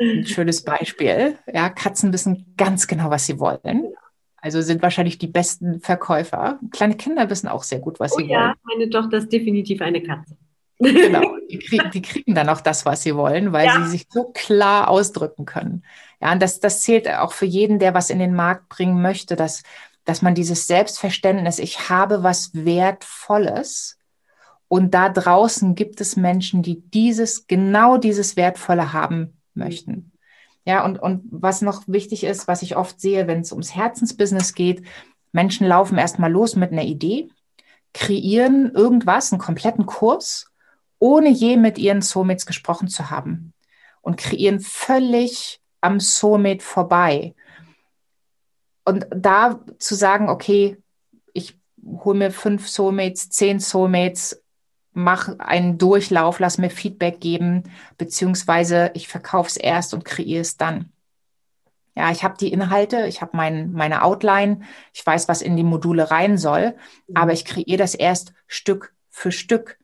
ein 0.00 0.26
schönes 0.26 0.64
Beispiel. 0.64 1.38
Ja, 1.52 1.68
Katzen 1.68 2.12
wissen 2.12 2.54
ganz 2.56 2.86
genau, 2.86 3.10
was 3.10 3.26
sie 3.26 3.38
wollen. 3.38 3.92
Also 4.36 4.60
sind 4.60 4.82
wahrscheinlich 4.82 5.18
die 5.18 5.26
besten 5.26 5.80
Verkäufer. 5.80 6.58
Kleine 6.70 6.96
Kinder 6.96 7.30
wissen 7.30 7.48
auch 7.48 7.62
sehr 7.62 7.78
gut, 7.78 7.98
was 7.98 8.12
oh, 8.12 8.18
sie 8.18 8.24
ja, 8.24 8.38
wollen. 8.38 8.48
Ja, 8.48 8.54
meine 8.64 8.90
Tochter 8.90 9.18
ist 9.18 9.32
definitiv 9.32 9.80
eine 9.80 10.02
Katze. 10.02 10.36
Genau, 10.78 11.36
die, 11.50 11.58
krieg, 11.58 11.90
die 11.92 12.02
kriegen 12.02 12.34
dann 12.34 12.48
auch 12.48 12.60
das, 12.60 12.84
was 12.84 13.02
sie 13.02 13.14
wollen, 13.16 13.52
weil 13.52 13.66
ja. 13.66 13.82
sie 13.84 13.90
sich 13.90 14.06
so 14.10 14.24
klar 14.34 14.88
ausdrücken 14.88 15.44
können. 15.44 15.84
Ja, 16.20 16.32
und 16.32 16.42
das, 16.42 16.60
das 16.60 16.82
zählt 16.82 17.08
auch 17.08 17.32
für 17.32 17.46
jeden, 17.46 17.78
der 17.78 17.94
was 17.94 18.10
in 18.10 18.18
den 18.18 18.34
Markt 18.34 18.68
bringen 18.68 19.00
möchte, 19.00 19.36
dass, 19.36 19.62
dass 20.04 20.20
man 20.20 20.34
dieses 20.34 20.66
Selbstverständnis, 20.66 21.58
ich 21.58 21.88
habe 21.88 22.22
was 22.22 22.50
Wertvolles 22.54 23.98
und 24.74 24.92
da 24.92 25.08
draußen 25.08 25.76
gibt 25.76 26.00
es 26.00 26.16
Menschen, 26.16 26.64
die 26.64 26.80
dieses, 26.80 27.46
genau 27.46 27.96
dieses 27.96 28.36
Wertvolle 28.36 28.92
haben 28.92 29.40
möchten. 29.54 30.10
Ja, 30.64 30.84
und, 30.84 30.98
und 30.98 31.22
was 31.30 31.62
noch 31.62 31.84
wichtig 31.86 32.24
ist, 32.24 32.48
was 32.48 32.60
ich 32.62 32.76
oft 32.76 33.00
sehe, 33.00 33.28
wenn 33.28 33.38
es 33.38 33.52
ums 33.52 33.76
Herzensbusiness 33.76 34.52
geht, 34.52 34.84
Menschen 35.30 35.68
laufen 35.68 35.96
erstmal 35.96 36.32
los 36.32 36.56
mit 36.56 36.72
einer 36.72 36.82
Idee, 36.82 37.28
kreieren 37.92 38.72
irgendwas, 38.74 39.30
einen 39.30 39.40
kompletten 39.40 39.86
Kurs, 39.86 40.50
ohne 40.98 41.28
je 41.28 41.56
mit 41.56 41.78
ihren 41.78 42.02
Soulmates 42.02 42.44
gesprochen 42.44 42.88
zu 42.88 43.10
haben 43.10 43.52
und 44.00 44.16
kreieren 44.16 44.58
völlig 44.58 45.60
am 45.82 46.00
Soulmate 46.00 46.64
vorbei. 46.64 47.36
Und 48.84 49.06
da 49.14 49.60
zu 49.78 49.94
sagen, 49.94 50.28
okay, 50.28 50.78
ich 51.32 51.56
hole 51.80 52.18
mir 52.18 52.32
fünf 52.32 52.68
Soulmates, 52.68 53.30
zehn 53.30 53.60
Soulmates, 53.60 54.40
mach 54.94 55.38
einen 55.38 55.76
Durchlauf, 55.76 56.38
lass 56.38 56.58
mir 56.58 56.70
Feedback 56.70 57.20
geben, 57.20 57.64
beziehungsweise 57.98 58.90
ich 58.94 59.08
verkaufe 59.08 59.48
es 59.48 59.56
erst 59.56 59.92
und 59.92 60.04
kreiere 60.04 60.40
es 60.40 60.56
dann. 60.56 60.90
Ja, 61.96 62.10
ich 62.10 62.24
habe 62.24 62.36
die 62.38 62.52
Inhalte, 62.52 63.06
ich 63.06 63.20
habe 63.20 63.36
mein, 63.36 63.72
meine 63.72 64.02
Outline, 64.02 64.60
ich 64.92 65.04
weiß, 65.04 65.28
was 65.28 65.42
in 65.42 65.56
die 65.56 65.62
Module 65.62 66.10
rein 66.10 66.38
soll, 66.38 66.74
mhm. 67.06 67.16
aber 67.16 67.32
ich 67.32 67.44
kreiere 67.44 67.76
das 67.76 67.94
erst 67.94 68.32
Stück 68.46 68.94
für 69.10 69.30
Stück 69.30 69.78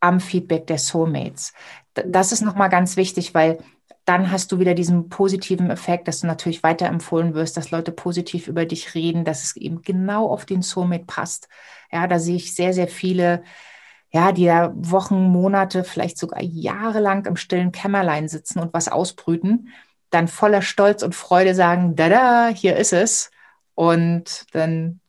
am 0.00 0.20
Feedback 0.20 0.66
der 0.66 0.78
Soulmates. 0.78 1.52
Das 1.94 2.32
ist 2.32 2.42
nochmal 2.42 2.68
ganz 2.68 2.96
wichtig, 2.96 3.34
weil 3.34 3.58
dann 4.04 4.30
hast 4.30 4.52
du 4.52 4.60
wieder 4.60 4.74
diesen 4.74 5.08
positiven 5.08 5.68
Effekt, 5.68 6.06
dass 6.06 6.20
du 6.20 6.26
natürlich 6.28 6.62
weiterempfohlen 6.62 7.34
wirst, 7.34 7.56
dass 7.56 7.72
Leute 7.72 7.90
positiv 7.90 8.46
über 8.46 8.64
dich 8.64 8.94
reden, 8.94 9.24
dass 9.24 9.42
es 9.42 9.56
eben 9.56 9.82
genau 9.82 10.28
auf 10.28 10.46
den 10.46 10.62
Soulmate 10.62 11.06
passt. 11.06 11.48
Ja, 11.90 12.06
da 12.06 12.18
sehe 12.18 12.36
ich 12.36 12.54
sehr, 12.54 12.72
sehr 12.72 12.88
viele 12.88 13.42
ja, 14.16 14.32
die 14.32 14.44
ja 14.44 14.72
Wochen, 14.74 15.24
Monate, 15.24 15.84
vielleicht 15.84 16.16
sogar 16.16 16.42
jahrelang 16.42 17.26
im 17.26 17.36
stillen 17.36 17.70
Kämmerlein 17.70 18.28
sitzen 18.28 18.60
und 18.60 18.72
was 18.72 18.88
ausbrüten, 18.88 19.68
dann 20.08 20.26
voller 20.26 20.62
Stolz 20.62 21.02
und 21.02 21.14
Freude 21.14 21.54
sagen, 21.54 21.96
da 21.96 22.08
da, 22.08 22.48
hier 22.48 22.76
ist 22.76 22.94
es. 22.94 23.30
Und 23.74 24.46
dann 24.52 25.00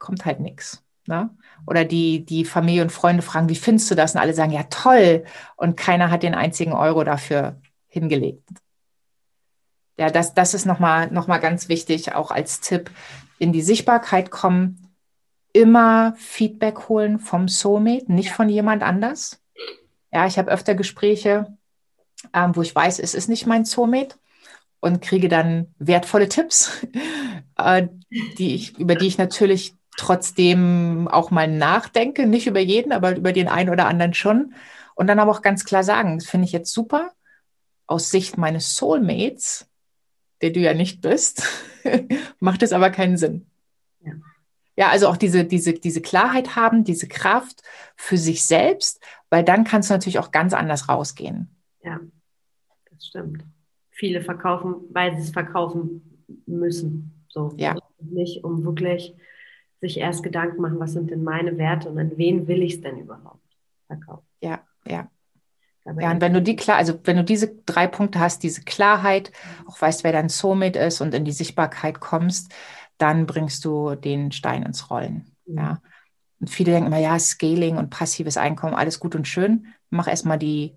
kommt 0.00 0.24
halt 0.24 0.40
nichts. 0.40 0.82
Ne? 1.06 1.30
Oder 1.64 1.84
die, 1.84 2.24
die 2.24 2.44
Familie 2.44 2.82
und 2.82 2.90
Freunde 2.90 3.22
fragen, 3.22 3.48
wie 3.48 3.54
findest 3.54 3.88
du 3.88 3.94
das? 3.94 4.16
Und 4.16 4.20
alle 4.20 4.34
sagen, 4.34 4.50
ja, 4.50 4.64
toll. 4.64 5.24
Und 5.54 5.76
keiner 5.76 6.10
hat 6.10 6.24
den 6.24 6.34
einzigen 6.34 6.72
Euro 6.72 7.04
dafür 7.04 7.60
hingelegt. 7.86 8.48
Ja, 9.96 10.10
das, 10.10 10.34
das 10.34 10.54
ist 10.54 10.66
nochmal 10.66 11.08
noch 11.12 11.28
mal 11.28 11.38
ganz 11.38 11.68
wichtig, 11.68 12.16
auch 12.16 12.32
als 12.32 12.60
Tipp, 12.60 12.90
in 13.38 13.52
die 13.52 13.62
Sichtbarkeit 13.62 14.32
kommen, 14.32 14.85
immer 15.56 16.14
Feedback 16.18 16.88
holen 16.88 17.18
vom 17.18 17.48
Soulmate, 17.48 18.12
nicht 18.12 18.30
von 18.30 18.48
jemand 18.48 18.82
anders. 18.82 19.40
Ja, 20.12 20.26
ich 20.26 20.38
habe 20.38 20.50
öfter 20.50 20.74
Gespräche, 20.74 21.56
ähm, 22.34 22.54
wo 22.54 22.62
ich 22.62 22.74
weiß, 22.74 22.98
es 22.98 23.14
ist 23.14 23.28
nicht 23.28 23.46
mein 23.46 23.64
Soulmate 23.64 24.16
und 24.80 25.00
kriege 25.00 25.28
dann 25.28 25.74
wertvolle 25.78 26.28
Tipps, 26.28 26.86
äh, 27.56 27.88
die 28.38 28.54
ich, 28.54 28.78
über 28.78 28.94
die 28.94 29.06
ich 29.06 29.16
natürlich 29.16 29.74
trotzdem 29.96 31.08
auch 31.08 31.30
mal 31.30 31.48
nachdenke, 31.48 32.26
nicht 32.26 32.46
über 32.46 32.60
jeden, 32.60 32.92
aber 32.92 33.16
über 33.16 33.32
den 33.32 33.48
einen 33.48 33.70
oder 33.70 33.86
anderen 33.86 34.12
schon. 34.12 34.54
Und 34.94 35.06
dann 35.06 35.18
aber 35.18 35.30
auch 35.30 35.42
ganz 35.42 35.64
klar 35.64 35.84
sagen, 35.84 36.18
das 36.18 36.28
finde 36.28 36.46
ich 36.46 36.52
jetzt 36.52 36.72
super. 36.72 37.12
Aus 37.86 38.10
Sicht 38.10 38.36
meines 38.36 38.76
Soulmates, 38.76 39.68
der 40.42 40.50
du 40.50 40.60
ja 40.60 40.74
nicht 40.74 41.00
bist, 41.00 41.44
macht 42.40 42.62
es 42.62 42.74
aber 42.74 42.90
keinen 42.90 43.16
Sinn. 43.16 43.46
Ja. 44.76 44.88
also 44.90 45.08
auch 45.08 45.16
diese, 45.16 45.44
diese, 45.44 45.72
diese 45.74 46.00
Klarheit 46.00 46.56
haben, 46.56 46.84
diese 46.84 47.08
Kraft 47.08 47.62
für 47.96 48.16
sich 48.16 48.44
selbst, 48.44 49.02
weil 49.30 49.42
dann 49.44 49.64
kannst 49.64 49.90
du 49.90 49.94
natürlich 49.94 50.18
auch 50.18 50.30
ganz 50.30 50.52
anders 50.52 50.88
rausgehen. 50.88 51.48
Ja, 51.82 52.00
das 52.90 53.06
stimmt. 53.06 53.44
Viele 53.90 54.20
verkaufen, 54.20 54.74
weil 54.90 55.16
sie 55.16 55.22
es 55.22 55.30
verkaufen 55.30 56.24
müssen. 56.46 57.24
So. 57.28 57.52
Ja. 57.56 57.76
Nicht, 58.00 58.44
um 58.44 58.64
wirklich 58.64 59.14
sich 59.80 59.98
erst 59.98 60.22
Gedanken 60.22 60.60
machen, 60.60 60.78
was 60.78 60.92
sind 60.92 61.10
denn 61.10 61.24
meine 61.24 61.58
Werte 61.58 61.88
und 61.88 61.98
an 61.98 62.12
wen 62.16 62.46
will 62.46 62.62
ich 62.62 62.74
es 62.74 62.80
denn 62.80 62.98
überhaupt 62.98 63.44
verkaufen. 63.86 64.26
Ja, 64.40 64.60
ja. 64.86 65.10
Ja, 66.00 66.10
und 66.10 66.20
wenn 66.20 66.34
du 66.34 66.42
die 66.42 66.56
klar, 66.56 66.78
also 66.78 66.98
wenn 67.04 67.16
du 67.16 67.22
diese 67.22 67.54
drei 67.64 67.86
Punkte 67.86 68.18
hast, 68.18 68.42
diese 68.42 68.62
Klarheit, 68.62 69.30
auch 69.68 69.80
weißt, 69.80 70.02
wer 70.02 70.10
dein 70.10 70.28
Soulmate 70.28 70.80
ist 70.80 71.00
und 71.00 71.14
in 71.14 71.24
die 71.24 71.32
Sichtbarkeit 71.32 72.00
kommst, 72.00 72.52
dann 72.98 73.26
bringst 73.26 73.64
du 73.64 73.94
den 73.94 74.32
Stein 74.32 74.62
ins 74.62 74.90
Rollen. 74.90 75.32
Mhm. 75.46 75.58
Ja. 75.58 75.80
Und 76.40 76.50
viele 76.50 76.72
denken 76.72 76.88
immer, 76.88 76.98
ja, 76.98 77.18
Scaling 77.18 77.78
und 77.78 77.90
passives 77.90 78.36
Einkommen, 78.36 78.74
alles 78.74 79.00
gut 79.00 79.14
und 79.14 79.26
schön. 79.26 79.68
Mach 79.90 80.06
erstmal 80.06 80.38
die, 80.38 80.76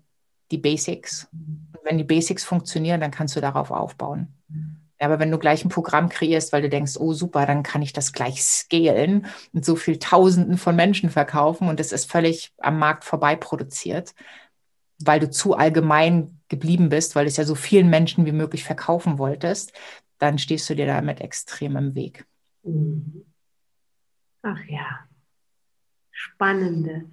die 0.50 0.58
Basics. 0.58 1.28
Mhm. 1.32 1.68
Und 1.72 1.80
wenn 1.84 1.98
die 1.98 2.04
Basics 2.04 2.44
funktionieren, 2.44 3.00
dann 3.00 3.10
kannst 3.10 3.36
du 3.36 3.40
darauf 3.40 3.70
aufbauen. 3.70 4.34
Mhm. 4.48 4.76
Ja, 5.00 5.06
aber 5.06 5.18
wenn 5.18 5.30
du 5.30 5.38
gleich 5.38 5.64
ein 5.64 5.70
Programm 5.70 6.10
kreierst, 6.10 6.52
weil 6.52 6.60
du 6.60 6.68
denkst, 6.68 6.98
oh 6.98 7.14
super, 7.14 7.46
dann 7.46 7.62
kann 7.62 7.80
ich 7.80 7.94
das 7.94 8.12
gleich 8.12 8.44
scalen 8.44 9.26
und 9.54 9.64
so 9.64 9.74
viel 9.74 9.98
Tausenden 9.98 10.58
von 10.58 10.76
Menschen 10.76 11.08
verkaufen 11.08 11.68
und 11.68 11.80
es 11.80 11.92
ist 11.92 12.10
völlig 12.10 12.52
am 12.58 12.78
Markt 12.78 13.04
vorbei 13.04 13.34
produziert, 13.34 14.14
weil 15.02 15.18
du 15.18 15.30
zu 15.30 15.56
allgemein 15.56 16.40
geblieben 16.48 16.90
bist, 16.90 17.16
weil 17.16 17.24
du 17.24 17.30
es 17.30 17.38
ja 17.38 17.44
so 17.44 17.54
vielen 17.54 17.88
Menschen 17.88 18.26
wie 18.26 18.32
möglich 18.32 18.62
verkaufen 18.62 19.16
wolltest, 19.16 19.72
dann 20.20 20.38
stehst 20.38 20.70
du 20.70 20.76
dir 20.76 20.86
damit 20.86 21.20
extrem 21.20 21.76
im 21.76 21.94
Weg. 21.96 22.24
Mhm. 22.62 23.24
Ach 24.42 24.64
ja, 24.68 25.00
spannende. 26.10 27.06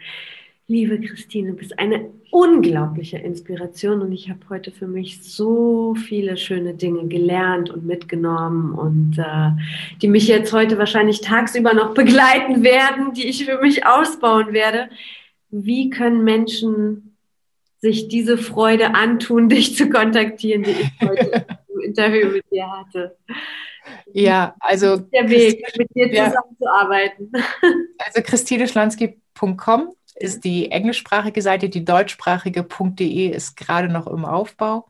Liebe 0.69 0.99
Christine, 0.99 1.51
du 1.51 1.55
bist 1.55 1.79
eine 1.79 2.11
unglaubliche 2.29 3.17
Inspiration 3.17 4.01
und 4.01 4.11
ich 4.11 4.29
habe 4.29 4.41
heute 4.49 4.71
für 4.71 4.87
mich 4.87 5.23
so 5.23 5.95
viele 5.95 6.35
schöne 6.35 6.73
Dinge 6.73 7.07
gelernt 7.07 7.69
und 7.69 7.85
mitgenommen 7.85 8.73
und 8.73 9.17
äh, 9.17 9.51
die 10.01 10.09
mich 10.09 10.27
jetzt 10.27 10.51
heute 10.51 10.77
wahrscheinlich 10.77 11.21
tagsüber 11.21 11.73
noch 11.73 11.93
begleiten 11.93 12.63
werden, 12.63 13.13
die 13.13 13.27
ich 13.27 13.45
für 13.45 13.61
mich 13.61 13.85
ausbauen 13.85 14.51
werde. 14.51 14.89
Wie 15.49 15.89
können 15.89 16.25
Menschen 16.25 17.15
sich 17.79 18.09
diese 18.09 18.37
Freude 18.37 18.93
antun, 18.93 19.47
dich 19.49 19.77
zu 19.77 19.89
kontaktieren, 19.89 20.63
die 20.63 20.71
ich 20.71 20.91
heute 21.01 21.45
Interview 21.87 22.29
mit 22.29 22.45
dir 22.51 22.69
hatte? 22.69 23.17
Ja, 24.13 24.55
also 24.59 24.97
der 24.97 25.29
Weg, 25.29 25.65
mit 25.77 25.95
dir 25.95 26.09
zusammenzuarbeiten. 26.11 27.31
Also 27.99 28.21
christineschlanski.com 28.21 29.93
ist 30.15 30.43
die 30.43 30.71
englischsprachige 30.71 31.41
Seite, 31.41 31.69
die 31.69 31.85
deutschsprachige.de 31.85 33.27
ist 33.27 33.55
gerade 33.55 33.89
noch 33.89 34.07
im 34.07 34.25
Aufbau. 34.25 34.89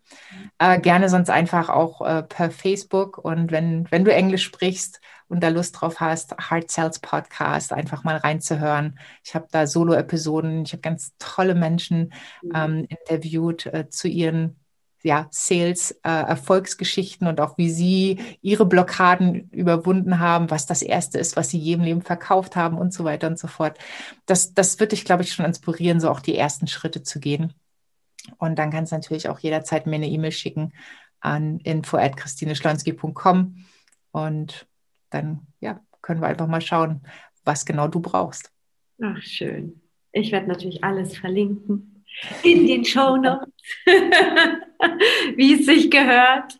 Äh, 0.60 0.80
gerne 0.80 1.10
sonst 1.10 1.30
einfach 1.30 1.70
auch 1.70 2.02
äh, 2.02 2.24
per 2.24 2.52
Facebook 2.52 3.18
und 3.18 3.52
wenn, 3.52 3.90
wenn 3.92 4.06
du 4.06 4.14
Englisch 4.14 4.44
sprichst 4.44 5.02
und 5.28 5.42
da 5.44 5.50
Lust 5.50 5.80
drauf 5.80 6.00
hast, 6.00 6.36
Hard 6.38 6.72
Sales 6.72 7.00
Podcast 7.00 7.74
einfach 7.74 8.04
mal 8.04 8.18
reinzuhören. 8.18 9.00
Ich 9.24 9.36
habe 9.36 9.48
da 9.52 9.68
Solo-Episoden, 9.68 10.64
ich 10.64 10.72
habe 10.74 10.82
ganz 10.82 11.14
tolle 11.20 11.56
Menschen 11.56 12.14
mhm. 12.42 12.52
ähm, 12.56 12.86
interviewt 12.88 13.66
äh, 13.68 13.90
zu 13.90 14.08
ihren 14.08 14.58
ja, 15.04 15.28
Sales-Erfolgsgeschichten 15.32 17.28
äh, 17.28 17.30
und 17.30 17.40
auch 17.40 17.58
wie 17.58 17.70
sie 17.70 18.20
ihre 18.42 18.66
Blockaden 18.66 19.50
überwunden 19.52 20.20
haben, 20.20 20.50
was 20.50 20.66
das 20.66 20.82
Erste 20.82 21.20
ist, 21.20 21.38
was 21.38 21.50
sie 21.50 21.60
jedem 21.60 21.84
Leben 21.84 22.02
verkauft 22.02 22.56
haben 22.56 22.78
und 22.78 22.94
so 22.94 23.04
weiter 23.04 23.28
und 23.28 23.40
so 23.40 23.48
fort. 23.48 23.78
Das, 24.26 24.54
das 24.54 24.80
wird 24.80 24.92
dich, 24.92 25.06
glaube 25.06 25.24
ich, 25.24 25.34
schon 25.34 25.46
inspirieren, 25.46 26.00
so 26.00 26.10
auch 26.10 26.20
die 26.20 26.38
ersten 26.38 26.68
Schritte 26.68 27.04
zu 27.04 27.20
gehen. 27.20 27.54
Und 28.38 28.60
dann 28.60 28.72
kannst 28.72 28.92
du 28.92 28.96
natürlich 28.96 29.30
auch 29.30 29.40
jederzeit 29.40 29.88
mir 29.88 29.96
eine 29.96 30.10
E-Mail 30.10 30.32
schicken 30.32 30.74
an 31.20 31.60
info.christineschlonski.com 31.60 33.66
und 34.12 34.68
dann 35.10 35.48
ja, 35.60 35.80
können 36.02 36.22
wir 36.22 36.28
einfach 36.28 36.48
mal 36.48 36.62
schauen, 36.62 37.02
was 37.46 37.66
genau 37.66 37.88
du 37.88 38.02
brauchst. 38.02 38.52
Ach, 39.02 39.22
schön. 39.22 39.82
Ich 40.12 40.32
werde 40.32 40.48
natürlich 40.48 40.84
alles 40.84 41.18
verlinken 41.18 41.97
in 42.44 42.66
den 42.68 42.86
Shownotes, 42.86 43.48
wie 45.36 45.54
es 45.54 45.66
sich 45.66 45.92
gehört. 45.92 46.60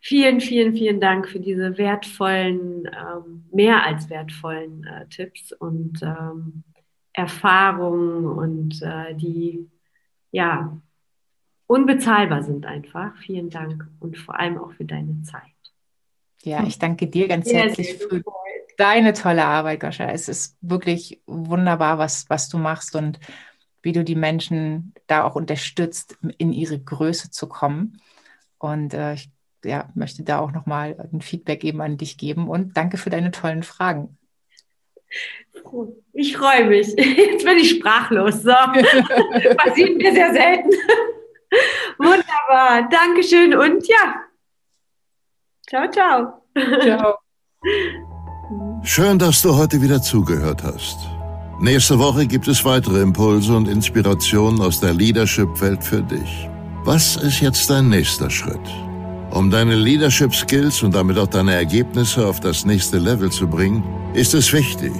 Vielen, 0.00 0.40
vielen, 0.40 0.74
vielen 0.74 1.00
Dank 1.00 1.28
für 1.28 1.40
diese 1.40 1.76
wertvollen, 1.78 2.86
ähm, 2.86 3.44
mehr 3.52 3.84
als 3.84 4.10
wertvollen 4.10 4.84
äh, 4.84 5.06
Tipps 5.08 5.52
und 5.52 6.02
ähm, 6.02 6.64
Erfahrungen 7.12 8.26
und 8.26 8.82
äh, 8.82 9.14
die 9.14 9.68
ja 10.30 10.80
unbezahlbar 11.66 12.42
sind 12.42 12.66
einfach. 12.66 13.16
Vielen 13.18 13.50
Dank 13.50 13.86
und 14.00 14.16
vor 14.18 14.38
allem 14.38 14.58
auch 14.58 14.72
für 14.72 14.84
deine 14.84 15.22
Zeit. 15.22 15.42
Ja, 16.42 16.64
ich 16.64 16.78
danke 16.78 17.08
dir 17.08 17.28
ganz 17.28 17.48
sehr, 17.48 17.64
herzlich 17.64 17.94
für 17.94 18.22
deine 18.76 19.12
tolle 19.12 19.44
Arbeit, 19.44 19.80
Goscha. 19.80 20.10
Es 20.10 20.28
ist 20.28 20.56
wirklich 20.60 21.20
wunderbar, 21.26 21.98
was, 21.98 22.30
was 22.30 22.48
du 22.48 22.58
machst 22.58 22.94
und 22.94 23.18
wie 23.88 23.92
du 23.92 24.04
die 24.04 24.16
Menschen 24.16 24.92
da 25.06 25.24
auch 25.24 25.34
unterstützt, 25.34 26.18
in 26.36 26.52
ihre 26.52 26.78
Größe 26.78 27.30
zu 27.30 27.48
kommen. 27.48 28.02
Und 28.58 28.92
äh, 28.92 29.14
ich 29.14 29.30
ja, 29.64 29.88
möchte 29.94 30.24
da 30.24 30.40
auch 30.40 30.52
nochmal 30.52 31.08
ein 31.10 31.22
Feedback 31.22 31.64
eben 31.64 31.80
an 31.80 31.96
dich 31.96 32.18
geben 32.18 32.48
und 32.48 32.76
danke 32.76 32.98
für 32.98 33.08
deine 33.08 33.30
tollen 33.30 33.62
Fragen. 33.62 34.18
Ich 36.12 36.36
freue 36.36 36.66
mich. 36.66 36.88
Jetzt 36.98 37.46
bin 37.46 37.56
ich 37.56 37.70
sprachlos. 37.70 38.42
So. 38.42 38.50
Passiert 39.56 39.96
mir 39.96 40.12
sehr 40.12 40.34
selten. 40.34 40.70
Wunderbar. 41.98 42.90
Dankeschön 42.90 43.54
und 43.54 43.88
ja. 43.88 44.14
Ciao, 45.66 45.90
ciao. 45.90 46.42
Ciao. 46.82 47.14
Schön, 48.82 49.18
dass 49.18 49.40
du 49.40 49.56
heute 49.56 49.80
wieder 49.80 50.02
zugehört 50.02 50.62
hast. 50.62 51.17
Nächste 51.60 51.98
Woche 51.98 52.28
gibt 52.28 52.46
es 52.46 52.64
weitere 52.64 53.02
Impulse 53.02 53.56
und 53.56 53.66
Inspirationen 53.66 54.60
aus 54.60 54.78
der 54.78 54.94
Leadership-Welt 54.94 55.82
für 55.82 56.02
dich. 56.02 56.48
Was 56.84 57.16
ist 57.16 57.40
jetzt 57.40 57.68
dein 57.68 57.88
nächster 57.88 58.30
Schritt? 58.30 58.60
Um 59.32 59.50
deine 59.50 59.74
Leadership-Skills 59.74 60.84
und 60.84 60.94
damit 60.94 61.18
auch 61.18 61.26
deine 61.26 61.54
Ergebnisse 61.54 62.24
auf 62.24 62.38
das 62.38 62.64
nächste 62.64 62.98
Level 62.98 63.32
zu 63.32 63.48
bringen, 63.48 63.82
ist 64.14 64.34
es 64.34 64.52
wichtig, 64.52 64.92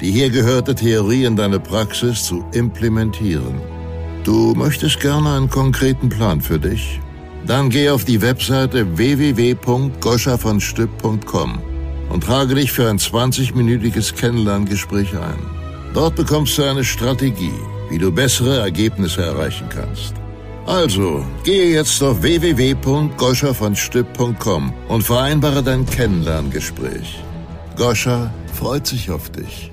die 0.00 0.12
hier 0.12 0.30
gehörte 0.30 0.76
Theorie 0.76 1.24
in 1.24 1.34
deine 1.34 1.58
Praxis 1.58 2.22
zu 2.22 2.44
implementieren. 2.52 3.60
Du 4.22 4.54
möchtest 4.54 5.00
gerne 5.00 5.30
einen 5.30 5.50
konkreten 5.50 6.10
Plan 6.10 6.40
für 6.40 6.60
dich? 6.60 7.00
Dann 7.44 7.70
geh 7.70 7.90
auf 7.90 8.04
die 8.04 8.22
Webseite 8.22 8.96
www.goschavonstipp.com 8.96 11.58
und 12.08 12.22
trage 12.22 12.54
dich 12.54 12.70
für 12.70 12.88
ein 12.88 12.98
20-minütiges 12.98 14.14
Kennenlerngespräch 14.14 15.18
ein. 15.18 15.63
Dort 15.94 16.16
bekommst 16.16 16.58
du 16.58 16.64
eine 16.64 16.84
Strategie, 16.84 17.54
wie 17.88 17.98
du 17.98 18.10
bessere 18.10 18.58
Ergebnisse 18.58 19.22
erreichen 19.22 19.68
kannst. 19.68 20.14
Also, 20.66 21.24
gehe 21.44 21.72
jetzt 21.72 22.02
auf 22.02 22.20
www.goscha 22.20 23.54
und 24.88 25.02
vereinbare 25.02 25.62
dein 25.62 25.86
Kennenlerngespräch. 25.86 27.22
Goscha 27.76 28.32
freut 28.52 28.86
sich 28.86 29.10
auf 29.10 29.30
dich. 29.30 29.70